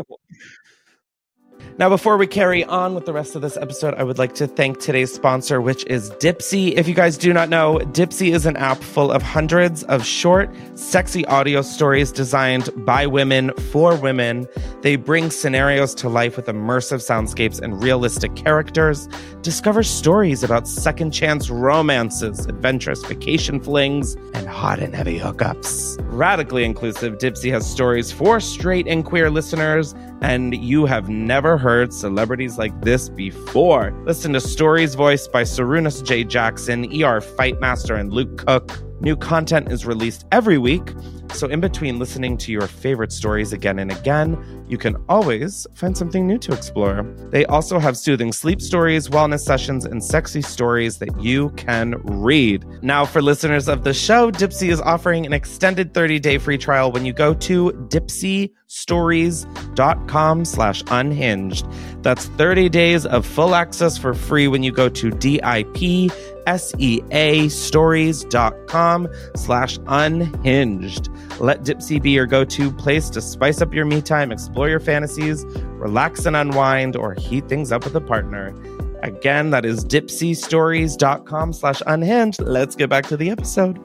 now, 1.77 1.89
before 1.89 2.17
we 2.17 2.27
carry 2.29 2.65
on 2.65 2.95
with 2.95 3.05
the 3.05 3.13
rest 3.13 3.35
of 3.35 3.43
this 3.43 3.57
episode, 3.57 3.95
I 3.95 4.05
would 4.05 4.17
like 4.17 4.35
to 4.37 4.47
thank 4.47 4.79
today's 4.79 5.13
sponsor, 5.13 5.61
which 5.61 5.85
is 5.87 6.11
Dipsea. 6.13 6.75
If 6.77 6.87
you 6.87 6.95
guys 6.95 7.19
do 7.19 7.33
not 7.33 7.49
know, 7.49 7.79
Dipsea 7.79 8.33
is 8.33 8.47
an 8.47 8.57
app 8.57 8.79
full 8.79 9.11
of 9.11 9.23
hundreds 9.23 9.83
of 9.85 10.07
short, 10.07 10.49
sexy 10.77 11.27
audio 11.27 11.63
stories 11.63 12.13
designed 12.13 12.71
by 12.85 13.07
women 13.07 13.53
for 13.73 13.97
women. 13.97 14.47
They 14.83 14.95
bring 14.95 15.31
scenarios 15.31 15.97
to 15.97 16.09
life 16.09 16.37
with 16.37 16.47
immersive 16.47 17.01
soundscapes 17.01 17.61
and 17.61 17.83
realistic 17.83 18.37
characters. 18.37 19.09
Discover 19.43 19.83
stories 19.83 20.45
about 20.45 20.69
second 20.69 21.11
chance 21.11 21.51
romances, 21.51 22.47
adventurous 22.47 23.05
vacation 23.05 23.61
flings, 23.61 24.15
and 24.33 24.47
hot 24.47 24.79
and 24.79 24.95
heavy 24.95 25.19
hookups. 25.19 25.99
Radically 26.03 26.63
inclusive, 26.65 27.19
Dipsea 27.19 27.51
has 27.51 27.69
stories 27.69 28.13
for 28.13 28.39
straight 28.39 28.87
and 28.87 29.05
queer 29.05 29.29
listeners, 29.29 29.93
and 30.25 30.55
you 30.55 30.87
have 30.87 31.11
never 31.11 31.59
heard 31.59 31.93
celebrities 31.93 32.57
like 32.57 32.73
this 32.81 33.11
before. 33.11 33.93
Listen 34.07 34.33
to 34.33 34.41
stories 34.41 34.95
voiced 34.95 35.31
by 35.31 35.43
Sarunas 35.43 36.03
J. 36.03 36.25
Jackson, 36.25 36.85
ER 36.87 37.21
Fightmaster, 37.21 38.01
and 38.01 38.11
Luke 38.11 38.39
Cook. 38.39 38.73
New 39.05 39.17
content 39.17 39.71
is 39.71 39.85
released 39.85 40.25
every 40.33 40.57
week, 40.57 40.95
so 41.35 41.47
in 41.47 41.61
between 41.61 41.99
listening 41.99 42.39
to 42.39 42.51
your 42.51 42.67
favorite 42.67 43.13
stories 43.13 43.53
again 43.53 43.79
and 43.79 43.93
again, 43.93 44.65
you 44.67 44.79
can 44.79 44.97
always 45.11 45.67
find 45.75 45.95
something 45.95 46.27
new 46.27 46.39
to 46.39 46.55
explore. 46.55 47.03
They 47.31 47.45
also 47.45 47.79
have 47.79 47.99
soothing 47.99 48.33
sleep 48.33 48.63
stories, 48.63 49.11
wellness 49.11 49.41
sessions, 49.41 49.85
and 49.85 50.03
sexy 50.03 50.41
stories 50.41 50.97
that 51.01 51.21
you 51.21 51.51
can 51.51 51.97
read. 52.03 52.65
Now, 52.83 53.05
for 53.05 53.21
listeners 53.21 53.69
of 53.69 53.85
the 53.85 53.93
show, 53.93 54.31
Dipsea 54.31 54.71
is 54.71 54.81
offering 54.81 55.27
an 55.27 55.35
extended 55.35 55.93
30-day 55.93 56.39
free 56.39 56.57
trial 56.57 56.91
when 56.91 57.05
you 57.05 57.13
go 57.13 57.35
to 57.35 57.73
dipseastories.com 57.73 60.45
slash 60.47 60.83
unhinged. 60.87 61.67
That's 62.03 62.25
30 62.25 62.71
days 62.71 63.05
of 63.05 63.27
full 63.27 63.55
access 63.55 63.99
for 63.99 64.15
free 64.15 64.49
when 64.49 64.63
you 64.63 64.73
go 64.73 64.89
to 64.89 65.11
D-I-P 65.11 66.11
S-E-A 66.47 67.49
stories.com 67.49 69.09
slash 69.37 69.79
unhinged. 69.87 71.09
Let 71.41 71.63
Dipsea 71.63 72.03
be 72.03 72.11
your 72.11 72.27
go-to 72.27 72.73
place 72.73 73.11
to 73.11 73.21
spice 73.21 73.61
up 73.61 73.75
your 73.75 73.85
me 73.85 74.03
time, 74.03 74.33
explore 74.33 74.69
your 74.69 74.81
fantasies, 74.81 75.45
relax 75.73 76.27
and 76.27 76.37
unwind, 76.37 76.97
or 76.97 77.15
heat 77.15 77.49
things 77.49 77.73
up 77.73 77.85
with 77.85 77.95
a 77.97 78.01
partner. 78.01 78.55
Again, 79.03 79.51
that 79.51 79.65
is 79.65 79.85
dipseastories.com 79.85 81.53
slash 81.53 81.83
unhinged. 81.87 82.41
Let's 82.41 82.75
get 82.75 82.89
back 82.89 83.07
to 83.07 83.17
the 83.17 83.31
episode. 83.31 83.79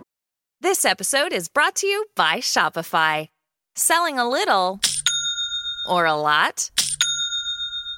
This 0.62 0.84
episode 0.86 1.34
is 1.34 1.48
brought 1.48 1.76
to 1.78 1.88
you 1.88 2.06
by 2.16 2.38
Shopify. 2.38 3.28
Selling 3.76 4.20
a 4.20 4.28
little 4.28 4.80
or 5.90 6.06
a 6.06 6.16
lot? 6.16 6.70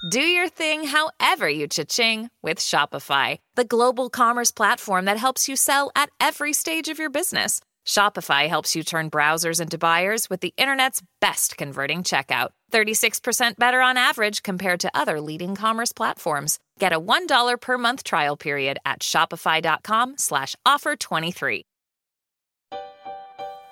Do 0.09 0.19
your 0.19 0.49
thing 0.49 0.85
however 0.85 1.47
you 1.47 1.67
cha-ching 1.67 2.31
with 2.41 2.57
Shopify, 2.57 3.37
the 3.53 3.63
global 3.63 4.09
commerce 4.09 4.49
platform 4.51 5.05
that 5.05 5.17
helps 5.17 5.47
you 5.47 5.55
sell 5.55 5.91
at 5.95 6.09
every 6.19 6.53
stage 6.53 6.87
of 6.89 6.97
your 6.97 7.11
business. 7.11 7.61
Shopify 7.85 8.47
helps 8.47 8.75
you 8.75 8.83
turn 8.83 9.11
browsers 9.11 9.61
into 9.61 9.77
buyers 9.77 10.27
with 10.27 10.41
the 10.41 10.53
internet's 10.57 11.03
best 11.19 11.55
converting 11.55 11.99
checkout. 11.99 12.49
36% 12.71 13.57
better 13.59 13.79
on 13.79 13.95
average 13.95 14.41
compared 14.41 14.79
to 14.79 14.91
other 14.95 15.21
leading 15.21 15.55
commerce 15.55 15.91
platforms. 15.91 16.57
Get 16.79 16.93
a 16.93 16.99
$1 16.99 17.61
per 17.61 17.77
month 17.77 18.03
trial 18.03 18.35
period 18.35 18.79
at 18.85 19.01
shopify.com 19.01 20.17
slash 20.17 20.55
offer 20.65 20.95
23. 20.95 21.63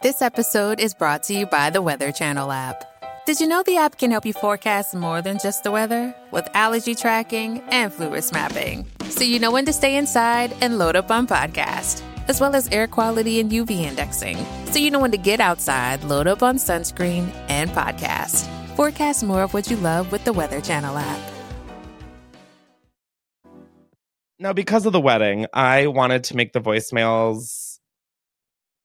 This 0.03 0.21
episode 0.21 0.79
is 0.79 0.93
brought 0.93 1.23
to 1.23 1.33
you 1.33 1.47
by 1.47 1.71
the 1.71 1.81
Weather 1.81 2.11
Channel 2.11 2.51
app. 2.51 2.85
Did 3.29 3.39
you 3.39 3.45
know 3.45 3.61
the 3.61 3.77
app 3.77 3.99
can 3.99 4.09
help 4.09 4.25
you 4.25 4.33
forecast 4.33 4.95
more 4.95 5.21
than 5.21 5.37
just 5.37 5.63
the 5.63 5.69
weather? 5.69 6.15
With 6.31 6.47
allergy 6.55 6.95
tracking 6.95 7.61
and 7.69 7.93
flu 7.93 8.09
risk 8.09 8.33
mapping. 8.33 8.87
So 9.01 9.23
you 9.23 9.37
know 9.37 9.51
when 9.51 9.65
to 9.65 9.71
stay 9.71 9.97
inside 9.97 10.51
and 10.61 10.79
load 10.79 10.95
up 10.95 11.11
on 11.11 11.27
podcast. 11.27 12.01
As 12.27 12.41
well 12.41 12.55
as 12.55 12.67
air 12.69 12.87
quality 12.87 13.39
and 13.39 13.51
UV 13.51 13.69
indexing. 13.81 14.43
So 14.71 14.79
you 14.79 14.89
know 14.89 14.99
when 14.99 15.11
to 15.11 15.17
get 15.17 15.39
outside, 15.39 16.03
load 16.05 16.25
up 16.25 16.41
on 16.41 16.55
sunscreen 16.55 17.31
and 17.49 17.69
podcast. 17.69 18.49
Forecast 18.75 19.23
more 19.23 19.43
of 19.43 19.53
what 19.53 19.69
you 19.69 19.77
love 19.77 20.11
with 20.11 20.25
the 20.25 20.33
Weather 20.33 20.59
Channel 20.59 20.97
app. 20.97 21.31
Now, 24.39 24.53
because 24.53 24.87
of 24.87 24.91
the 24.91 24.99
wedding, 24.99 25.45
I 25.53 25.85
wanted 25.85 26.23
to 26.23 26.35
make 26.35 26.53
the 26.53 26.61
voicemails. 26.61 27.68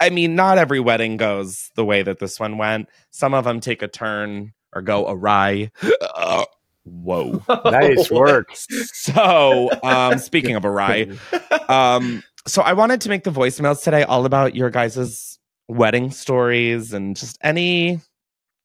I 0.01 0.11
mean, 0.11 0.35
not 0.35 0.59
every 0.59 0.81
wedding 0.81 1.17
goes 1.17 1.71
the 1.77 1.85
way 1.85 2.03
that 2.03 2.19
this 2.19 2.41
one 2.41 2.59
went. 2.59 2.89
Some 3.11 3.35
of 3.35 3.45
them 3.45 3.61
take 3.61 3.83
a 3.83 3.89
turn 3.89 4.53
or 4.75 4.83
go 4.83 5.09
awry. 5.09 5.71
Whoa. 6.85 7.43
Nice 7.65 8.11
work. 8.11 8.51
So, 8.55 9.71
um, 9.83 10.19
speaking 10.19 10.57
of 10.57 10.65
awry, 10.65 11.09
um, 11.69 12.23
so 12.47 12.63
I 12.63 12.73
wanted 12.75 13.01
to 13.03 13.09
make 13.09 13.25
the 13.25 13.31
voicemails 13.31 13.83
today 13.83 14.03
all 14.03 14.27
about 14.27 14.55
your 14.55 14.71
guys' 14.71 15.39
wedding 15.69 16.11
stories 16.11 16.93
and 16.93 17.17
just 17.17 17.39
any 17.43 18.01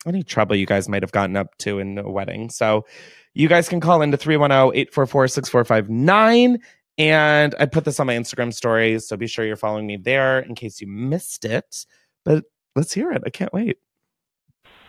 any 0.06 0.24
trouble 0.24 0.56
you 0.56 0.66
guys 0.66 0.90
might 0.90 1.04
have 1.04 1.12
gotten 1.12 1.36
up 1.36 1.58
to 1.60 1.80
in 1.80 1.98
a 1.98 2.10
wedding. 2.10 2.50
So 2.50 2.86
you 3.34 3.48
guys 3.48 3.70
can 3.70 3.80
call 3.80 4.02
into 4.02 4.18
310-844-6459 4.18 6.60
and 7.00 7.56
I 7.60 7.66
put 7.66 7.86
this 7.86 8.00
on 8.00 8.08
my 8.08 8.16
Instagram 8.16 8.54
stories, 8.54 9.08
so 9.08 9.18
be 9.18 9.26
sure 9.26 9.45
you're 9.45 9.56
following 9.56 9.88
me 9.88 9.97
there 9.97 10.39
in 10.39 10.54
case 10.54 10.82
you 10.82 10.88
missed 10.88 11.45
it. 11.45 11.86
But 12.26 12.43
let's 12.76 12.93
hear 12.93 13.12
it. 13.12 13.24
I 13.26 13.30
can't 13.30 13.54
wait. 13.54 13.78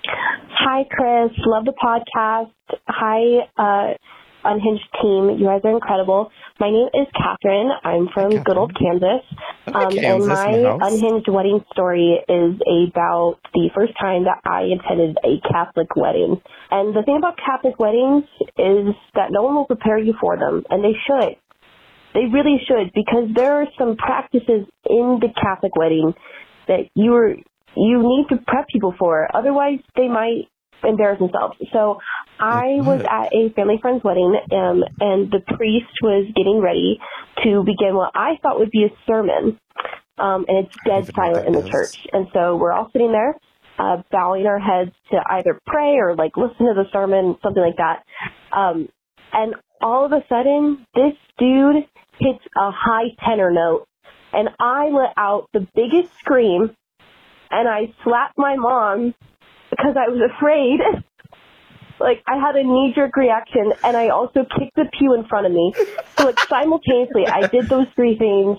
Hi, 0.04 0.82
Chris. 0.90 1.30
Love 1.46 1.64
the 1.64 1.72
podcast. 1.72 2.50
Hi, 2.88 3.46
uh, 3.56 3.94
Unhinged 4.42 4.88
team. 5.02 5.36
You 5.38 5.46
guys 5.46 5.60
are 5.64 5.70
incredible. 5.70 6.30
My 6.58 6.70
name 6.70 6.88
is 6.94 7.06
Catherine. 7.12 7.70
I'm 7.84 8.08
from 8.12 8.42
good 8.42 8.56
old 8.56 8.72
Kansas. 8.74 9.20
Hi, 9.68 9.84
Um, 9.84 9.92
Kansas 9.92 10.38
and 10.38 10.62
my 10.62 10.86
unhinged 10.88 11.28
wedding 11.28 11.62
story 11.72 12.24
is 12.26 12.56
about 12.88 13.36
the 13.52 13.68
first 13.74 13.92
time 14.00 14.24
that 14.24 14.40
I 14.46 14.62
attended 14.62 15.18
a 15.24 15.46
Catholic 15.46 15.94
wedding. 15.94 16.40
And 16.70 16.96
the 16.96 17.02
thing 17.02 17.18
about 17.18 17.36
Catholic 17.36 17.78
weddings 17.78 18.24
is 18.56 18.94
that 19.14 19.28
no 19.30 19.42
one 19.42 19.54
will 19.56 19.66
prepare 19.66 19.98
you 19.98 20.14
for 20.18 20.38
them, 20.38 20.64
and 20.70 20.82
they 20.82 20.96
should. 21.06 21.36
They 22.14 22.26
really 22.32 22.60
should 22.66 22.92
because 22.94 23.30
there 23.34 23.62
are 23.62 23.66
some 23.78 23.96
practices 23.96 24.66
in 24.88 25.20
the 25.20 25.28
Catholic 25.40 25.76
wedding 25.76 26.14
that 26.66 26.90
you 26.94 27.14
are 27.14 27.34
you 27.76 28.02
need 28.02 28.26
to 28.30 28.36
prep 28.46 28.66
people 28.68 28.94
for. 28.98 29.28
Otherwise, 29.34 29.78
they 29.96 30.08
might 30.08 30.50
embarrass 30.82 31.18
themselves. 31.18 31.56
So 31.72 31.98
I 32.38 32.80
was 32.80 33.04
at 33.04 33.32
a 33.36 33.52
family 33.54 33.78
friend's 33.80 34.02
wedding, 34.02 34.34
um, 34.52 34.82
and 35.00 35.30
the 35.30 35.40
priest 35.46 35.92
was 36.02 36.26
getting 36.34 36.60
ready 36.60 36.98
to 37.44 37.62
begin 37.64 37.94
what 37.94 38.12
I 38.14 38.38
thought 38.42 38.58
would 38.58 38.70
be 38.70 38.84
a 38.84 38.92
sermon. 39.06 39.58
Um, 40.18 40.44
and 40.48 40.66
it's 40.66 40.74
dead 40.84 41.08
silent 41.14 41.46
in 41.46 41.54
the 41.54 41.68
church. 41.70 41.96
And 42.12 42.26
so 42.34 42.56
we're 42.56 42.72
all 42.72 42.90
sitting 42.92 43.12
there, 43.12 43.36
uh, 43.78 44.02
bowing 44.10 44.46
our 44.46 44.58
heads 44.58 44.92
to 45.10 45.18
either 45.30 45.58
pray 45.66 45.96
or 45.96 46.14
like 46.14 46.36
listen 46.36 46.66
to 46.66 46.74
the 46.74 46.84
sermon, 46.92 47.36
something 47.42 47.62
like 47.62 47.76
that. 47.76 48.04
Um, 48.56 48.88
and 49.32 49.54
all 49.80 50.06
of 50.06 50.12
a 50.12 50.24
sudden, 50.28 50.86
this 50.94 51.14
dude 51.38 51.84
hits 52.18 52.44
a 52.56 52.70
high 52.70 53.14
tenor 53.24 53.50
note, 53.50 53.86
and 54.32 54.48
I 54.58 54.88
let 54.88 55.14
out 55.16 55.48
the 55.52 55.66
biggest 55.74 56.12
scream, 56.20 56.74
and 57.50 57.68
I 57.68 57.92
slapped 58.04 58.36
my 58.36 58.56
mom 58.56 59.14
because 59.70 59.96
I 59.96 60.10
was 60.10 60.30
afraid. 60.36 60.80
like 62.00 62.22
I 62.26 62.36
had 62.36 62.56
a 62.56 62.62
knee 62.62 62.92
jerk 62.94 63.16
reaction, 63.16 63.72
and 63.82 63.96
I 63.96 64.08
also 64.08 64.40
kicked 64.40 64.76
the 64.76 64.86
pew 64.98 65.14
in 65.14 65.26
front 65.28 65.46
of 65.46 65.52
me. 65.52 65.72
So 66.16 66.24
like 66.24 66.36
simultaneously, 66.48 67.24
I 67.30 67.46
did 67.50 67.68
those 67.68 67.86
three 67.94 68.16
things, 68.18 68.58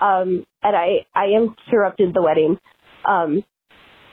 um, 0.00 0.44
and 0.62 0.76
I 0.76 1.06
I 1.14 1.26
interrupted 1.36 2.14
the 2.14 2.22
wedding. 2.22 2.58
Um, 3.06 3.44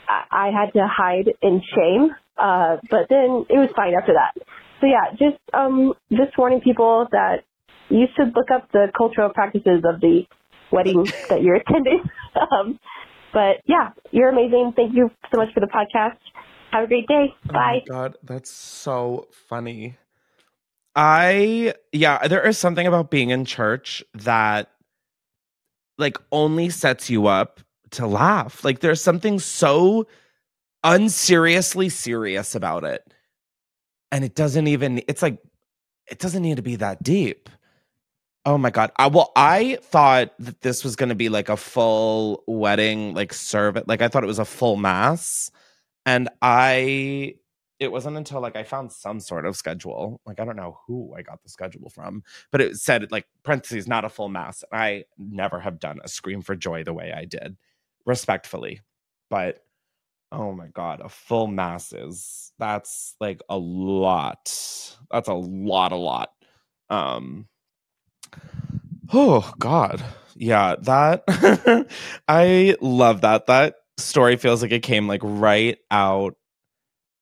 I, 0.08 0.50
I 0.50 0.52
had 0.52 0.74
to 0.74 0.88
hide 0.88 1.32
in 1.42 1.62
shame, 1.76 2.10
uh, 2.38 2.78
but 2.90 3.08
then 3.10 3.46
it 3.50 3.60
was 3.60 3.70
fine 3.76 3.94
after 3.94 4.14
that. 4.14 4.36
So 4.82 4.88
yeah, 4.88 5.12
just 5.12 5.40
um, 5.54 5.94
just 6.12 6.38
warning 6.38 6.60
people 6.62 7.08
that 7.12 7.44
you 7.90 8.06
should 8.16 8.36
look 8.36 8.50
up 8.52 8.72
the 8.72 8.88
cultural 8.98 9.30
practices 9.30 9.84
of 9.86 10.02
the 10.02 10.24
wedding 10.72 11.06
that 11.30 11.44
you're 11.44 11.56
attending. 11.56 12.04
um, 12.52 12.80
but 13.32 13.62
yeah, 13.66 13.90
you're 14.12 14.30
amazing. 14.30 14.74
Thank 14.76 14.96
you 14.96 15.10
so 15.32 15.38
much 15.38 15.54
for 15.54 15.60
the 15.60 15.68
podcast. 15.68 16.18
Have 16.72 16.86
a 16.86 16.88
great 16.88 17.08
day. 17.08 17.28
Oh 17.50 17.54
Bye. 17.54 17.82
my 17.82 17.82
god, 17.88 18.18
that's 18.24 18.50
so 18.50 19.28
funny. 19.48 19.98
I 20.96 21.74
yeah, 21.94 22.28
there 22.28 22.46
is 22.46 22.58
something 22.58 22.88
about 22.88 23.12
being 23.12 23.30
in 23.30 23.46
church 23.46 24.04
that 24.14 24.70
like 25.98 26.18
only 26.32 26.70
sets 26.70 27.10
you 27.10 27.28
up 27.28 27.62
to 27.92 28.08
laugh. 28.08 28.64
Like 28.66 28.80
there's 28.80 29.02
something 29.02 29.40
so 29.40 30.08
unseriously 30.84 31.90
serious 31.90 32.56
about 32.56 32.84
it. 32.84 33.14
And 34.12 34.24
it 34.24 34.36
doesn't 34.36 34.68
even 34.68 35.02
it's 35.08 35.22
like 35.22 35.38
it 36.08 36.20
doesn't 36.20 36.42
need 36.42 36.58
to 36.58 36.64
be 36.64 36.76
that 36.78 37.02
deep. 37.04 37.50
Oh 38.46 38.58
my 38.58 38.72
god. 38.72 38.92
I 38.98 39.08
well 39.08 39.32
I 39.36 39.78
thought 39.82 40.34
that 40.40 40.62
this 40.62 40.84
was 40.84 40.96
going 40.96 41.10
to 41.10 41.16
be 41.16 41.30
like 41.30 41.50
a 41.50 41.58
full 41.58 42.44
wedding 42.48 43.14
like 43.14 43.34
service. 43.34 43.84
Like 43.88 44.02
I 44.02 44.08
thought 44.08 44.24
it 44.24 44.28
was 44.28 44.40
a 44.40 44.46
full 44.46 44.76
mass 44.76 45.52
and 46.06 46.30
I 46.42 47.36
it 47.80 47.92
wasn't 47.92 48.16
until 48.16 48.42
like 48.42 48.56
I 48.56 48.64
found 48.64 48.92
some 48.92 49.20
sort 49.20 49.46
of 49.46 49.56
schedule. 49.56 50.22
Like 50.26 50.40
I 50.40 50.46
don't 50.46 50.56
know 50.56 50.80
who 50.86 51.16
I 51.16 51.24
got 51.24 51.42
the 51.42 51.50
schedule 51.50 51.90
from, 51.90 52.24
but 52.52 52.62
it 52.62 52.78
said 52.78 53.12
like 53.12 53.26
parentheses 53.44 53.88
not 53.88 54.06
a 54.06 54.10
full 54.10 54.30
mass. 54.30 54.64
And 54.72 54.80
I 54.80 55.06
never 55.18 55.60
have 55.60 55.80
done 55.80 56.00
a 56.04 56.08
scream 56.08 56.42
for 56.44 56.56
joy 56.56 56.84
the 56.84 56.94
way 56.94 57.12
I 57.12 57.26
did, 57.26 57.58
respectfully. 58.06 58.82
But 59.32 59.64
oh 60.32 60.54
my 60.54 60.68
god, 60.68 61.02
a 61.02 61.10
full 61.10 61.48
mass 61.48 61.94
is 61.94 62.54
that's 62.60 63.16
like 63.20 63.42
a 63.50 63.58
lot. 63.58 64.98
That's 65.12 65.28
a 65.30 65.34
lot, 65.34 65.92
a 65.92 65.98
lot. 65.98 66.32
Um 66.90 67.48
Oh 69.12 69.54
God. 69.60 70.04
Yeah, 70.36 70.76
that 70.82 71.24
I 72.28 72.76
love 72.82 73.22
that. 73.22 73.48
That 73.48 73.76
story 73.98 74.38
feels 74.38 74.62
like 74.62 74.72
it 74.72 74.84
came 74.84 75.08
like 75.08 75.22
right 75.24 75.78
out 75.92 76.36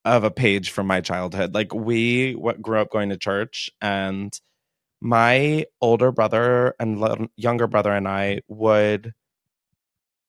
of 0.05 0.23
a 0.23 0.31
page 0.31 0.71
from 0.71 0.87
my 0.87 1.01
childhood. 1.01 1.53
Like 1.53 1.73
we 1.73 2.33
w- 2.33 2.57
grew 2.59 2.79
up 2.79 2.91
going 2.91 3.09
to 3.09 3.17
church 3.17 3.69
and 3.81 4.33
my 5.01 5.65
older 5.81 6.11
brother 6.11 6.75
and 6.79 7.29
younger 7.37 7.67
brother 7.67 7.93
and 7.93 8.07
I 8.07 8.41
would 8.47 9.13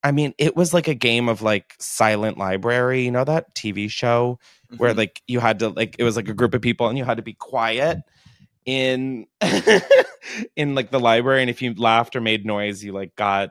I 0.03 0.13
mean, 0.13 0.35
it 0.39 0.57
was 0.57 0.73
like 0.73 0.89
a 0.89 0.95
game 0.95 1.29
of 1.29 1.43
like 1.43 1.75
silent 1.79 2.39
library, 2.39 3.05
you 3.05 3.11
know 3.11 3.25
that 3.25 3.55
TV 3.55 3.89
show 3.89 4.39
where 4.77 4.93
Mhm. 4.95 4.99
like 4.99 5.23
you 5.27 5.41
had 5.41 5.59
to 5.61 5.69
like 5.71 5.97
it 5.99 6.05
was 6.05 6.17
like 6.17 6.29
a 6.29 6.35
group 6.35 6.55
of 6.55 6.63
people 6.63 6.89
and 6.89 6.97
you 6.97 7.05
had 7.05 7.17
to 7.19 7.23
be 7.23 7.35
quiet 7.35 7.99
in 8.67 9.27
in 10.57 10.75
like 10.75 10.91
the 10.91 11.01
library 11.01 11.41
and 11.41 11.51
if 11.51 11.63
you 11.63 11.75
laughed 11.75 12.15
or 12.17 12.21
made 12.21 12.45
noise 12.47 12.85
you 12.85 12.93
like 12.93 13.15
got 13.17 13.51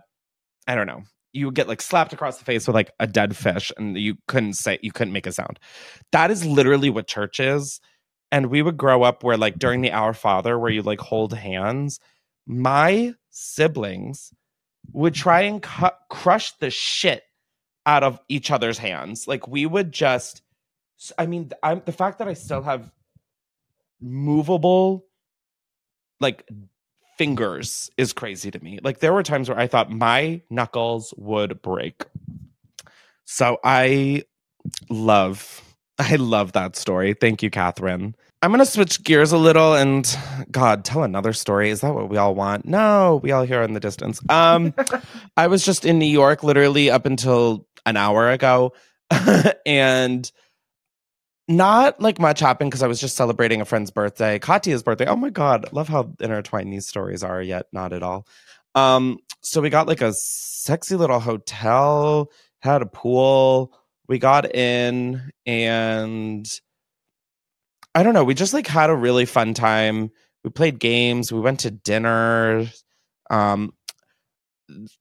i 0.67 0.75
don't 0.75 0.87
know 0.87 1.03
you 1.33 1.45
would 1.45 1.55
get 1.55 1.67
like 1.67 1.81
slapped 1.81 2.13
across 2.13 2.37
the 2.37 2.45
face 2.45 2.67
with 2.67 2.75
like 2.75 2.91
a 2.99 3.07
dead 3.07 3.35
fish 3.35 3.71
and 3.77 3.97
you 3.97 4.15
couldn't 4.27 4.53
say 4.53 4.79
you 4.81 4.91
couldn't 4.91 5.13
make 5.13 5.27
a 5.27 5.31
sound 5.31 5.59
that 6.11 6.31
is 6.31 6.45
literally 6.45 6.89
what 6.89 7.07
church 7.07 7.39
is 7.39 7.79
and 8.31 8.47
we 8.47 8.61
would 8.61 8.77
grow 8.77 9.03
up 9.03 9.23
where 9.23 9.37
like 9.37 9.57
during 9.59 9.81
the 9.81 9.91
our 9.91 10.13
father 10.13 10.57
where 10.59 10.71
you 10.71 10.81
like 10.81 10.99
hold 11.01 11.33
hands 11.33 11.99
my 12.47 13.13
siblings 13.31 14.31
would 14.93 15.13
try 15.13 15.41
and 15.41 15.61
cut 15.61 15.99
crush 16.09 16.53
the 16.59 16.69
shit 16.69 17.23
out 17.85 18.03
of 18.03 18.19
each 18.29 18.51
other's 18.51 18.77
hands 18.77 19.27
like 19.27 19.47
we 19.47 19.65
would 19.65 19.91
just 19.91 20.41
i 21.17 21.25
mean 21.25 21.49
i'm 21.63 21.81
the 21.85 21.91
fact 21.91 22.19
that 22.19 22.27
i 22.27 22.33
still 22.33 22.61
have 22.61 22.91
movable 24.01 25.05
like 26.19 26.47
fingers 27.19 27.91
is 27.97 28.13
crazy 28.13 28.49
to 28.49 28.63
me. 28.63 28.79
Like 28.81 28.99
there 28.99 29.11
were 29.11 29.23
times 29.23 29.49
where 29.49 29.59
I 29.59 29.67
thought 29.67 29.91
my 29.91 30.41
knuckles 30.49 31.13
would 31.17 31.61
break. 31.61 32.05
So 33.25 33.59
I 33.63 34.23
love 34.89 35.61
I 35.99 36.15
love 36.15 36.53
that 36.53 36.77
story. 36.77 37.13
Thank 37.13 37.43
you, 37.43 37.49
Catherine. 37.49 38.15
I'm 38.41 38.51
gonna 38.51 38.65
switch 38.65 39.03
gears 39.03 39.31
a 39.31 39.37
little 39.37 39.73
and 39.73 40.17
God, 40.51 40.85
tell 40.85 41.03
another 41.03 41.33
story. 41.33 41.69
Is 41.69 41.81
that 41.81 41.93
what 41.93 42.09
we 42.09 42.17
all 42.17 42.35
want? 42.35 42.65
No, 42.65 43.19
we 43.21 43.31
all 43.31 43.43
hear 43.43 43.61
in 43.61 43.73
the 43.73 43.79
distance. 43.79 44.21
Um 44.29 44.73
I 45.37 45.47
was 45.47 45.65
just 45.65 45.85
in 45.85 45.99
New 45.99 46.05
York 46.05 46.43
literally 46.43 46.89
up 46.89 47.05
until 47.05 47.67
an 47.85 47.97
hour 47.97 48.29
ago. 48.29 48.73
and 49.65 50.31
not 51.49 51.99
like 51.99 52.19
much 52.19 52.39
happened 52.39 52.69
because 52.69 52.83
I 52.83 52.87
was 52.87 53.01
just 53.01 53.17
celebrating 53.17 53.59
a 53.59 53.65
friend's 53.65 53.91
birthday, 53.91 54.37
Katia's 54.39 54.83
birthday. 54.83 55.07
Oh 55.07 55.15
my 55.15 55.31
god, 55.31 55.73
love 55.73 55.89
how 55.89 56.13
intertwined 56.19 56.71
these 56.71 56.87
stories 56.87 57.23
are. 57.23 57.41
Yet 57.41 57.65
not 57.73 57.91
at 57.91 58.03
all. 58.03 58.27
Um, 58.75 59.17
so 59.41 59.59
we 59.59 59.69
got 59.69 59.87
like 59.87 60.01
a 60.01 60.13
sexy 60.13 60.95
little 60.95 61.19
hotel, 61.19 62.31
had 62.59 62.83
a 62.83 62.85
pool. 62.85 63.73
We 64.07 64.19
got 64.19 64.53
in, 64.55 65.31
and 65.45 66.47
I 67.95 68.03
don't 68.03 68.13
know. 68.13 68.23
We 68.23 68.33
just 68.33 68.53
like 68.53 68.67
had 68.67 68.89
a 68.89 68.95
really 68.95 69.25
fun 69.25 69.53
time. 69.53 70.11
We 70.43 70.49
played 70.49 70.79
games. 70.79 71.31
We 71.31 71.39
went 71.39 71.59
to 71.61 71.71
dinner. 71.71 72.65
Um, 73.29 73.73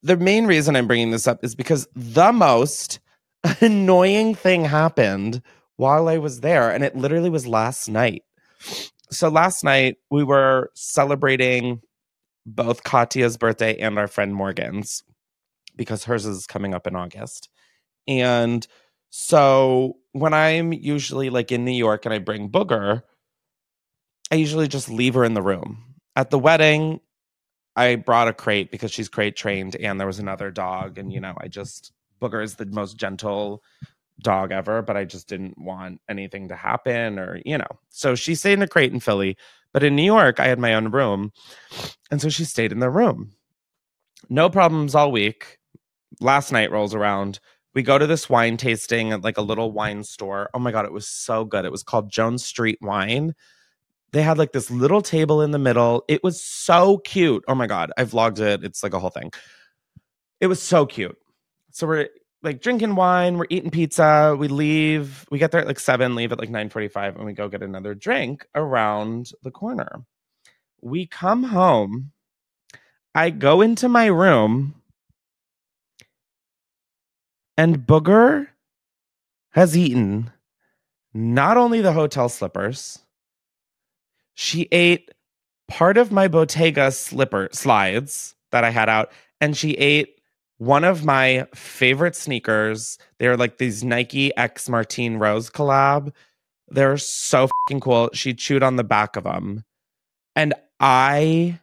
the 0.02 0.16
main 0.16 0.46
reason 0.46 0.76
I'm 0.76 0.86
bringing 0.86 1.10
this 1.10 1.26
up 1.26 1.44
is 1.44 1.54
because 1.54 1.86
the 1.94 2.32
most 2.32 3.00
annoying 3.60 4.34
thing 4.34 4.64
happened 4.64 5.42
while 5.76 6.08
I 6.08 6.18
was 6.18 6.40
there, 6.40 6.70
and 6.70 6.82
it 6.82 6.96
literally 6.96 7.30
was 7.30 7.46
last 7.46 7.88
night. 7.88 8.22
So 9.10 9.28
last 9.28 9.64
night 9.64 9.96
we 10.10 10.24
were 10.24 10.70
celebrating 10.74 11.80
both 12.44 12.82
Katia's 12.82 13.36
birthday 13.36 13.76
and 13.78 13.98
our 13.98 14.08
friend 14.08 14.34
Morgan's 14.34 15.02
because 15.76 16.04
hers 16.04 16.26
is 16.26 16.46
coming 16.46 16.74
up 16.74 16.86
in 16.86 16.96
August. 16.96 17.48
And 18.06 18.66
so 19.10 19.96
when 20.12 20.34
I'm 20.34 20.72
usually 20.72 21.30
like 21.30 21.52
in 21.52 21.64
New 21.64 21.72
York 21.72 22.04
and 22.04 22.14
I 22.14 22.18
bring 22.18 22.50
Booger, 22.50 23.02
I 24.30 24.34
usually 24.34 24.68
just 24.68 24.90
leave 24.90 25.14
her 25.14 25.24
in 25.24 25.34
the 25.34 25.42
room. 25.42 25.94
At 26.16 26.30
the 26.30 26.38
wedding, 26.38 27.00
I 27.76 27.96
brought 27.96 28.28
a 28.28 28.32
crate 28.32 28.70
because 28.70 28.90
she's 28.90 29.08
crate 29.08 29.36
trained 29.36 29.76
and 29.76 29.98
there 29.98 30.06
was 30.06 30.18
another 30.18 30.50
dog. 30.50 30.98
And, 30.98 31.12
you 31.12 31.20
know, 31.20 31.34
I 31.38 31.48
just, 31.48 31.92
Booger 32.20 32.42
is 32.42 32.56
the 32.56 32.66
most 32.66 32.96
gentle 32.96 33.62
dog 34.20 34.50
ever, 34.50 34.82
but 34.82 34.96
I 34.96 35.04
just 35.04 35.28
didn't 35.28 35.56
want 35.56 36.00
anything 36.08 36.48
to 36.48 36.56
happen 36.56 37.18
or, 37.18 37.40
you 37.44 37.56
know. 37.56 37.68
So 37.90 38.14
she 38.14 38.34
stayed 38.34 38.54
in 38.54 38.62
a 38.62 38.68
crate 38.68 38.92
in 38.92 39.00
Philly. 39.00 39.36
But 39.72 39.84
in 39.84 39.94
New 39.94 40.02
York, 40.02 40.40
I 40.40 40.48
had 40.48 40.58
my 40.58 40.74
own 40.74 40.90
room. 40.90 41.30
And 42.10 42.20
so 42.20 42.28
she 42.28 42.44
stayed 42.44 42.72
in 42.72 42.80
the 42.80 42.90
room. 42.90 43.32
No 44.28 44.50
problems 44.50 44.94
all 44.94 45.12
week. 45.12 45.58
Last 46.20 46.52
night 46.52 46.72
rolls 46.72 46.94
around. 46.94 47.38
We 47.78 47.84
go 47.84 47.96
to 47.96 48.08
this 48.08 48.28
wine 48.28 48.56
tasting 48.56 49.12
at 49.12 49.22
like 49.22 49.38
a 49.38 49.40
little 49.40 49.70
wine 49.70 50.02
store. 50.02 50.50
Oh 50.52 50.58
my 50.58 50.72
God, 50.72 50.84
it 50.84 50.92
was 50.92 51.06
so 51.06 51.44
good. 51.44 51.64
It 51.64 51.70
was 51.70 51.84
called 51.84 52.10
Jones 52.10 52.44
Street 52.44 52.76
Wine. 52.82 53.36
they 54.10 54.20
had 54.20 54.36
like 54.36 54.50
this 54.50 54.68
little 54.68 55.00
table 55.00 55.42
in 55.42 55.52
the 55.52 55.60
middle. 55.60 56.04
It 56.08 56.24
was 56.24 56.42
so 56.42 56.98
cute. 56.98 57.44
Oh 57.46 57.54
my 57.54 57.68
god, 57.68 57.92
I 57.96 58.02
vlogged 58.02 58.40
it. 58.40 58.64
It's 58.64 58.82
like 58.82 58.94
a 58.94 58.98
whole 58.98 59.10
thing. 59.10 59.30
It 60.40 60.48
was 60.48 60.60
so 60.60 60.86
cute. 60.86 61.16
So 61.70 61.86
we're 61.86 62.08
like 62.42 62.60
drinking 62.60 62.96
wine, 62.96 63.38
we're 63.38 63.46
eating 63.48 63.70
pizza, 63.70 64.34
we 64.36 64.48
leave, 64.48 65.24
we 65.30 65.38
get 65.38 65.52
there 65.52 65.60
at 65.60 65.68
like 65.68 65.78
seven, 65.78 66.16
leave 66.16 66.32
at 66.32 66.40
like 66.40 66.50
9:45, 66.50 67.14
and 67.14 67.26
we 67.26 67.32
go 67.32 67.48
get 67.48 67.62
another 67.62 67.94
drink 67.94 68.44
around 68.56 69.30
the 69.44 69.52
corner. 69.52 70.02
We 70.82 71.06
come 71.06 71.44
home. 71.44 72.10
I 73.14 73.30
go 73.30 73.60
into 73.60 73.88
my 73.88 74.06
room 74.06 74.74
and 77.58 77.80
Booger 77.80 78.46
has 79.50 79.76
eaten 79.76 80.30
not 81.12 81.56
only 81.56 81.80
the 81.80 81.92
hotel 81.92 82.28
slippers, 82.28 83.00
she 84.34 84.68
ate 84.70 85.10
part 85.66 85.98
of 85.98 86.12
my 86.12 86.28
Bottega 86.28 86.92
slipper 86.92 87.48
slides 87.50 88.36
that 88.52 88.62
I 88.62 88.70
had 88.70 88.88
out, 88.88 89.10
and 89.40 89.56
she 89.56 89.72
ate 89.72 90.20
one 90.58 90.84
of 90.84 91.04
my 91.04 91.48
favorite 91.52 92.14
sneakers. 92.14 92.96
They're 93.18 93.36
like 93.36 93.58
these 93.58 93.82
Nike 93.82 94.34
X 94.36 94.68
Martine 94.68 95.16
Rose 95.16 95.50
collab. 95.50 96.12
They're 96.68 96.96
so 96.96 97.48
fucking 97.66 97.80
cool. 97.80 98.10
She 98.12 98.34
chewed 98.34 98.62
on 98.62 98.76
the 98.76 98.84
back 98.84 99.16
of 99.16 99.24
them. 99.24 99.64
And 100.36 100.54
I 100.78 101.58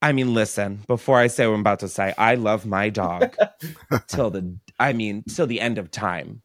I 0.00 0.12
mean, 0.12 0.32
listen, 0.32 0.84
before 0.86 1.18
I 1.18 1.26
say 1.26 1.46
what 1.46 1.54
I'm 1.54 1.60
about 1.60 1.80
to 1.80 1.88
say, 1.88 2.14
I 2.16 2.36
love 2.36 2.66
my 2.66 2.88
dog 2.88 3.34
till 4.06 4.30
the 4.30 4.56
I 4.78 4.92
mean, 4.92 5.24
till 5.24 5.46
the 5.46 5.60
end 5.60 5.78
of 5.78 5.90
time. 5.90 6.42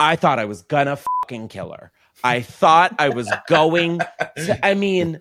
I 0.00 0.16
thought 0.16 0.38
I 0.38 0.46
was 0.46 0.62
gonna 0.62 0.98
fucking 1.22 1.48
kill 1.48 1.72
her. 1.72 1.92
I 2.24 2.40
thought 2.40 2.94
I 2.98 3.10
was 3.10 3.30
going 3.48 3.98
to 3.98 4.66
I 4.66 4.74
mean, 4.74 5.20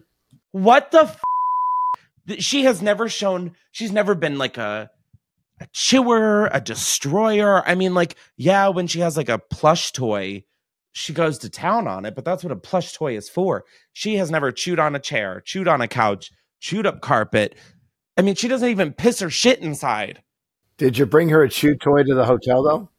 what 0.52 0.92
the 0.92 1.02
f- 1.02 2.40
she 2.40 2.64
has 2.64 2.82
never 2.82 3.10
shown 3.10 3.56
she's 3.72 3.92
never 3.92 4.16
been 4.16 4.38
like 4.38 4.58
a 4.58 4.90
a 5.60 5.68
chewer, 5.74 6.50
a 6.54 6.62
destroyer. 6.62 7.68
I 7.68 7.76
mean, 7.76 7.94
like, 7.94 8.16
yeah, 8.38 8.68
when 8.70 8.88
she 8.88 9.00
has 9.00 9.18
like 9.18 9.30
a 9.30 9.40
plush 9.40 9.92
toy, 9.92 10.44
she 10.94 11.14
goes 11.14 11.40
to 11.40 11.50
town 11.50 11.88
on 11.88 12.06
it, 12.06 12.16
but 12.16 12.26
that's 12.26 12.44
what 12.44 12.52
a 12.52 12.58
plush 12.58 12.94
toy 12.94 13.18
is 13.18 13.30
for. 13.30 13.66
She 13.94 14.16
has 14.16 14.32
never 14.32 14.52
chewed 14.52 14.80
on 14.80 14.96
a 14.96 15.00
chair, 15.00 15.42
chewed 15.46 15.68
on 15.68 15.82
a 15.82 15.88
couch, 15.88 16.32
chewed 16.60 16.86
up 16.88 17.02
carpet. 17.02 17.56
I 18.18 18.22
mean, 18.22 18.36
she 18.36 18.48
doesn't 18.48 18.70
even 18.70 18.94
piss 18.94 19.20
her 19.20 19.30
shit 19.30 19.60
inside. 19.60 20.22
Did 20.78 20.98
you 20.98 21.06
bring 21.06 21.30
her 21.30 21.44
a 21.44 21.50
chew 21.50 21.76
toy 21.76 22.04
to 22.04 22.14
the 22.16 22.26
hotel 22.26 22.64
though? 22.64 22.90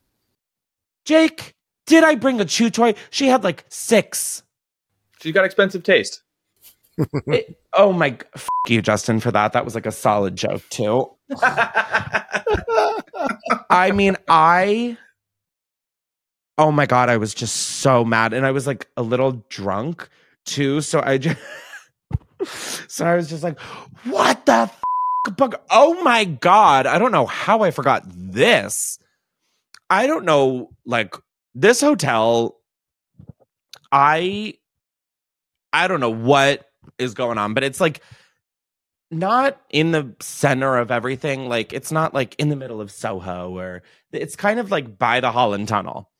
Jake, 1.04 1.54
did 1.86 2.04
I 2.04 2.14
bring 2.16 2.40
a 2.40 2.44
chew 2.44 2.70
toy? 2.70 2.94
She 3.10 3.28
had 3.28 3.44
like 3.44 3.64
six. 3.68 4.42
She's 5.20 5.32
got 5.32 5.44
expensive 5.44 5.82
taste. 5.82 6.22
It- 7.28 7.60
oh 7.74 7.92
my, 7.92 8.10
g- 8.10 8.18
f- 8.34 8.48
you, 8.66 8.82
Justin, 8.82 9.20
for 9.20 9.30
that. 9.30 9.52
That 9.52 9.64
was 9.64 9.74
like 9.76 9.86
a 9.86 9.92
solid 9.92 10.34
joke 10.34 10.62
too. 10.70 11.08
I 13.70 13.92
mean, 13.94 14.16
I. 14.28 14.96
Oh 16.56 16.72
my 16.72 16.86
god, 16.86 17.08
I 17.08 17.16
was 17.18 17.34
just 17.34 17.54
so 17.54 18.04
mad, 18.04 18.32
and 18.32 18.44
I 18.44 18.50
was 18.50 18.66
like 18.66 18.88
a 18.96 19.02
little 19.02 19.44
drunk 19.48 20.08
too. 20.44 20.80
So 20.80 21.00
I 21.04 21.18
just, 21.18 21.38
so 22.44 23.06
I 23.06 23.14
was 23.16 23.28
just 23.28 23.42
like, 23.42 23.58
"What 24.04 24.46
the 24.46 24.52
f- 24.52 24.82
bug? 25.36 25.56
Oh 25.70 26.02
my 26.02 26.24
god, 26.24 26.86
I 26.86 26.98
don't 26.98 27.12
know 27.12 27.26
how 27.26 27.62
I 27.62 27.70
forgot 27.70 28.04
this. 28.06 28.98
I 29.90 30.06
don't 30.06 30.24
know, 30.24 30.70
like 30.84 31.14
this 31.54 31.80
hotel. 31.80 32.56
I, 33.90 34.54
I 35.72 35.88
don't 35.88 36.00
know 36.00 36.10
what 36.10 36.66
is 36.98 37.14
going 37.14 37.38
on, 37.38 37.54
but 37.54 37.64
it's 37.64 37.80
like 37.80 38.02
not 39.10 39.60
in 39.70 39.92
the 39.92 40.14
center 40.20 40.76
of 40.76 40.90
everything. 40.90 41.48
Like 41.48 41.72
it's 41.72 41.90
not 41.90 42.12
like 42.14 42.34
in 42.38 42.48
the 42.48 42.56
middle 42.56 42.80
of 42.80 42.90
Soho 42.90 43.56
or 43.56 43.82
it's 44.12 44.36
kind 44.36 44.60
of 44.60 44.70
like 44.70 44.98
by 44.98 45.20
the 45.20 45.32
Holland 45.32 45.68
Tunnel. 45.68 46.10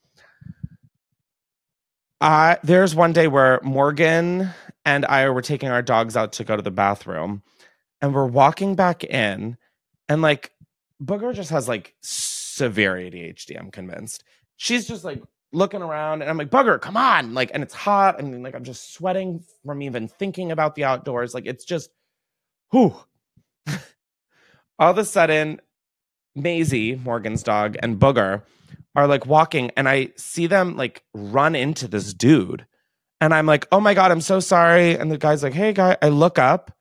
Uh, 2.21 2.55
there's 2.63 2.95
one 2.95 3.13
day 3.13 3.27
where 3.27 3.59
Morgan 3.63 4.49
and 4.89 5.05
I 5.05 5.29
were 5.29 5.43
taking 5.43 5.69
our 5.69 5.83
dogs 5.83 6.17
out 6.17 6.31
to 6.33 6.43
go 6.43 6.55
to 6.55 6.63
the 6.63 6.71
bathroom 6.71 7.43
and 8.01 8.11
we're 8.11 8.25
walking 8.25 8.73
back 8.73 9.03
in 9.03 9.55
and 10.07 10.23
like 10.23 10.51
Booger 11.03 11.31
just 11.31 11.51
has 11.51 11.67
like 11.67 11.93
severe 12.01 12.95
ADHD, 12.95 13.57
I'm 13.59 13.69
convinced. 13.69 14.23
She's 14.57 14.87
just 14.87 15.03
like 15.03 15.21
looking 15.53 15.83
around 15.83 16.23
and 16.23 16.29
I'm 16.29 16.37
like, 16.37 16.49
Booger, 16.49 16.81
come 16.81 16.97
on. 16.97 17.35
Like, 17.35 17.51
and 17.53 17.61
it's 17.61 17.73
hot 17.75 18.19
and 18.19 18.41
like 18.41 18.55
I'm 18.55 18.63
just 18.63 18.95
sweating 18.95 19.43
from 19.63 19.83
even 19.83 20.07
thinking 20.07 20.51
about 20.51 20.73
the 20.73 20.85
outdoors. 20.85 21.35
Like 21.35 21.45
it's 21.45 21.65
just 21.65 21.91
whew. 22.71 22.95
All 24.79 24.89
of 24.89 24.97
a 24.97 25.05
sudden, 25.05 25.61
Maisie, 26.35 26.95
Morgan's 26.95 27.43
dog, 27.43 27.77
and 27.83 27.99
Booger 27.99 28.41
are 28.95 29.07
like 29.07 29.27
walking, 29.27 29.69
and 29.77 29.87
I 29.87 30.13
see 30.15 30.47
them 30.47 30.75
like 30.77 31.03
run 31.13 31.53
into 31.53 31.87
this 31.87 32.11
dude. 32.13 32.65
And 33.21 33.33
I'm 33.33 33.45
like, 33.45 33.67
oh 33.71 33.79
my 33.79 33.93
God, 33.93 34.11
I'm 34.11 34.21
so 34.21 34.39
sorry. 34.39 34.97
And 34.97 35.11
the 35.11 35.17
guy's 35.17 35.43
like, 35.43 35.53
hey, 35.53 35.73
guy, 35.73 35.97
I 36.01 36.09
look 36.09 36.39
up 36.39 36.71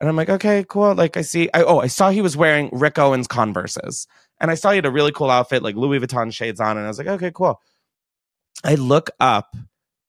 and 0.00 0.08
I'm 0.08 0.16
like, 0.16 0.28
okay, 0.28 0.64
cool. 0.68 0.94
Like, 0.94 1.16
I 1.16 1.22
see, 1.22 1.48
I, 1.54 1.62
oh, 1.62 1.78
I 1.78 1.86
saw 1.86 2.10
he 2.10 2.22
was 2.22 2.36
wearing 2.36 2.70
Rick 2.72 2.98
Owens 2.98 3.26
Converses. 3.26 4.06
And 4.40 4.50
I 4.50 4.54
saw 4.54 4.70
he 4.70 4.76
had 4.76 4.86
a 4.86 4.90
really 4.90 5.12
cool 5.12 5.30
outfit, 5.30 5.62
like 5.62 5.76
Louis 5.76 6.00
Vuitton 6.00 6.32
shades 6.32 6.60
on. 6.60 6.76
And 6.76 6.86
I 6.86 6.88
was 6.88 6.98
like, 6.98 7.06
okay, 7.06 7.30
cool. 7.34 7.60
I 8.64 8.74
look 8.74 9.10
up 9.20 9.54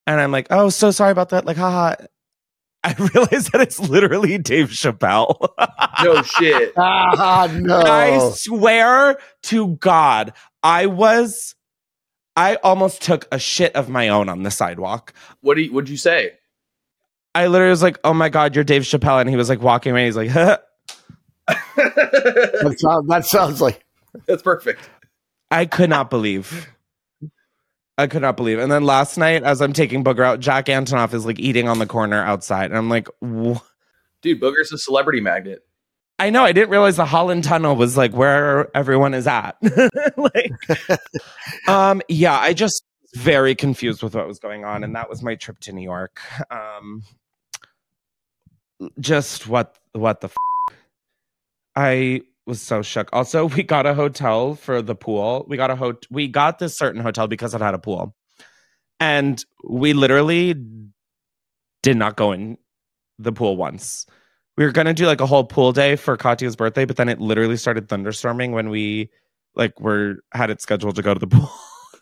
and 0.08 0.20
I'm 0.20 0.32
like, 0.32 0.48
oh, 0.50 0.70
so 0.70 0.92
sorry 0.92 1.12
about 1.12 1.30
that. 1.30 1.46
Like, 1.46 1.58
haha. 1.58 1.96
I 2.84 2.94
realize 2.94 3.50
that 3.50 3.62
it's 3.62 3.80
literally 3.80 4.40
Dave 4.40 4.70
Chappelle. 4.70 5.50
No 6.04 6.24
shit. 6.24 6.74
Ah, 6.78 7.48
no. 7.54 7.78
I 7.80 8.32
swear 8.34 9.18
to 9.44 9.76
God, 9.76 10.34
I 10.64 10.88
was, 10.88 11.54
I 12.36 12.56
almost 12.58 13.02
took 13.02 13.28
a 13.32 13.40
shit 13.40 13.76
of 13.76 13.90
my 13.90 14.10
own 14.10 14.30
on 14.30 14.44
the 14.44 14.52
sidewalk. 14.52 15.14
What 15.42 15.56
do 15.56 15.62
you, 15.62 15.74
what'd 15.74 15.90
you 15.90 15.98
say? 15.98 16.34
I 17.36 17.48
literally 17.48 17.72
was 17.72 17.84
like, 17.84 18.00
oh 18.04 18.14
my 18.14 18.30
God, 18.30 18.56
you're 18.56 18.64
Dave 18.64 18.84
Chappelle. 18.84 19.22
And 19.22 19.30
he 19.30 19.36
was 19.36 19.50
like 19.50 19.62
walking 19.62 19.92
away. 19.92 20.06
He's 20.06 20.18
like, 20.18 20.30
huh. 20.30 20.58
that, 21.48 22.76
sound, 22.78 23.10
that 23.10 23.26
sounds 23.26 23.62
like 23.62 23.86
That's 24.28 24.42
perfect. 24.42 24.90
I 25.50 25.66
could 25.66 25.90
not 25.90 26.10
believe. 26.10 26.70
I 27.98 28.08
could 28.08 28.22
not 28.22 28.38
believe. 28.38 28.60
And 28.60 28.72
then 28.72 28.84
last 28.84 29.18
night, 29.18 29.44
as 29.44 29.62
I'm 29.62 29.74
taking 29.74 30.04
Booger 30.04 30.26
out, 30.26 30.40
Jack 30.40 30.66
Antonoff 30.68 31.14
is 31.14 31.26
like 31.26 31.40
eating 31.40 31.68
on 31.68 31.80
the 31.80 31.86
corner 31.86 32.24
outside. 32.24 32.66
And 32.66 32.78
I'm 32.78 32.90
like, 32.90 33.08
"Wh- 33.22 33.62
Dude, 34.22 34.42
Booger's 34.42 34.72
a 34.72 34.78
celebrity 34.78 35.22
magnet. 35.22 35.66
I 36.20 36.30
know. 36.30 36.43
I 36.43 36.51
didn't 36.51 36.70
realize 36.70 36.97
the 36.97 37.05
Holland 37.05 37.43
Tunnel 37.43 37.76
was 37.76 37.97
like 37.97 38.14
where 38.14 38.76
everyone 38.78 39.14
is 39.14 39.26
at. 39.28 39.57
like, 40.18 40.53
um, 41.68 42.01
yeah, 42.07 42.38
I 42.38 42.53
just 42.53 42.84
was 43.01 43.22
very 43.24 43.55
confused 43.55 44.03
with 44.03 44.14
what 44.16 44.28
was 44.28 44.39
going 44.39 44.64
on, 44.64 44.84
and 44.84 44.95
that 44.95 45.09
was 45.09 45.24
my 45.24 45.36
trip 45.36 45.59
to 45.62 45.74
New 45.74 45.82
York. 45.82 46.22
Um, 46.51 47.03
just 48.99 49.47
what 49.47 49.78
what 49.93 50.22
the 50.22 50.28
f- 50.28 50.76
I 51.76 52.22
was 52.45 52.62
so 52.62 52.82
shook. 52.82 53.09
Also, 53.14 53.47
we 53.47 53.64
got 53.64 53.86
a 53.86 53.93
hotel 53.93 54.55
for 54.55 54.82
the 54.82 54.95
pool. 54.95 55.45
We 55.47 55.57
got 55.57 55.72
a 55.72 55.76
hot. 55.76 56.05
We 56.12 56.28
got 56.28 56.59
this 56.59 56.78
certain 56.78 57.01
hotel 57.01 57.28
because 57.28 57.55
it 57.55 57.62
had 57.62 57.74
a 57.74 57.80
pool, 57.80 58.16
and 58.99 59.43
we 59.68 59.93
literally 59.93 60.53
did 61.82 61.97
not 61.97 62.16
go 62.16 62.32
in 62.32 62.57
the 63.18 63.32
pool 63.32 63.57
once. 63.57 64.05
We 64.58 64.66
were 64.66 64.72
gonna 64.72 64.93
do 64.93 65.06
like 65.06 65.22
a 65.22 65.26
whole 65.26 65.45
pool 65.45 65.72
day 65.72 65.95
for 65.95 66.18
Katia's 66.18 66.56
birthday, 66.56 66.86
but 66.86 66.97
then 66.97 67.10
it 67.10 67.20
literally 67.20 67.58
started 67.58 67.88
thunderstorming 67.88 68.52
when 68.52 68.70
we 68.70 69.10
like 69.56 69.80
were 69.80 70.18
had 70.34 70.49
it 70.49 70.62
scheduled 70.62 70.95
to 70.95 71.02
go 71.02 71.14
to 71.14 71.20
the 71.20 71.28
pool. 71.36 71.49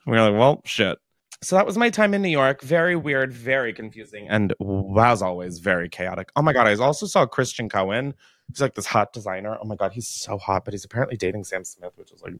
we 0.05 0.13
were 0.13 0.29
like, 0.29 0.39
well, 0.39 0.61
shit. 0.65 0.97
So 1.41 1.55
that 1.55 1.65
was 1.65 1.77
my 1.77 1.89
time 1.89 2.13
in 2.13 2.21
New 2.21 2.29
York. 2.29 2.61
Very 2.61 2.97
weird, 2.97 3.31
very 3.31 3.71
confusing, 3.71 4.27
and 4.27 4.53
as 4.99 5.21
always, 5.21 5.59
very 5.59 5.87
chaotic. 5.87 6.31
Oh 6.35 6.41
my 6.41 6.51
god, 6.51 6.67
I 6.67 6.75
also 6.75 7.05
saw 7.05 7.25
Christian 7.25 7.69
Cowan. 7.69 8.13
He's 8.49 8.61
like 8.61 8.73
this 8.73 8.87
hot 8.87 9.13
designer. 9.13 9.57
Oh 9.61 9.65
my 9.65 9.75
god, 9.75 9.93
he's 9.93 10.07
so 10.07 10.37
hot, 10.37 10.65
but 10.65 10.73
he's 10.73 10.83
apparently 10.83 11.15
dating 11.15 11.45
Sam 11.45 11.63
Smith, 11.63 11.93
which 11.95 12.11
is 12.11 12.21
like 12.21 12.33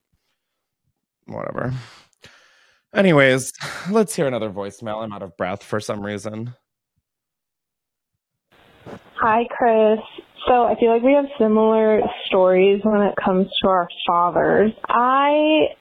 whatever. 1.27 1.73
Anyways, 2.93 3.53
let's 3.89 4.15
hear 4.15 4.27
another 4.27 4.49
voicemail. 4.49 5.03
I'm 5.03 5.13
out 5.13 5.23
of 5.23 5.37
breath 5.37 5.63
for 5.63 5.79
some 5.79 6.05
reason. 6.05 6.53
Hi, 9.21 9.43
Chris. 9.51 9.99
So 10.47 10.63
I 10.63 10.75
feel 10.79 10.93
like 10.93 11.03
we 11.03 11.11
have 11.11 11.25
similar 11.37 11.99
stories 12.27 12.79
when 12.83 13.01
it 13.01 13.15
comes 13.23 13.47
to 13.61 13.67
our 13.67 13.89
fathers. 14.07 14.71
I 14.87 15.75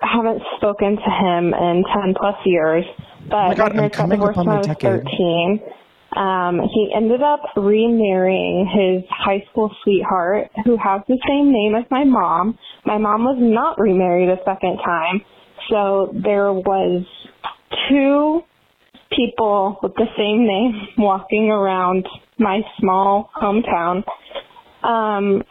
haven't 0.00 0.42
spoken 0.58 0.96
to 0.96 1.10
him 1.10 1.54
in 1.54 1.84
10 2.04 2.14
plus 2.20 2.34
years, 2.44 2.84
but 3.30 3.34
Oh 3.36 3.48
my 3.48 3.54
God, 3.54 3.76
I'm 3.78 3.90
coming 3.90 4.20
up 4.20 4.36
on 4.36 4.44
when 4.44 4.46
my 4.46 4.56
I 4.56 4.58
was 4.58 4.66
decade. 4.66 5.04
13. 5.08 5.60
Um, 6.16 6.60
he 6.68 6.92
ended 6.94 7.22
up 7.22 7.40
remarrying 7.56 8.68
his 8.68 9.08
high 9.08 9.42
school 9.50 9.74
sweetheart, 9.82 10.50
who 10.66 10.76
has 10.76 11.00
the 11.08 11.18
same 11.26 11.50
name 11.50 11.74
as 11.74 11.84
my 11.90 12.04
mom. 12.04 12.58
My 12.84 12.98
mom 12.98 13.24
was 13.24 13.38
not 13.40 13.78
remarried 13.78 14.28
a 14.28 14.36
second 14.44 14.78
time, 14.84 15.22
so 15.70 16.12
there 16.12 16.52
was 16.52 17.06
two 17.88 18.42
people 19.14 19.78
with 19.82 19.94
the 19.94 20.06
same 20.16 20.46
name 20.46 20.88
walking 20.98 21.50
around 21.50 22.06
my 22.38 22.60
small 22.78 23.30
hometown. 23.34 24.02
Um, 24.82 25.42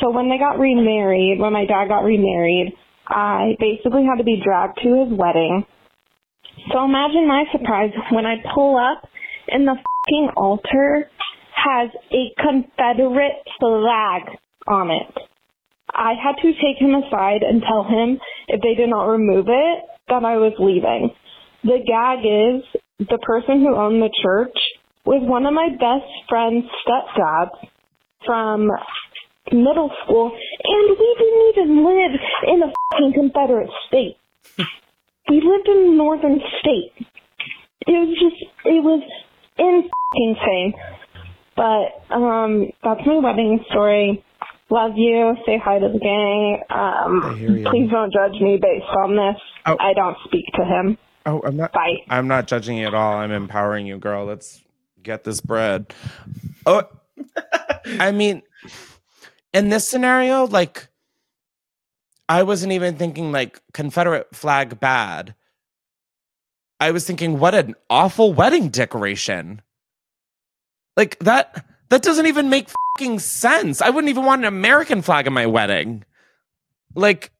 so 0.00 0.10
when 0.10 0.28
they 0.28 0.38
got 0.38 0.58
remarried, 0.58 1.38
when 1.38 1.52
my 1.52 1.64
dad 1.64 1.88
got 1.88 2.04
remarried, 2.04 2.72
I 3.06 3.56
basically 3.58 4.04
had 4.04 4.18
to 4.18 4.24
be 4.24 4.40
dragged 4.42 4.78
to 4.82 5.04
his 5.04 5.18
wedding. 5.18 5.64
So 6.72 6.84
imagine 6.84 7.26
my 7.26 7.44
surprise 7.50 7.90
when 8.10 8.26
I 8.26 8.36
pull 8.54 8.76
up 8.76 9.08
and 9.48 9.66
the 9.66 9.74
fucking 9.74 10.30
altar 10.36 11.08
has 11.54 11.90
a 12.10 12.32
Confederate 12.40 13.42
flag 13.58 14.22
on 14.68 14.90
it. 14.90 15.14
I 15.94 16.14
had 16.14 16.36
to 16.40 16.52
take 16.52 16.80
him 16.80 16.94
aside 16.94 17.42
and 17.42 17.62
tell 17.62 17.84
him 17.84 18.18
if 18.48 18.60
they 18.62 18.74
did 18.74 18.88
not 18.88 19.04
remove 19.04 19.46
it 19.48 19.84
that 20.08 20.24
I 20.24 20.36
was 20.36 20.54
leaving. 20.58 21.10
The 21.64 21.78
gag 21.86 22.20
is 22.26 23.06
the 23.08 23.18
person 23.22 23.60
who 23.60 23.76
owned 23.76 24.02
the 24.02 24.10
church 24.22 24.56
was 25.04 25.22
one 25.22 25.46
of 25.46 25.54
my 25.54 25.68
best 25.70 26.10
friend's 26.28 26.66
stepdads 26.82 27.68
from 28.24 28.70
middle 29.50 29.90
school, 30.04 30.30
and 30.30 30.96
we 30.98 31.16
didn't 31.18 31.48
even 31.54 31.84
live 31.84 32.20
in 32.48 32.62
a 32.62 32.72
fucking 32.90 33.12
Confederate 33.14 33.70
state. 33.88 34.16
we 35.28 35.40
lived 35.40 35.68
in 35.68 35.92
a 35.92 35.96
northern 35.96 36.40
state. 36.60 37.06
It 37.86 37.90
was 37.90 38.16
just, 38.18 38.42
it 38.64 38.82
was 38.82 39.02
insane. 40.14 40.74
But 41.56 42.14
um, 42.14 42.70
that's 42.82 43.00
my 43.06 43.18
wedding 43.18 43.64
story. 43.70 44.24
Love 44.70 44.92
you. 44.96 45.36
Say 45.44 45.60
hi 45.62 45.78
to 45.78 45.88
the 45.92 45.98
gang. 45.98 46.62
Um, 46.70 47.64
please 47.70 47.90
don't 47.90 48.12
judge 48.12 48.40
me 48.40 48.58
based 48.60 48.88
on 49.04 49.16
this. 49.16 49.40
Oh. 49.66 49.76
I 49.78 49.92
don't 49.92 50.16
speak 50.24 50.46
to 50.54 50.64
him. 50.64 50.96
Oh, 51.24 51.40
I'm 51.44 51.56
not. 51.56 51.72
Bye. 51.72 52.04
I'm 52.08 52.28
not 52.28 52.46
judging 52.46 52.78
you 52.78 52.86
at 52.86 52.94
all. 52.94 53.14
I'm 53.14 53.30
empowering 53.30 53.86
you, 53.86 53.98
girl. 53.98 54.24
Let's 54.24 54.60
get 55.02 55.24
this 55.24 55.40
bread. 55.40 55.92
Oh, 56.66 56.84
I 57.86 58.12
mean, 58.12 58.42
in 59.52 59.68
this 59.68 59.88
scenario, 59.88 60.46
like, 60.46 60.88
I 62.28 62.42
wasn't 62.42 62.72
even 62.72 62.96
thinking 62.96 63.32
like 63.32 63.60
Confederate 63.72 64.34
flag 64.34 64.80
bad. 64.80 65.34
I 66.80 66.90
was 66.90 67.06
thinking, 67.06 67.38
what 67.38 67.54
an 67.54 67.74
awful 67.88 68.32
wedding 68.32 68.68
decoration. 68.68 69.62
Like 70.96 71.18
that. 71.20 71.66
That 71.88 72.00
doesn't 72.00 72.24
even 72.24 72.48
make 72.48 72.70
fucking 72.96 73.18
sense. 73.18 73.82
I 73.82 73.90
wouldn't 73.90 74.08
even 74.08 74.24
want 74.24 74.40
an 74.40 74.46
American 74.46 75.02
flag 75.02 75.26
at 75.26 75.32
my 75.32 75.44
wedding. 75.44 76.04
Like, 76.94 77.30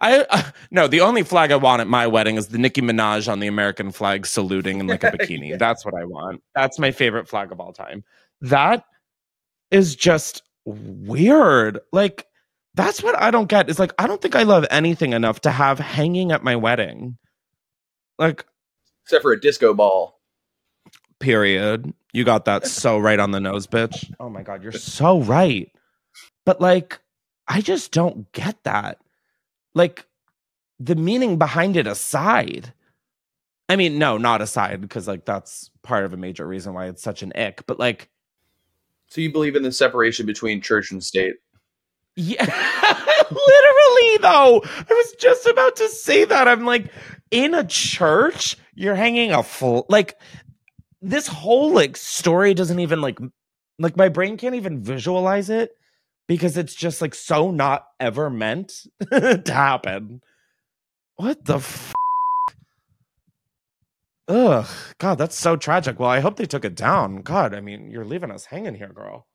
I 0.00 0.24
uh, 0.30 0.42
no, 0.70 0.86
the 0.88 1.00
only 1.00 1.22
flag 1.22 1.52
I 1.52 1.56
want 1.56 1.80
at 1.80 1.86
my 1.86 2.06
wedding 2.06 2.36
is 2.36 2.48
the 2.48 2.58
Nicki 2.58 2.80
Minaj 2.82 3.30
on 3.30 3.40
the 3.40 3.46
American 3.46 3.92
flag 3.92 4.26
saluting 4.26 4.80
in 4.80 4.86
like 4.86 5.04
a 5.04 5.10
bikini. 5.12 5.58
That's 5.58 5.84
what 5.84 5.94
I 5.94 6.04
want. 6.04 6.42
That's 6.54 6.78
my 6.78 6.90
favorite 6.90 7.28
flag 7.28 7.52
of 7.52 7.60
all 7.60 7.72
time. 7.72 8.04
That 8.40 8.84
is 9.70 9.94
just 9.94 10.42
weird. 10.64 11.78
Like 11.92 12.26
that's 12.74 13.02
what 13.02 13.16
I 13.20 13.30
don't 13.30 13.48
get. 13.48 13.70
Is 13.70 13.78
like 13.78 13.92
I 13.98 14.06
don't 14.06 14.20
think 14.20 14.34
I 14.34 14.42
love 14.42 14.66
anything 14.70 15.12
enough 15.12 15.40
to 15.42 15.50
have 15.50 15.78
hanging 15.78 16.32
at 16.32 16.42
my 16.42 16.56
wedding. 16.56 17.16
Like 18.18 18.44
Except 19.04 19.22
for 19.22 19.32
a 19.32 19.40
disco 19.40 19.74
ball. 19.74 20.20
period. 21.20 21.92
You 22.12 22.24
got 22.24 22.46
that 22.46 22.66
so 22.68 22.98
right 22.98 23.20
on 23.20 23.30
the 23.30 23.40
nose, 23.40 23.66
bitch. 23.66 24.12
Oh 24.18 24.28
my 24.28 24.42
god, 24.42 24.62
you're 24.62 24.72
so 24.72 25.20
right. 25.20 25.70
But 26.44 26.60
like 26.60 27.00
I 27.46 27.60
just 27.60 27.92
don't 27.92 28.30
get 28.32 28.62
that. 28.64 28.98
Like 29.74 30.06
the 30.78 30.94
meaning 30.94 31.38
behind 31.38 31.76
it 31.76 31.86
aside. 31.86 32.72
I 33.68 33.76
mean, 33.76 33.98
no, 33.98 34.18
not 34.18 34.42
aside 34.42 34.80
because 34.80 35.08
like 35.08 35.24
that's 35.24 35.70
part 35.82 36.04
of 36.04 36.12
a 36.12 36.16
major 36.18 36.46
reason 36.46 36.74
why 36.74 36.86
it's 36.86 37.02
such 37.02 37.22
an 37.22 37.32
ick, 37.36 37.64
but 37.66 37.78
like 37.78 38.10
So 39.08 39.20
you 39.20 39.32
believe 39.32 39.56
in 39.56 39.62
the 39.62 39.72
separation 39.72 40.26
between 40.26 40.60
church 40.60 40.90
and 40.90 41.02
state? 41.02 41.36
Yeah, 42.16 42.44
literally 43.30 44.18
though. 44.20 44.62
I 44.64 44.86
was 44.88 45.14
just 45.18 45.46
about 45.46 45.76
to 45.76 45.88
say 45.88 46.24
that. 46.24 46.46
I'm 46.46 46.64
like, 46.64 46.90
in 47.30 47.54
a 47.54 47.64
church, 47.64 48.56
you're 48.74 48.94
hanging 48.94 49.32
a 49.32 49.42
full 49.42 49.86
like 49.88 50.16
this 51.02 51.26
whole 51.26 51.72
like 51.72 51.96
story 51.96 52.54
doesn't 52.54 52.78
even 52.80 53.00
like 53.00 53.18
like 53.78 53.96
my 53.96 54.08
brain 54.08 54.36
can't 54.36 54.54
even 54.54 54.82
visualize 54.82 55.50
it 55.50 55.76
because 56.26 56.56
it's 56.56 56.74
just 56.74 57.00
like 57.00 57.14
so 57.14 57.50
not 57.50 57.86
ever 58.00 58.30
meant 58.30 58.72
to 59.10 59.42
happen. 59.46 60.20
What 61.16 61.44
the 61.44 61.56
f- 61.56 61.94
Ugh, 64.26 64.66
God, 64.98 65.16
that's 65.16 65.36
so 65.36 65.56
tragic. 65.56 65.98
Well, 66.00 66.08
I 66.08 66.20
hope 66.20 66.36
they 66.36 66.46
took 66.46 66.64
it 66.64 66.74
down. 66.74 67.16
God, 67.22 67.54
I 67.54 67.60
mean, 67.60 67.90
you're 67.90 68.06
leaving 68.06 68.30
us 68.30 68.46
hanging 68.46 68.74
here, 68.74 68.92
girl. 68.92 69.26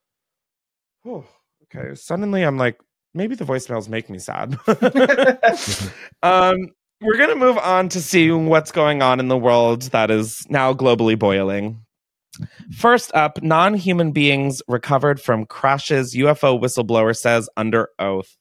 Whew. 1.04 1.26
Okay, 1.66 1.94
suddenly 1.94 2.44
I'm 2.44 2.58
like, 2.58 2.80
maybe 3.14 3.36
the 3.36 3.46
voicemails 3.46 3.88
make 3.88 4.10
me 4.10 4.18
sad. 4.18 4.58
um, 6.24 6.56
we're 7.02 7.18
gonna 7.18 7.36
move 7.36 7.58
on 7.60 7.90
to 7.90 8.02
see 8.02 8.32
what's 8.32 8.72
going 8.72 9.02
on 9.02 9.20
in 9.20 9.28
the 9.28 9.38
world 9.38 9.84
that 9.84 10.10
is 10.10 10.46
now 10.50 10.74
globally 10.74 11.18
boiling. 11.18 11.86
First 12.72 13.12
up, 13.14 13.42
non 13.42 13.74
human 13.74 14.12
beings 14.12 14.62
recovered 14.68 15.22
from 15.22 15.46
crashes, 15.46 16.16
UFO 16.16 16.60
whistleblower 16.60 17.16
says 17.16 17.50
under 17.58 17.90
oath. 18.00 18.38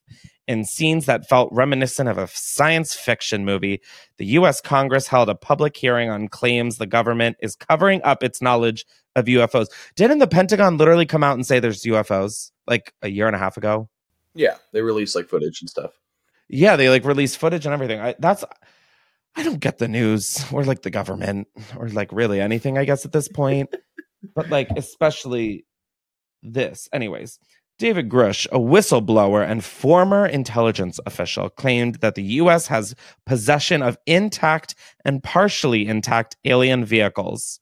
In 0.46 0.64
scenes 0.64 1.04
that 1.04 1.28
felt 1.28 1.52
reminiscent 1.52 2.08
of 2.08 2.16
a 2.16 2.26
science 2.32 2.94
fiction 2.94 3.44
movie, 3.44 3.82
the 4.16 4.24
US 4.26 4.62
Congress 4.62 5.06
held 5.06 5.28
a 5.28 5.34
public 5.34 5.76
hearing 5.76 6.08
on 6.08 6.28
claims 6.28 6.78
the 6.78 6.86
government 6.86 7.36
is 7.42 7.54
covering 7.54 8.00
up 8.02 8.22
its 8.22 8.40
knowledge 8.40 8.86
of 9.14 9.26
UFOs. 9.26 9.66
Didn't 9.94 10.20
the 10.20 10.26
Pentagon 10.26 10.78
literally 10.78 11.04
come 11.04 11.22
out 11.22 11.34
and 11.34 11.46
say 11.46 11.60
there's 11.60 11.82
UFOs 11.82 12.50
like 12.66 12.94
a 13.02 13.08
year 13.08 13.26
and 13.26 13.36
a 13.36 13.38
half 13.38 13.58
ago? 13.58 13.90
Yeah, 14.34 14.56
they 14.72 14.80
released 14.80 15.14
like 15.14 15.28
footage 15.28 15.60
and 15.60 15.68
stuff. 15.68 15.92
Yeah, 16.48 16.76
they 16.76 16.88
like 16.88 17.04
released 17.04 17.36
footage 17.36 17.66
and 17.66 17.74
everything. 17.74 18.00
I, 18.00 18.14
that's 18.18 18.44
I 19.36 19.42
don't 19.42 19.60
get 19.60 19.78
the 19.78 19.88
news 19.88 20.44
or 20.52 20.64
like 20.64 20.82
the 20.82 20.90
government 20.90 21.48
or 21.76 21.88
like 21.88 22.12
really 22.12 22.40
anything, 22.40 22.78
I 22.78 22.84
guess, 22.84 23.04
at 23.04 23.12
this 23.12 23.28
point. 23.28 23.74
but 24.34 24.50
like 24.50 24.68
especially 24.76 25.64
this. 26.42 26.88
Anyways, 26.92 27.38
David 27.78 28.08
Grusch, 28.08 28.46
a 28.50 28.58
whistleblower 28.58 29.48
and 29.48 29.64
former 29.64 30.26
intelligence 30.26 30.98
official, 31.06 31.48
claimed 31.48 31.96
that 31.96 32.16
the 32.16 32.24
US 32.24 32.66
has 32.66 32.94
possession 33.24 33.82
of 33.82 33.96
intact 34.06 34.74
and 35.04 35.22
partially 35.22 35.86
intact 35.86 36.36
alien 36.44 36.84
vehicles. 36.84 37.60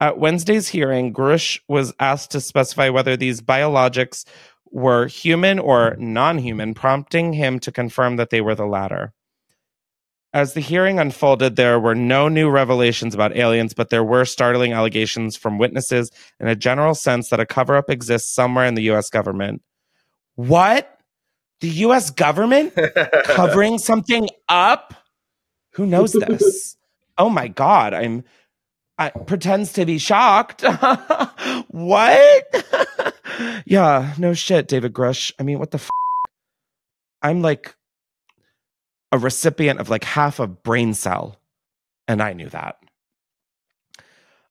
At 0.00 0.18
Wednesday's 0.18 0.68
hearing, 0.68 1.14
Grusch 1.14 1.60
was 1.66 1.94
asked 1.98 2.32
to 2.32 2.40
specify 2.40 2.90
whether 2.90 3.16
these 3.16 3.40
biologics 3.40 4.26
were 4.70 5.06
human 5.06 5.58
or 5.58 5.96
non 5.98 6.36
human, 6.38 6.74
prompting 6.74 7.32
him 7.32 7.58
to 7.60 7.72
confirm 7.72 8.16
that 8.16 8.28
they 8.28 8.42
were 8.42 8.54
the 8.54 8.66
latter. 8.66 9.14
As 10.34 10.54
the 10.54 10.60
hearing 10.60 10.98
unfolded, 10.98 11.54
there 11.54 11.78
were 11.78 11.94
no 11.94 12.26
new 12.28 12.50
revelations 12.50 13.14
about 13.14 13.36
aliens, 13.36 13.72
but 13.72 13.90
there 13.90 14.02
were 14.02 14.24
startling 14.24 14.72
allegations 14.72 15.36
from 15.36 15.58
witnesses 15.58 16.10
and 16.40 16.48
a 16.48 16.56
general 16.56 16.96
sense 16.96 17.28
that 17.28 17.38
a 17.38 17.46
cover 17.46 17.76
up 17.76 17.88
exists 17.88 18.34
somewhere 18.34 18.66
in 18.66 18.74
the 18.74 18.82
US 18.90 19.10
government. 19.10 19.62
What? 20.34 20.98
The 21.60 21.68
US 21.68 22.10
government 22.10 22.74
covering 23.24 23.78
something 23.78 24.28
up? 24.48 24.92
Who 25.74 25.86
knows 25.86 26.12
this? 26.12 26.76
Oh 27.16 27.30
my 27.30 27.46
God. 27.46 27.94
I'm. 27.94 28.24
I, 28.98 29.10
pretends 29.10 29.74
to 29.74 29.86
be 29.86 29.98
shocked. 29.98 30.62
what? 31.68 32.44
yeah, 33.64 34.12
no 34.18 34.34
shit, 34.34 34.66
David 34.66 34.92
Grusch. 34.94 35.30
I 35.38 35.44
mean, 35.44 35.60
what 35.60 35.70
the 35.70 35.78
f- 35.78 35.88
I'm 37.22 37.40
like 37.40 37.76
a 39.14 39.18
recipient 39.18 39.78
of 39.78 39.88
like 39.88 40.02
half 40.02 40.40
a 40.40 40.48
brain 40.48 40.92
cell, 40.92 41.36
and 42.08 42.20
I 42.20 42.32
knew 42.32 42.48
that. 42.48 42.78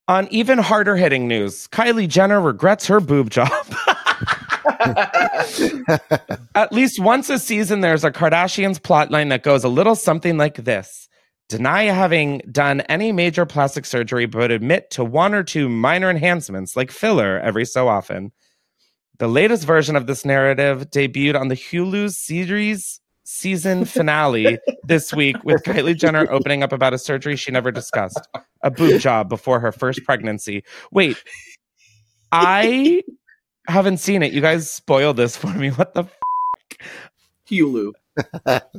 On 0.08 0.26
even 0.32 0.58
harder 0.58 0.96
hitting 0.96 1.28
news, 1.28 1.68
Kylie 1.68 2.08
Jenner 2.08 2.40
regrets 2.40 2.88
her 2.88 3.02
boob 3.02 3.30
job. 3.30 3.50
At 6.56 6.72
least 6.72 6.98
once 7.02 7.30
a 7.30 7.38
season, 7.40 7.82
there's 7.82 8.06
a 8.06 8.12
Kardashians 8.12 8.80
plotline 8.80 9.30
that 9.30 9.44
goes 9.44 9.66
a 9.66 9.70
little 9.70 9.96
something 9.96 10.38
like 10.38 10.56
this 10.56 11.10
Deny 11.50 11.84
having 11.84 12.42
done 12.50 12.82
any 12.82 13.12
major 13.12 13.46
plastic 13.46 13.86
surgery, 13.86 14.26
but 14.26 14.50
admit 14.50 14.90
to 14.92 15.04
one 15.04 15.34
or 15.34 15.44
two 15.44 15.68
minor 15.68 16.10
enhancements 16.10 16.78
like 16.78 16.90
filler 16.90 17.38
every 17.42 17.66
so 17.66 17.90
often. 17.90 18.32
The 19.20 19.28
latest 19.28 19.66
version 19.66 19.98
of 19.98 20.08
this 20.08 20.24
narrative 20.24 20.90
debuted 20.90 21.38
on 21.38 21.50
the 21.50 21.56
Hulu 21.56 22.12
series 22.12 23.02
season 23.24 23.86
finale 23.86 24.60
this 24.84 25.14
week 25.14 25.42
with 25.44 25.64
Kylie 25.66 25.98
Jenner 25.98 26.30
opening 26.32 26.64
up 26.64 26.72
about 26.72 26.94
a 26.94 26.98
surgery 26.98 27.36
she 27.36 27.52
never 27.52 27.72
discussed, 27.72 28.28
a 28.62 28.72
boob 28.72 29.00
job 29.00 29.30
before 29.30 29.60
her 29.60 29.72
first 29.72 30.04
pregnancy. 30.04 30.64
Wait, 30.92 31.18
I 32.32 33.04
haven't 33.68 33.98
seen 33.98 34.24
it. 34.24 34.34
You 34.34 34.42
guys 34.42 34.70
spoiled 34.70 35.18
this 35.18 35.38
for 35.38 35.48
me. 35.48 35.70
What 35.70 35.94
the 35.94 36.04
f- 36.04 36.20
Hulu. 37.50 37.92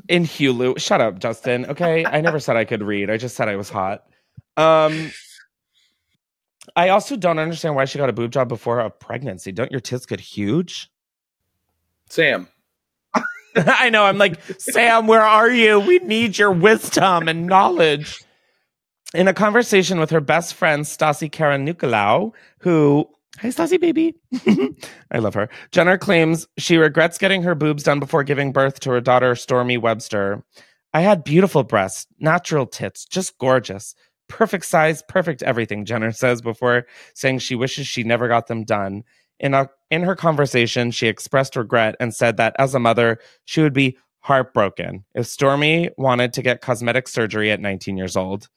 in 0.08 0.24
Hulu? 0.24 0.78
Shut 0.78 1.00
up, 1.00 1.18
Justin. 1.18 1.66
Okay, 1.66 2.04
I 2.04 2.20
never 2.20 2.38
said 2.40 2.56
I 2.56 2.64
could 2.64 2.82
read. 2.82 3.10
I 3.10 3.16
just 3.16 3.36
said 3.36 3.48
I 3.48 3.56
was 3.56 3.68
hot. 3.68 4.04
Um, 4.56 5.10
I 6.76 6.88
also 6.90 7.16
don't 7.16 7.38
understand 7.38 7.76
why 7.76 7.84
she 7.84 7.98
got 7.98 8.08
a 8.08 8.12
boob 8.12 8.32
job 8.32 8.48
before 8.48 8.80
a 8.80 8.90
pregnancy. 8.90 9.52
Don't 9.52 9.70
your 9.70 9.80
tits 9.80 10.06
get 10.06 10.20
huge? 10.20 10.90
Sam. 12.08 12.48
I 13.66 13.90
know. 13.90 14.04
I'm 14.04 14.18
like, 14.18 14.40
Sam, 14.58 15.06
where 15.06 15.22
are 15.22 15.50
you? 15.50 15.80
We 15.80 15.98
need 15.98 16.38
your 16.38 16.50
wisdom 16.50 17.28
and 17.28 17.46
knowledge. 17.46 18.22
In 19.14 19.28
a 19.28 19.34
conversation 19.34 20.00
with 20.00 20.10
her 20.10 20.20
best 20.20 20.54
friend, 20.54 20.84
Stassie 20.84 21.30
Karanikolaou, 21.30 22.32
who, 22.58 23.08
hi, 23.38 23.48
Stassie 23.48 23.80
baby. 23.80 24.16
I 25.12 25.18
love 25.18 25.34
her. 25.34 25.48
Jenner 25.70 25.98
claims 25.98 26.48
she 26.58 26.76
regrets 26.76 27.16
getting 27.16 27.44
her 27.44 27.54
boobs 27.54 27.84
done 27.84 28.00
before 28.00 28.24
giving 28.24 28.52
birth 28.52 28.80
to 28.80 28.90
her 28.90 29.00
daughter, 29.00 29.34
Stormi 29.34 29.80
Webster. 29.80 30.42
I 30.92 31.02
had 31.02 31.22
beautiful 31.22 31.62
breasts, 31.62 32.06
natural 32.18 32.66
tits, 32.66 33.04
just 33.04 33.38
gorgeous. 33.38 33.94
Perfect 34.28 34.64
size, 34.64 35.02
perfect 35.08 35.42
everything, 35.42 35.84
Jenner 35.84 36.10
says 36.10 36.40
before 36.40 36.86
saying 37.14 37.38
she 37.38 37.54
wishes 37.54 37.86
she 37.86 38.02
never 38.02 38.26
got 38.26 38.48
them 38.48 38.64
done. 38.64 39.04
In, 39.44 39.52
a, 39.52 39.68
in 39.90 40.02
her 40.04 40.16
conversation, 40.16 40.90
she 40.90 41.06
expressed 41.06 41.54
regret 41.54 41.96
and 42.00 42.14
said 42.14 42.38
that 42.38 42.56
as 42.58 42.74
a 42.74 42.78
mother, 42.80 43.18
she 43.44 43.60
would 43.60 43.74
be 43.74 43.98
heartbroken 44.20 45.04
if 45.14 45.26
Stormi 45.26 45.90
wanted 45.98 46.32
to 46.32 46.40
get 46.40 46.62
cosmetic 46.62 47.06
surgery 47.06 47.52
at 47.52 47.60
19 47.60 47.98
years 47.98 48.16
old. 48.16 48.48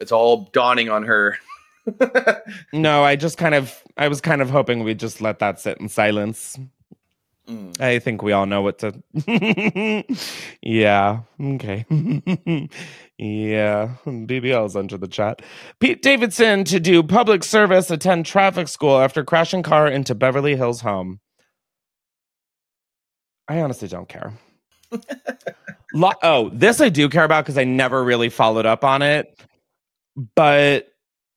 It's 0.00 0.10
all 0.10 0.50
dawning 0.52 0.88
on 0.88 1.04
her. 1.04 1.38
no, 2.72 3.04
I 3.04 3.14
just 3.14 3.38
kind 3.38 3.54
of, 3.54 3.80
I 3.96 4.08
was 4.08 4.20
kind 4.20 4.42
of 4.42 4.50
hoping 4.50 4.82
we'd 4.82 4.98
just 4.98 5.20
let 5.20 5.38
that 5.38 5.60
sit 5.60 5.78
in 5.78 5.88
silence. 5.88 6.58
Mm. 7.48 7.80
I 7.80 7.98
think 7.98 8.22
we 8.22 8.32
all 8.32 8.46
know 8.46 8.62
what 8.62 8.78
to. 8.78 9.02
yeah. 10.62 11.20
Okay. 11.40 11.84
yeah. 13.18 13.94
BBL's 14.06 14.76
under 14.76 14.96
the 14.96 15.08
chat. 15.08 15.42
Pete 15.80 16.02
Davidson 16.02 16.64
to 16.64 16.78
do 16.78 17.02
public 17.02 17.42
service, 17.42 17.90
attend 17.90 18.26
traffic 18.26 18.68
school 18.68 18.98
after 18.98 19.24
crashing 19.24 19.62
car 19.62 19.88
into 19.88 20.14
Beverly 20.14 20.56
Hills 20.56 20.80
home. 20.80 21.20
I 23.48 23.60
honestly 23.60 23.88
don't 23.88 24.08
care. 24.08 24.32
Lo- 25.94 26.12
oh, 26.22 26.50
this 26.52 26.80
I 26.80 26.88
do 26.88 27.08
care 27.08 27.24
about 27.24 27.44
because 27.44 27.58
I 27.58 27.64
never 27.64 28.02
really 28.04 28.28
followed 28.28 28.66
up 28.66 28.84
on 28.84 29.02
it. 29.02 29.38
But 30.36 30.88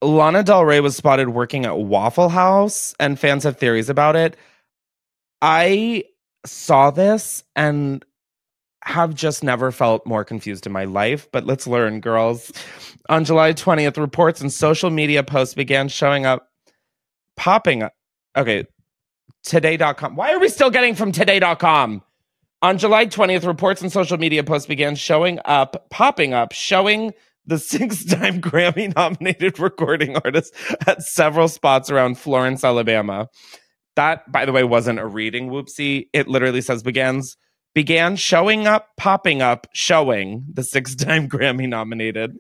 Lana 0.02 0.44
Del 0.44 0.66
Rey 0.66 0.82
was 0.82 0.96
spotted 0.96 1.30
working 1.30 1.66
at 1.66 1.78
Waffle 1.78 2.30
House, 2.30 2.94
and 3.00 3.20
fans 3.20 3.44
have 3.44 3.58
theories 3.58 3.90
about 3.90 4.16
it. 4.16 4.38
I 5.42 6.04
saw 6.46 6.92
this 6.92 7.44
and 7.56 8.04
have 8.84 9.16
just 9.16 9.44
never 9.44 9.72
felt 9.72 10.06
more 10.06 10.24
confused 10.24 10.68
in 10.68 10.72
my 10.72 10.86
life, 10.86 11.28
but 11.32 11.46
let's 11.46 11.66
learn, 11.66 12.00
girls. 12.00 12.52
On 13.10 13.26
July 13.26 13.54
20th, 13.54 13.98
reports 13.98 14.42
and 14.42 14.54
social 14.54 14.92
media 14.92 15.24
posts 15.24 15.56
began 15.56 15.88
showing 15.88 16.26
up, 16.26 16.48
popping 17.36 17.82
up. 17.82 17.94
Okay, 18.38 18.66
today.com. 19.44 20.16
Why 20.16 20.34
are 20.34 20.40
we 20.40 20.50
still 20.50 20.70
getting 20.70 20.94
from 20.94 21.12
today.com? 21.12 22.04
On 22.62 22.78
July 22.78 23.06
20th, 23.08 23.46
reports 23.46 23.82
and 23.82 23.92
social 23.92 24.18
media 24.18 24.44
posts 24.44 24.68
began 24.68 24.96
showing 24.96 25.40
up, 25.46 25.90
popping 25.90 26.34
up, 26.34 26.52
showing 26.52 27.14
the 27.46 27.60
six 27.60 28.06
time 28.06 28.42
Grammy 28.42 28.94
nominated 28.96 29.60
recording 29.60 30.16
artist 30.18 30.54
at 30.88 31.02
several 31.02 31.48
spots 31.48 31.90
around 31.90 32.18
Florence, 32.18 32.64
Alabama. 32.64 33.30
That, 33.96 34.30
by 34.32 34.46
the 34.46 34.52
way, 34.52 34.64
wasn't 34.64 35.00
a 35.00 35.06
reading 35.06 35.50
whoopsie. 35.50 36.08
It 36.14 36.28
literally 36.28 36.62
says 36.62 36.84
begins 36.84 37.38
began 37.76 38.16
showing 38.16 38.66
up, 38.66 38.88
popping 38.98 39.44
up, 39.44 39.68
showing 39.74 40.46
the 40.52 40.64
six 40.64 40.96
time 40.96 41.30
Grammy 41.30 41.70
nominated. 41.70 42.38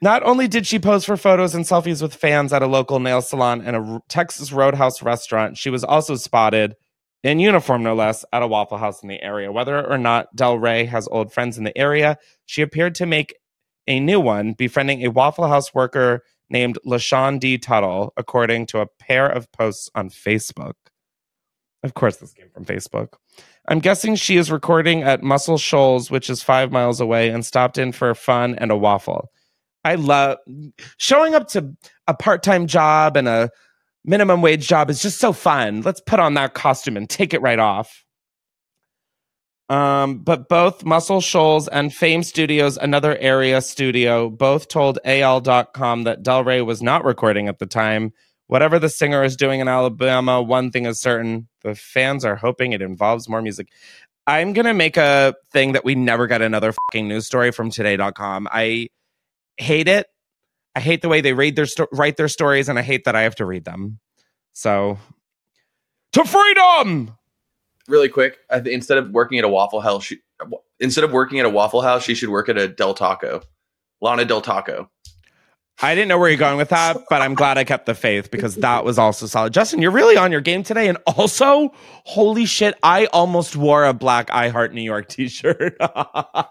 Not 0.00 0.22
only 0.22 0.48
did 0.48 0.66
she 0.66 0.78
pose 0.78 1.04
for 1.04 1.16
photos 1.16 1.54
and 1.54 1.64
selfies 1.64 2.00
with 2.00 2.14
fans 2.14 2.52
at 2.52 2.62
a 2.62 2.66
local 2.66 3.00
nail 3.00 3.20
salon 3.20 3.60
and 3.60 3.76
a 3.76 4.00
Texas 4.08 4.52
Roadhouse 4.52 5.02
restaurant, 5.02 5.58
she 5.58 5.70
was 5.70 5.84
also 5.84 6.14
spotted 6.14 6.74
in 7.22 7.38
uniform, 7.38 7.82
no 7.82 7.94
less, 7.94 8.24
at 8.32 8.42
a 8.42 8.46
Waffle 8.46 8.78
House 8.78 9.02
in 9.02 9.08
the 9.08 9.22
area. 9.22 9.50
Whether 9.50 9.84
or 9.84 9.98
not 9.98 10.34
Del 10.36 10.58
Rey 10.58 10.84
has 10.84 11.08
old 11.10 11.32
friends 11.32 11.56
in 11.58 11.64
the 11.64 11.76
area, 11.76 12.18
she 12.44 12.60
appeared 12.60 12.94
to 12.96 13.06
make 13.06 13.34
a 13.86 14.00
new 14.00 14.20
one, 14.20 14.52
befriending 14.52 15.04
a 15.04 15.10
Waffle 15.10 15.48
House 15.48 15.74
worker 15.74 16.22
named 16.50 16.78
LaShawn 16.86 17.38
D. 17.40 17.58
Tuttle, 17.58 18.12
according 18.16 18.66
to 18.66 18.80
a 18.80 18.86
pair 18.86 19.26
of 19.26 19.50
posts 19.52 19.90
on 19.94 20.10
Facebook. 20.10 20.74
Of 21.82 21.94
course, 21.94 22.16
this 22.16 22.32
came 22.32 22.48
from 22.50 22.64
Facebook. 22.64 23.14
I'm 23.68 23.78
guessing 23.78 24.14
she 24.14 24.36
is 24.36 24.50
recording 24.50 25.02
at 25.02 25.22
Muscle 25.22 25.58
Shoals, 25.58 26.10
which 26.10 26.30
is 26.30 26.42
five 26.42 26.72
miles 26.72 27.00
away, 27.00 27.28
and 27.28 27.44
stopped 27.44 27.78
in 27.78 27.92
for 27.92 28.14
fun 28.14 28.54
and 28.56 28.70
a 28.70 28.76
waffle. 28.76 29.30
I 29.84 29.96
love 29.96 30.38
showing 30.96 31.34
up 31.34 31.48
to 31.48 31.74
a 32.06 32.14
part 32.14 32.42
time 32.42 32.66
job 32.66 33.16
and 33.16 33.28
a 33.28 33.50
minimum 34.04 34.40
wage 34.42 34.66
job 34.66 34.90
is 34.90 35.02
just 35.02 35.18
so 35.18 35.32
fun. 35.32 35.82
Let's 35.82 36.00
put 36.00 36.20
on 36.20 36.34
that 36.34 36.54
costume 36.54 36.96
and 36.96 37.08
take 37.08 37.34
it 37.34 37.42
right 37.42 37.58
off. 37.58 38.04
Um, 39.70 40.18
but 40.18 40.48
both 40.48 40.84
Muscle 40.84 41.20
Shoals 41.20 41.68
and 41.68 41.92
Fame 41.92 42.22
Studios, 42.22 42.76
another 42.76 43.16
area 43.16 43.62
studio, 43.62 44.28
both 44.28 44.68
told 44.68 44.98
AL.com 45.04 46.02
that 46.02 46.22
Del 46.22 46.44
Rey 46.44 46.60
was 46.60 46.82
not 46.82 47.04
recording 47.04 47.48
at 47.48 47.58
the 47.58 47.66
time. 47.66 48.12
Whatever 48.46 48.78
the 48.78 48.90
singer 48.90 49.24
is 49.24 49.36
doing 49.36 49.60
in 49.60 49.68
Alabama, 49.68 50.42
one 50.42 50.70
thing 50.70 50.84
is 50.84 51.00
certain 51.00 51.48
the 51.62 51.74
fans 51.74 52.26
are 52.26 52.36
hoping 52.36 52.72
it 52.72 52.82
involves 52.82 53.26
more 53.28 53.40
music. 53.40 53.68
I'm 54.26 54.52
going 54.52 54.66
to 54.66 54.74
make 54.74 54.96
a 54.98 55.34
thing 55.50 55.72
that 55.72 55.84
we 55.84 55.94
never 55.94 56.26
get 56.26 56.42
another 56.42 56.72
fucking 56.72 57.08
news 57.08 57.26
story 57.26 57.50
from 57.50 57.70
today.com. 57.70 58.48
I 58.50 58.88
hate 59.56 59.88
it. 59.88 60.06
I 60.74 60.80
hate 60.80 61.02
the 61.02 61.08
way 61.08 61.20
they 61.20 61.32
read 61.32 61.56
their 61.56 61.66
sto- 61.66 61.88
write 61.92 62.16
their 62.16 62.28
stories, 62.28 62.68
and 62.68 62.78
I 62.78 62.82
hate 62.82 63.04
that 63.04 63.14
I 63.14 63.22
have 63.22 63.36
to 63.36 63.46
read 63.46 63.64
them. 63.64 64.00
So, 64.52 64.98
to 66.12 66.24
freedom! 66.24 67.16
Really 67.88 68.08
quick, 68.08 68.38
I 68.50 68.60
th- 68.60 68.74
instead 68.74 68.98
of 68.98 69.10
working 69.10 69.38
at 69.38 69.44
a 69.44 69.48
Waffle 69.48 69.80
House, 69.80 70.04
she, 70.04 70.18
instead 70.80 71.04
of 71.04 71.12
working 71.12 71.38
at 71.38 71.46
a 71.46 71.50
Waffle 71.50 71.82
House, 71.82 72.02
she 72.02 72.14
should 72.14 72.30
work 72.30 72.48
at 72.48 72.56
a 72.56 72.66
Del 72.68 72.94
Taco, 72.94 73.42
Lana 74.00 74.24
Del 74.24 74.40
Taco. 74.40 74.90
I 75.82 75.94
didn't 75.96 76.08
know 76.08 76.18
where 76.18 76.28
you're 76.28 76.38
going 76.38 76.56
with 76.56 76.68
that, 76.68 76.98
but 77.10 77.20
I'm 77.20 77.34
glad 77.34 77.58
I 77.58 77.64
kept 77.64 77.86
the 77.86 77.96
faith 77.96 78.30
because 78.30 78.54
that 78.56 78.84
was 78.84 78.96
also 78.96 79.26
solid. 79.26 79.52
Justin, 79.52 79.82
you're 79.82 79.90
really 79.90 80.16
on 80.16 80.30
your 80.30 80.40
game 80.40 80.62
today. 80.62 80.86
And 80.88 80.98
also, 81.06 81.72
holy 82.04 82.46
shit, 82.46 82.76
I 82.84 83.06
almost 83.06 83.56
wore 83.56 83.84
a 83.84 83.92
black 83.92 84.30
I 84.30 84.50
Heart 84.50 84.72
New 84.72 84.82
York 84.82 85.08
t 85.08 85.26
shirt. 85.26 85.76
oh 85.80 86.48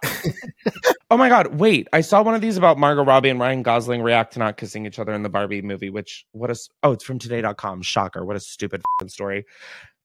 my 1.11 1.29
God. 1.29 1.55
Wait, 1.55 1.87
I 1.93 2.01
saw 2.01 2.21
one 2.21 2.35
of 2.35 2.41
these 2.41 2.57
about 2.57 2.77
Margot 2.77 3.05
Robbie 3.05 3.29
and 3.29 3.39
Ryan 3.39 3.63
Gosling 3.63 4.01
react 4.01 4.33
to 4.33 4.39
not 4.39 4.57
kissing 4.57 4.85
each 4.85 4.99
other 4.99 5.13
in 5.13 5.23
the 5.23 5.29
Barbie 5.29 5.61
movie, 5.61 5.89
which, 5.89 6.25
what 6.33 6.51
is, 6.51 6.69
oh, 6.83 6.91
it's 6.91 7.05
from 7.05 7.17
today.com. 7.17 7.81
Shocker. 7.81 8.25
What 8.25 8.35
a 8.35 8.41
stupid 8.41 8.81
story. 9.07 9.45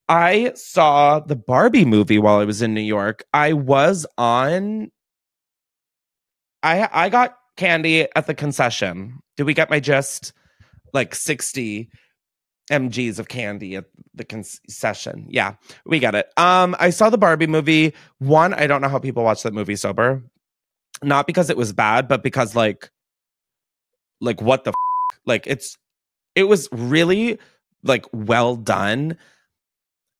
I 0.09 0.53
saw 0.55 1.21
the 1.21 1.37
Barbie 1.37 1.85
movie 1.85 2.19
while 2.19 2.39
I 2.39 2.45
was 2.45 2.63
in 2.63 2.73
New 2.75 2.81
York. 2.81 3.25
I 3.35 3.53
was 3.53 4.07
on, 4.17 4.91
I, 6.63 6.89
I 6.93 7.09
got 7.09 7.37
candy 7.57 8.09
at 8.17 8.27
the 8.27 8.35
concession. 8.35 9.21
Did 9.37 9.45
we 9.45 9.55
get 9.55 9.71
my 9.71 9.81
just 9.81 10.33
Like 10.95 11.15
60 11.15 11.91
mgs 12.71 13.19
of 13.19 13.29
candy 13.29 13.77
at 13.77 13.87
the 14.15 14.25
concession. 14.25 15.27
Yeah, 15.29 15.55
we 15.87 15.99
get 15.99 16.15
it. 16.15 16.31
Um, 16.37 16.77
I 16.79 16.91
saw 16.91 17.11
the 17.11 17.19
Barbie 17.19 17.47
movie. 17.47 17.95
One, 18.19 18.55
I 18.55 18.67
don't 18.67 18.81
know 18.81 18.89
how 18.89 18.99
people 18.99 19.25
watch 19.25 19.43
that 19.43 19.55
movie 19.55 19.77
sober. 19.77 20.23
Not 21.03 21.27
because 21.27 21.51
it 21.51 21.57
was 21.57 21.73
bad, 21.73 22.09
but 22.09 22.23
because 22.23 22.57
like, 22.57 22.91
like 24.21 24.43
what 24.43 24.65
the 24.65 24.71
f-? 24.71 25.19
like 25.25 25.47
it's, 25.47 25.79
it 26.35 26.45
was 26.45 26.69
really 26.73 27.39
like 27.85 28.05
well 28.13 28.57
done, 28.57 29.17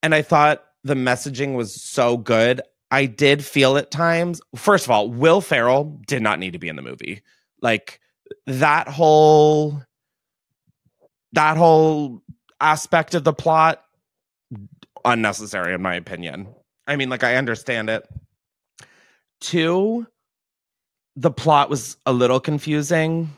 and 0.03 0.15
I 0.15 0.23
thought 0.23 0.65
the 0.85 0.95
messaging 0.95 1.55
was 1.55 1.81
so 1.81 2.17
good. 2.17 2.61
I 2.91 3.07
did 3.07 3.45
feel 3.45 3.77
at 3.77 3.91
times. 3.91 4.41
First 4.57 4.87
of 4.87 4.91
all, 4.91 5.11
Will 5.11 5.41
Ferrell 5.41 6.01
did 6.07 6.23
not 6.23 6.39
need 6.39 6.55
to 6.55 6.59
be 6.59 6.69
in 6.69 6.77
the 6.77 6.83
movie. 6.83 7.23
Like 7.61 8.01
that 8.47 8.89
whole 8.89 9.83
that 11.33 11.57
whole 11.57 12.23
aspect 12.61 13.15
of 13.15 13.25
the 13.25 13.33
plot 13.33 13.85
unnecessary 15.05 15.75
in 15.75 15.83
my 15.83 15.95
opinion. 15.95 16.49
I 16.87 16.97
mean, 16.97 17.11
like 17.11 17.25
I 17.25 17.37
understand 17.37 17.91
it. 17.91 18.09
Two, 19.41 20.07
the 21.17 21.31
plot 21.31 21.69
was 21.69 21.97
a 22.07 22.13
little 22.13 22.41
confusing, 22.41 23.31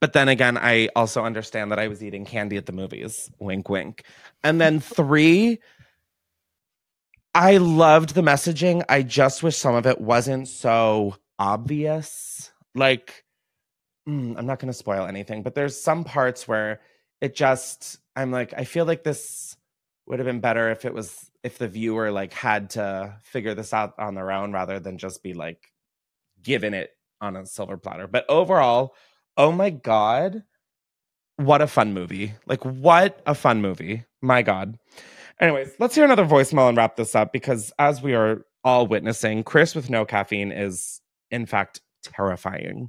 but 0.00 0.12
then 0.12 0.28
again, 0.28 0.58
I 0.58 0.88
also 0.94 1.24
understand 1.24 1.72
that 1.72 1.78
I 1.78 1.88
was 1.88 2.02
eating 2.02 2.24
candy 2.24 2.56
at 2.56 2.66
the 2.66 2.72
movies. 2.72 3.30
Wink, 3.38 3.68
wink. 3.68 4.04
And 4.42 4.60
then 4.60 4.80
three, 4.80 5.60
I 7.38 7.58
loved 7.58 8.14
the 8.14 8.20
messaging. 8.22 8.84
I 8.88 9.02
just 9.02 9.44
wish 9.44 9.56
some 9.56 9.76
of 9.76 9.86
it 9.86 10.00
wasn't 10.00 10.48
so 10.48 11.14
obvious. 11.38 12.50
Like, 12.74 13.24
mm, 14.08 14.36
I'm 14.36 14.46
not 14.46 14.58
going 14.58 14.72
to 14.72 14.76
spoil 14.76 15.06
anything, 15.06 15.44
but 15.44 15.54
there's 15.54 15.80
some 15.80 16.02
parts 16.02 16.48
where 16.48 16.80
it 17.20 17.36
just, 17.36 18.00
I'm 18.16 18.32
like, 18.32 18.54
I 18.56 18.64
feel 18.64 18.86
like 18.86 19.04
this 19.04 19.56
would 20.06 20.18
have 20.18 20.26
been 20.26 20.40
better 20.40 20.70
if 20.70 20.84
it 20.84 20.92
was, 20.92 21.30
if 21.44 21.58
the 21.58 21.68
viewer 21.68 22.10
like 22.10 22.32
had 22.32 22.70
to 22.70 23.14
figure 23.22 23.54
this 23.54 23.72
out 23.72 23.94
on 24.00 24.16
their 24.16 24.32
own 24.32 24.52
rather 24.52 24.80
than 24.80 24.98
just 24.98 25.22
be 25.22 25.32
like 25.32 25.70
given 26.42 26.74
it 26.74 26.90
on 27.20 27.36
a 27.36 27.46
silver 27.46 27.76
platter. 27.76 28.08
But 28.08 28.26
overall, 28.28 28.96
Oh 29.38 29.52
my 29.52 29.70
god. 29.70 30.42
What 31.36 31.62
a 31.62 31.68
fun 31.68 31.94
movie. 31.94 32.34
Like 32.46 32.64
what 32.64 33.22
a 33.24 33.36
fun 33.36 33.62
movie. 33.62 34.04
My 34.20 34.42
god. 34.42 34.76
Anyways, 35.40 35.72
let's 35.78 35.94
hear 35.94 36.04
another 36.04 36.26
voicemail 36.26 36.68
and 36.68 36.76
wrap 36.76 36.96
this 36.96 37.14
up 37.14 37.32
because 37.32 37.72
as 37.78 38.02
we 38.02 38.14
are 38.14 38.44
all 38.64 38.86
witnessing, 38.86 39.44
Chris 39.44 39.74
with 39.74 39.88
no 39.88 40.04
caffeine 40.04 40.50
is 40.50 41.00
in 41.30 41.46
fact 41.46 41.80
terrifying. 42.02 42.88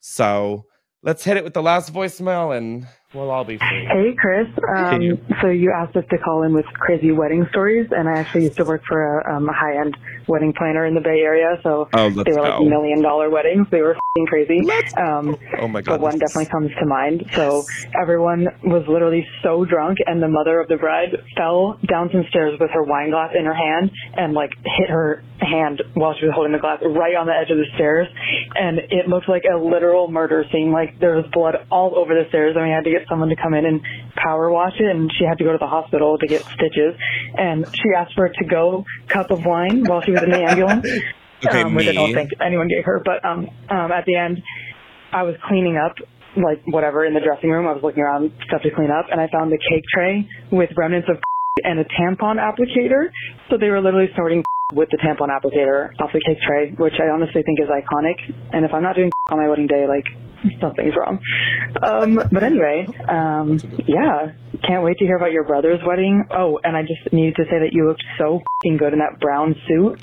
So, 0.00 0.64
let's 1.02 1.24
hit 1.24 1.36
it 1.36 1.44
with 1.44 1.54
the 1.54 1.62
last 1.62 1.92
voicemail 1.92 2.56
and 2.56 2.86
we'll 3.14 3.30
all 3.30 3.44
be 3.44 3.58
free. 3.58 3.86
Hey, 3.86 4.14
Chris. 4.18 4.46
Um, 4.76 5.00
you. 5.00 5.18
so 5.40 5.48
you 5.48 5.72
asked 5.72 5.96
us 5.96 6.04
to 6.10 6.18
call 6.18 6.42
in 6.42 6.52
with 6.52 6.66
crazy 6.66 7.10
wedding 7.12 7.46
stories, 7.50 7.88
and 7.90 8.08
I 8.08 8.18
actually 8.18 8.44
used 8.44 8.56
to 8.56 8.64
work 8.64 8.82
for 8.86 9.20
a, 9.20 9.36
um, 9.36 9.48
a 9.48 9.52
high-end 9.52 9.96
wedding 10.26 10.52
planner 10.52 10.84
in 10.86 10.94
the 10.94 11.00
Bay 11.00 11.20
Area. 11.20 11.58
So 11.62 11.88
Oh, 11.94 12.10
they 12.10 12.32
were 12.32 12.40
like 12.42 12.60
million-dollar 12.60 13.30
weddings. 13.30 13.66
They 13.70 13.80
were 13.80 13.96
fing 14.14 14.26
crazy. 14.26 14.60
Um, 14.96 15.36
Oh 15.58 15.68
my 15.68 15.80
god! 15.80 15.94
but 15.94 16.00
one 16.00 16.18
definitely 16.18 16.46
comes 16.46 16.70
to 16.78 16.86
mind. 16.86 17.24
So 17.34 17.64
everyone 18.00 18.46
was 18.62 18.84
literally 18.88 19.26
so 19.42 19.64
drunk, 19.64 19.98
and 20.06 20.22
the 20.22 20.28
mother 20.28 20.60
of 20.60 20.68
the 20.68 20.76
bride 20.76 21.16
fell 21.36 21.78
down 21.88 22.10
some 22.12 22.24
stairs 22.28 22.58
with 22.60 22.70
her 22.70 22.82
wine 22.82 23.10
glass 23.10 23.30
in 23.38 23.44
her 23.44 23.54
hand 23.54 23.90
and 24.14 24.34
like 24.34 24.50
hit 24.78 24.90
her 24.90 25.22
hand 25.40 25.82
while 25.94 26.14
she 26.18 26.26
was 26.26 26.34
holding 26.34 26.52
the 26.52 26.58
glass 26.58 26.78
right 26.82 27.14
on 27.14 27.26
the 27.26 27.32
edge 27.32 27.50
of 27.50 27.56
the 27.56 27.66
stairs, 27.74 28.06
and 28.54 28.78
it 28.90 29.08
looked 29.08 29.28
like 29.28 29.44
a 29.50 29.56
literal 29.56 30.08
murder 30.10 30.44
scene. 30.52 30.72
Like 30.72 30.98
there 31.00 31.16
was 31.16 31.24
blood 31.32 31.54
all 31.70 31.96
over 31.96 32.12
the 32.14 32.28
stairs, 32.28 32.54
and 32.56 32.64
we 32.64 32.70
had 32.70 32.84
to 32.84 32.90
get 32.90 32.97
someone 33.08 33.28
to 33.28 33.36
come 33.36 33.54
in 33.54 33.66
and 33.66 33.80
power 34.16 34.50
wash 34.50 34.74
it, 34.78 34.86
and 34.86 35.10
she 35.18 35.24
had 35.24 35.38
to 35.38 35.44
go 35.44 35.52
to 35.52 35.58
the 35.58 35.66
hospital 35.66 36.18
to 36.18 36.26
get 36.26 36.42
stitches. 36.42 36.94
And 37.36 37.66
she 37.72 37.94
asked 37.96 38.14
for 38.14 38.26
a 38.26 38.32
to-go 38.32 38.84
cup 39.08 39.30
of 39.30 39.44
wine 39.44 39.84
while 39.84 40.02
she 40.02 40.12
was 40.12 40.22
in 40.22 40.30
the 40.30 40.42
ambulance. 40.42 40.86
Okay, 41.46 41.62
um, 41.62 41.76
which 41.76 41.86
I 41.86 41.92
don't 41.92 42.12
think 42.12 42.30
anyone 42.42 42.66
gave 42.66 42.84
her, 42.84 43.00
but 43.04 43.24
um, 43.24 43.46
um, 43.70 43.92
at 43.92 44.04
the 44.06 44.16
end, 44.16 44.42
I 45.12 45.22
was 45.22 45.36
cleaning 45.46 45.78
up, 45.78 45.94
like 46.34 46.60
whatever, 46.66 47.06
in 47.06 47.14
the 47.14 47.20
dressing 47.20 47.50
room. 47.50 47.66
I 47.68 47.72
was 47.72 47.82
looking 47.82 48.02
around 48.02 48.32
stuff 48.48 48.62
to 48.62 48.70
clean 48.74 48.90
up, 48.90 49.06
and 49.10 49.20
I 49.20 49.28
found 49.30 49.52
the 49.52 49.58
cake 49.70 49.84
tray 49.94 50.28
with 50.50 50.70
remnants 50.76 51.08
of 51.08 51.22
and 51.64 51.78
a 51.78 51.84
tampon 51.84 52.42
applicator. 52.42 53.10
So 53.50 53.56
they 53.56 53.70
were 53.70 53.80
literally 53.80 54.10
snorting 54.14 54.42
with 54.74 54.88
the 54.90 54.98
tampon 54.98 55.30
applicator 55.30 55.94
off 56.00 56.10
the 56.12 56.20
cake 56.26 56.42
tray, 56.42 56.74
which 56.76 56.94
I 56.98 57.08
honestly 57.08 57.42
think 57.46 57.60
is 57.62 57.68
iconic. 57.70 58.18
And 58.52 58.64
if 58.64 58.74
I'm 58.74 58.82
not 58.82 58.96
doing 58.96 59.10
on 59.30 59.38
my 59.38 59.48
wedding 59.48 59.66
day, 59.66 59.86
like 59.86 60.04
something's 60.60 60.94
wrong. 60.96 61.20
Um, 61.82 62.14
but 62.32 62.42
anyway, 62.42 62.86
um, 63.08 63.58
yeah, 63.86 64.32
can't 64.66 64.82
wait 64.84 64.98
to 64.98 65.04
hear 65.04 65.16
about 65.16 65.32
your 65.32 65.44
brother's 65.44 65.80
wedding. 65.86 66.24
Oh, 66.30 66.58
and 66.62 66.76
I 66.76 66.82
just 66.82 67.12
needed 67.12 67.36
to 67.36 67.44
say 67.44 67.58
that 67.60 67.70
you 67.72 67.86
looked 67.88 68.04
so 68.18 68.40
fing 68.62 68.76
good 68.76 68.92
in 68.92 68.98
that 69.00 69.20
brown 69.20 69.54
suit. 69.66 70.00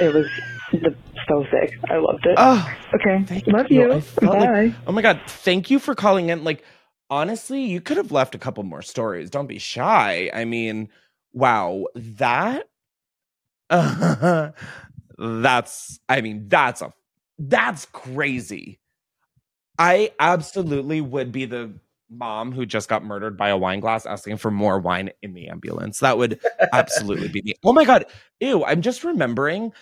It 0.00 0.14
was 0.14 0.26
the, 0.72 0.94
so 1.28 1.44
sick. 1.50 1.72
I 1.90 1.96
loved 1.96 2.26
it. 2.26 2.34
Oh, 2.36 2.74
okay, 2.94 3.42
love 3.46 3.66
you. 3.70 4.00
felt 4.00 4.38
like- 4.38 4.48
Bye. 4.50 4.74
oh 4.86 4.92
my 4.92 5.02
god, 5.02 5.20
thank 5.26 5.70
you 5.70 5.78
for 5.78 5.94
calling 5.94 6.28
in. 6.28 6.44
Like, 6.44 6.62
honestly, 7.10 7.62
you 7.62 7.80
could 7.80 7.96
have 7.96 8.12
left 8.12 8.34
a 8.34 8.38
couple 8.38 8.62
more 8.64 8.82
stories. 8.82 9.30
Don't 9.30 9.46
be 9.46 9.58
shy. 9.58 10.30
I 10.34 10.44
mean, 10.44 10.88
wow, 11.32 11.86
that 11.94 12.68
that's 15.18 16.00
I 16.08 16.20
mean, 16.20 16.48
that's 16.48 16.82
a 16.82 16.92
that's 17.38 17.86
crazy. 17.86 18.78
I 19.78 20.12
absolutely 20.18 21.00
would 21.00 21.32
be 21.32 21.44
the 21.44 21.72
mom 22.08 22.52
who 22.52 22.66
just 22.66 22.88
got 22.88 23.04
murdered 23.04 23.36
by 23.36 23.48
a 23.48 23.56
wine 23.56 23.80
glass 23.80 24.06
asking 24.06 24.36
for 24.36 24.50
more 24.50 24.78
wine 24.78 25.10
in 25.22 25.34
the 25.34 25.48
ambulance. 25.48 25.98
That 26.00 26.18
would 26.18 26.40
absolutely 26.72 27.28
be 27.28 27.42
me. 27.42 27.54
Oh 27.64 27.72
my 27.72 27.84
god. 27.84 28.06
Ew, 28.40 28.64
I'm 28.64 28.82
just 28.82 29.04
remembering 29.04 29.72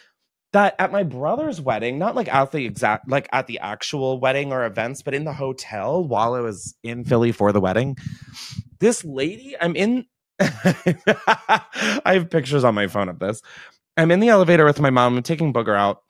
that 0.53 0.77
at 0.79 0.93
my 0.93 1.03
brother's 1.03 1.61
wedding, 1.61 1.99
not 1.99 2.15
like 2.15 2.33
at 2.33 2.53
the 2.53 2.65
exact 2.65 3.09
like 3.09 3.29
at 3.33 3.47
the 3.47 3.59
actual 3.59 4.21
wedding 4.21 4.53
or 4.53 4.65
events, 4.65 5.03
but 5.03 5.15
in 5.15 5.25
the 5.25 5.33
hotel 5.33 6.03
while 6.03 6.35
I 6.35 6.41
was 6.41 6.75
in 6.83 7.05
Philly 7.05 7.33
for 7.33 7.53
the 7.53 7.61
wedding, 7.61 7.97
this 8.79 9.05
lady, 9.05 9.57
I'm 9.61 9.77
in 9.77 10.07
I 10.41 12.01
have 12.07 12.31
pictures 12.31 12.65
on 12.65 12.75
my 12.75 12.87
phone 12.87 13.09
of 13.09 13.19
this. 13.19 13.43
I'm 13.97 14.11
in 14.11 14.21
the 14.21 14.29
elevator 14.29 14.65
with 14.65 14.81
my 14.81 14.91
mom, 14.91 15.17
I'm 15.17 15.23
taking 15.23 15.53
Booger 15.53 15.77
out. 15.77 16.03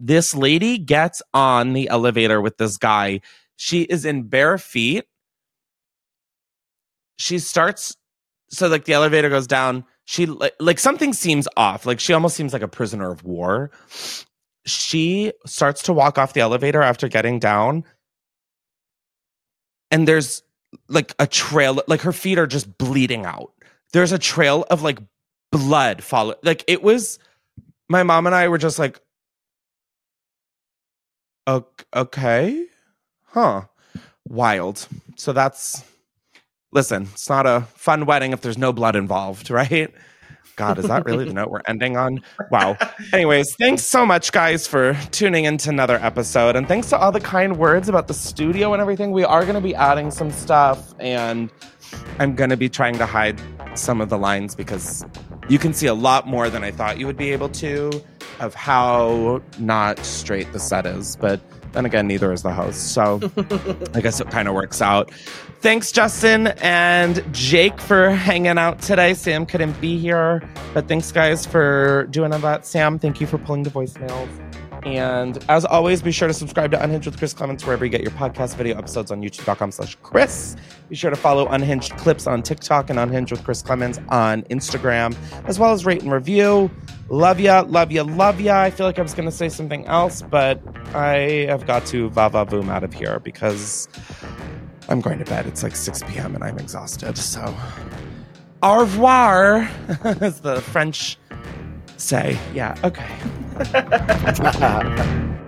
This 0.00 0.34
lady 0.34 0.78
gets 0.78 1.22
on 1.34 1.72
the 1.72 1.88
elevator 1.88 2.40
with 2.40 2.58
this 2.58 2.76
guy. 2.76 3.20
She 3.56 3.82
is 3.82 4.04
in 4.04 4.24
bare 4.24 4.58
feet. 4.58 5.04
She 7.16 7.38
starts 7.38 7.96
so 8.48 8.68
like 8.68 8.84
the 8.84 8.92
elevator 8.92 9.28
goes 9.28 9.46
down. 9.46 9.84
She 10.04 10.26
like, 10.26 10.54
like 10.60 10.78
something 10.78 11.12
seems 11.12 11.48
off. 11.56 11.86
Like 11.86 12.00
she 12.00 12.12
almost 12.12 12.36
seems 12.36 12.52
like 12.52 12.62
a 12.62 12.68
prisoner 12.68 13.10
of 13.10 13.24
war. 13.24 13.70
She 14.66 15.32
starts 15.46 15.82
to 15.84 15.92
walk 15.92 16.18
off 16.18 16.32
the 16.34 16.40
elevator 16.40 16.82
after 16.82 17.08
getting 17.08 17.38
down. 17.38 17.84
And 19.90 20.08
there's 20.08 20.42
like 20.88 21.14
a 21.18 21.26
trail 21.26 21.82
like 21.86 22.00
her 22.00 22.12
feet 22.12 22.38
are 22.38 22.46
just 22.46 22.78
bleeding 22.78 23.24
out. 23.24 23.52
There's 23.92 24.12
a 24.12 24.18
trail 24.18 24.64
of 24.70 24.82
like 24.82 24.98
blood 25.52 26.02
follow 26.02 26.34
like 26.42 26.64
it 26.66 26.82
was 26.82 27.18
my 27.88 28.02
mom 28.02 28.26
and 28.26 28.34
i 28.34 28.48
were 28.48 28.58
just 28.58 28.78
like 28.78 28.96
"Ok- 28.96 29.04
okay. 31.46 32.66
Huh. 33.24 33.62
Wild. 34.28 34.86
So 35.16 35.32
that's 35.32 35.84
listen 36.74 37.02
it's 37.12 37.28
not 37.28 37.44
a 37.46 37.60
fun 37.74 38.06
wedding 38.06 38.32
if 38.32 38.40
there's 38.40 38.56
no 38.56 38.72
blood 38.72 38.96
involved 38.96 39.50
right? 39.50 39.92
God 40.56 40.78
is 40.78 40.86
that 40.86 41.04
really 41.06 41.24
the 41.24 41.32
note 41.32 41.50
we're 41.50 41.62
ending 41.66 41.96
on? 41.96 42.20
Wow. 42.50 42.76
Anyways 43.12 43.54
thanks 43.56 43.82
so 43.82 44.06
much 44.06 44.32
guys 44.32 44.66
for 44.66 44.94
tuning 45.10 45.44
into 45.44 45.70
another 45.70 45.96
episode. 45.96 46.56
And 46.56 46.68
thanks 46.68 46.88
to 46.90 46.98
all 46.98 47.10
the 47.10 47.20
kind 47.20 47.56
words 47.56 47.88
about 47.88 48.06
the 48.06 48.14
studio 48.14 48.72
and 48.72 48.80
everything. 48.80 49.12
We 49.12 49.24
are 49.24 49.42
going 49.42 49.54
to 49.54 49.60
be 49.60 49.74
adding 49.74 50.10
some 50.10 50.30
stuff 50.30 50.94
and 51.00 51.50
i'm 52.18 52.34
going 52.34 52.50
to 52.50 52.56
be 52.56 52.68
trying 52.68 52.96
to 52.98 53.06
hide 53.06 53.40
some 53.74 54.00
of 54.00 54.08
the 54.08 54.18
lines 54.18 54.54
because 54.54 55.04
you 55.52 55.58
can 55.58 55.74
see 55.74 55.86
a 55.86 55.94
lot 55.94 56.26
more 56.26 56.48
than 56.48 56.64
i 56.64 56.70
thought 56.70 56.98
you 56.98 57.06
would 57.06 57.16
be 57.16 57.30
able 57.30 57.48
to 57.48 57.90
of 58.40 58.54
how 58.54 59.42
not 59.58 59.98
straight 59.98 60.50
the 60.52 60.58
set 60.58 60.86
is 60.86 61.16
but 61.16 61.40
then 61.72 61.84
again 61.84 62.06
neither 62.06 62.32
is 62.32 62.42
the 62.42 62.52
host 62.52 62.94
so 62.94 63.20
I 63.94 64.00
guess 64.00 64.20
it 64.20 64.30
kind 64.30 64.48
of 64.48 64.54
works 64.54 64.80
out. 64.80 65.10
Thanks, 65.60 65.92
Justin 65.92 66.48
and 66.60 67.24
Jake, 67.32 67.80
for 67.80 68.10
hanging 68.10 68.58
out 68.58 68.82
today. 68.82 69.14
Sam 69.14 69.46
couldn't 69.46 69.80
be 69.80 69.96
here, 69.96 70.42
but 70.74 70.88
thanks, 70.88 71.12
guys, 71.12 71.46
for 71.46 72.08
doing 72.10 72.32
all 72.32 72.40
that. 72.40 72.66
Sam, 72.66 72.98
thank 72.98 73.20
you 73.20 73.28
for 73.28 73.38
pulling 73.38 73.62
the 73.62 73.70
voicemails. 73.70 74.28
And 74.84 75.44
as 75.48 75.64
always, 75.64 76.02
be 76.02 76.10
sure 76.10 76.26
to 76.26 76.34
subscribe 76.34 76.72
to 76.72 76.82
Unhinged 76.82 77.06
with 77.06 77.18
Chris 77.18 77.32
Klemens 77.32 77.64
wherever 77.64 77.84
you 77.84 77.90
get 77.90 78.00
your 78.00 78.10
podcast 78.12 78.56
video 78.56 78.76
episodes 78.76 79.12
on 79.12 79.22
youtube.com 79.22 79.70
slash 79.70 79.96
Chris. 80.02 80.56
Be 80.88 80.96
sure 80.96 81.10
to 81.10 81.16
follow 81.16 81.46
Unhinged 81.48 81.96
Clips 81.96 82.26
on 82.26 82.42
TikTok 82.42 82.90
and 82.90 82.98
Unhinged 82.98 83.30
with 83.30 83.44
Chris 83.44 83.62
Klemens 83.62 84.04
on 84.10 84.42
Instagram, 84.44 85.16
as 85.46 85.58
well 85.58 85.72
as 85.72 85.86
rate 85.86 86.02
and 86.02 86.12
review. 86.12 86.70
Love 87.08 87.38
ya, 87.38 87.64
love 87.68 87.92
ya, 87.92 88.02
love 88.02 88.40
ya. 88.40 88.60
I 88.60 88.70
feel 88.70 88.86
like 88.86 88.98
I 88.98 89.02
was 89.02 89.14
going 89.14 89.28
to 89.28 89.34
say 89.34 89.48
something 89.48 89.86
else, 89.86 90.22
but 90.22 90.60
I 90.94 91.46
have 91.48 91.66
got 91.66 91.86
to 91.86 92.08
va 92.10 92.28
va 92.30 92.44
boom 92.44 92.68
out 92.68 92.82
of 92.82 92.92
here 92.92 93.20
because 93.20 93.88
I'm 94.88 95.00
going 95.00 95.18
to 95.18 95.24
bed. 95.24 95.46
It's 95.46 95.62
like 95.62 95.76
6 95.76 96.02
p.m. 96.08 96.34
and 96.34 96.42
I'm 96.42 96.58
exhausted. 96.58 97.16
So, 97.16 97.54
au 98.62 98.80
revoir, 98.80 99.68
as 100.04 100.40
the 100.40 100.60
French 100.60 101.18
say. 102.02 102.38
Yeah, 102.52 102.74
okay. 102.84 103.08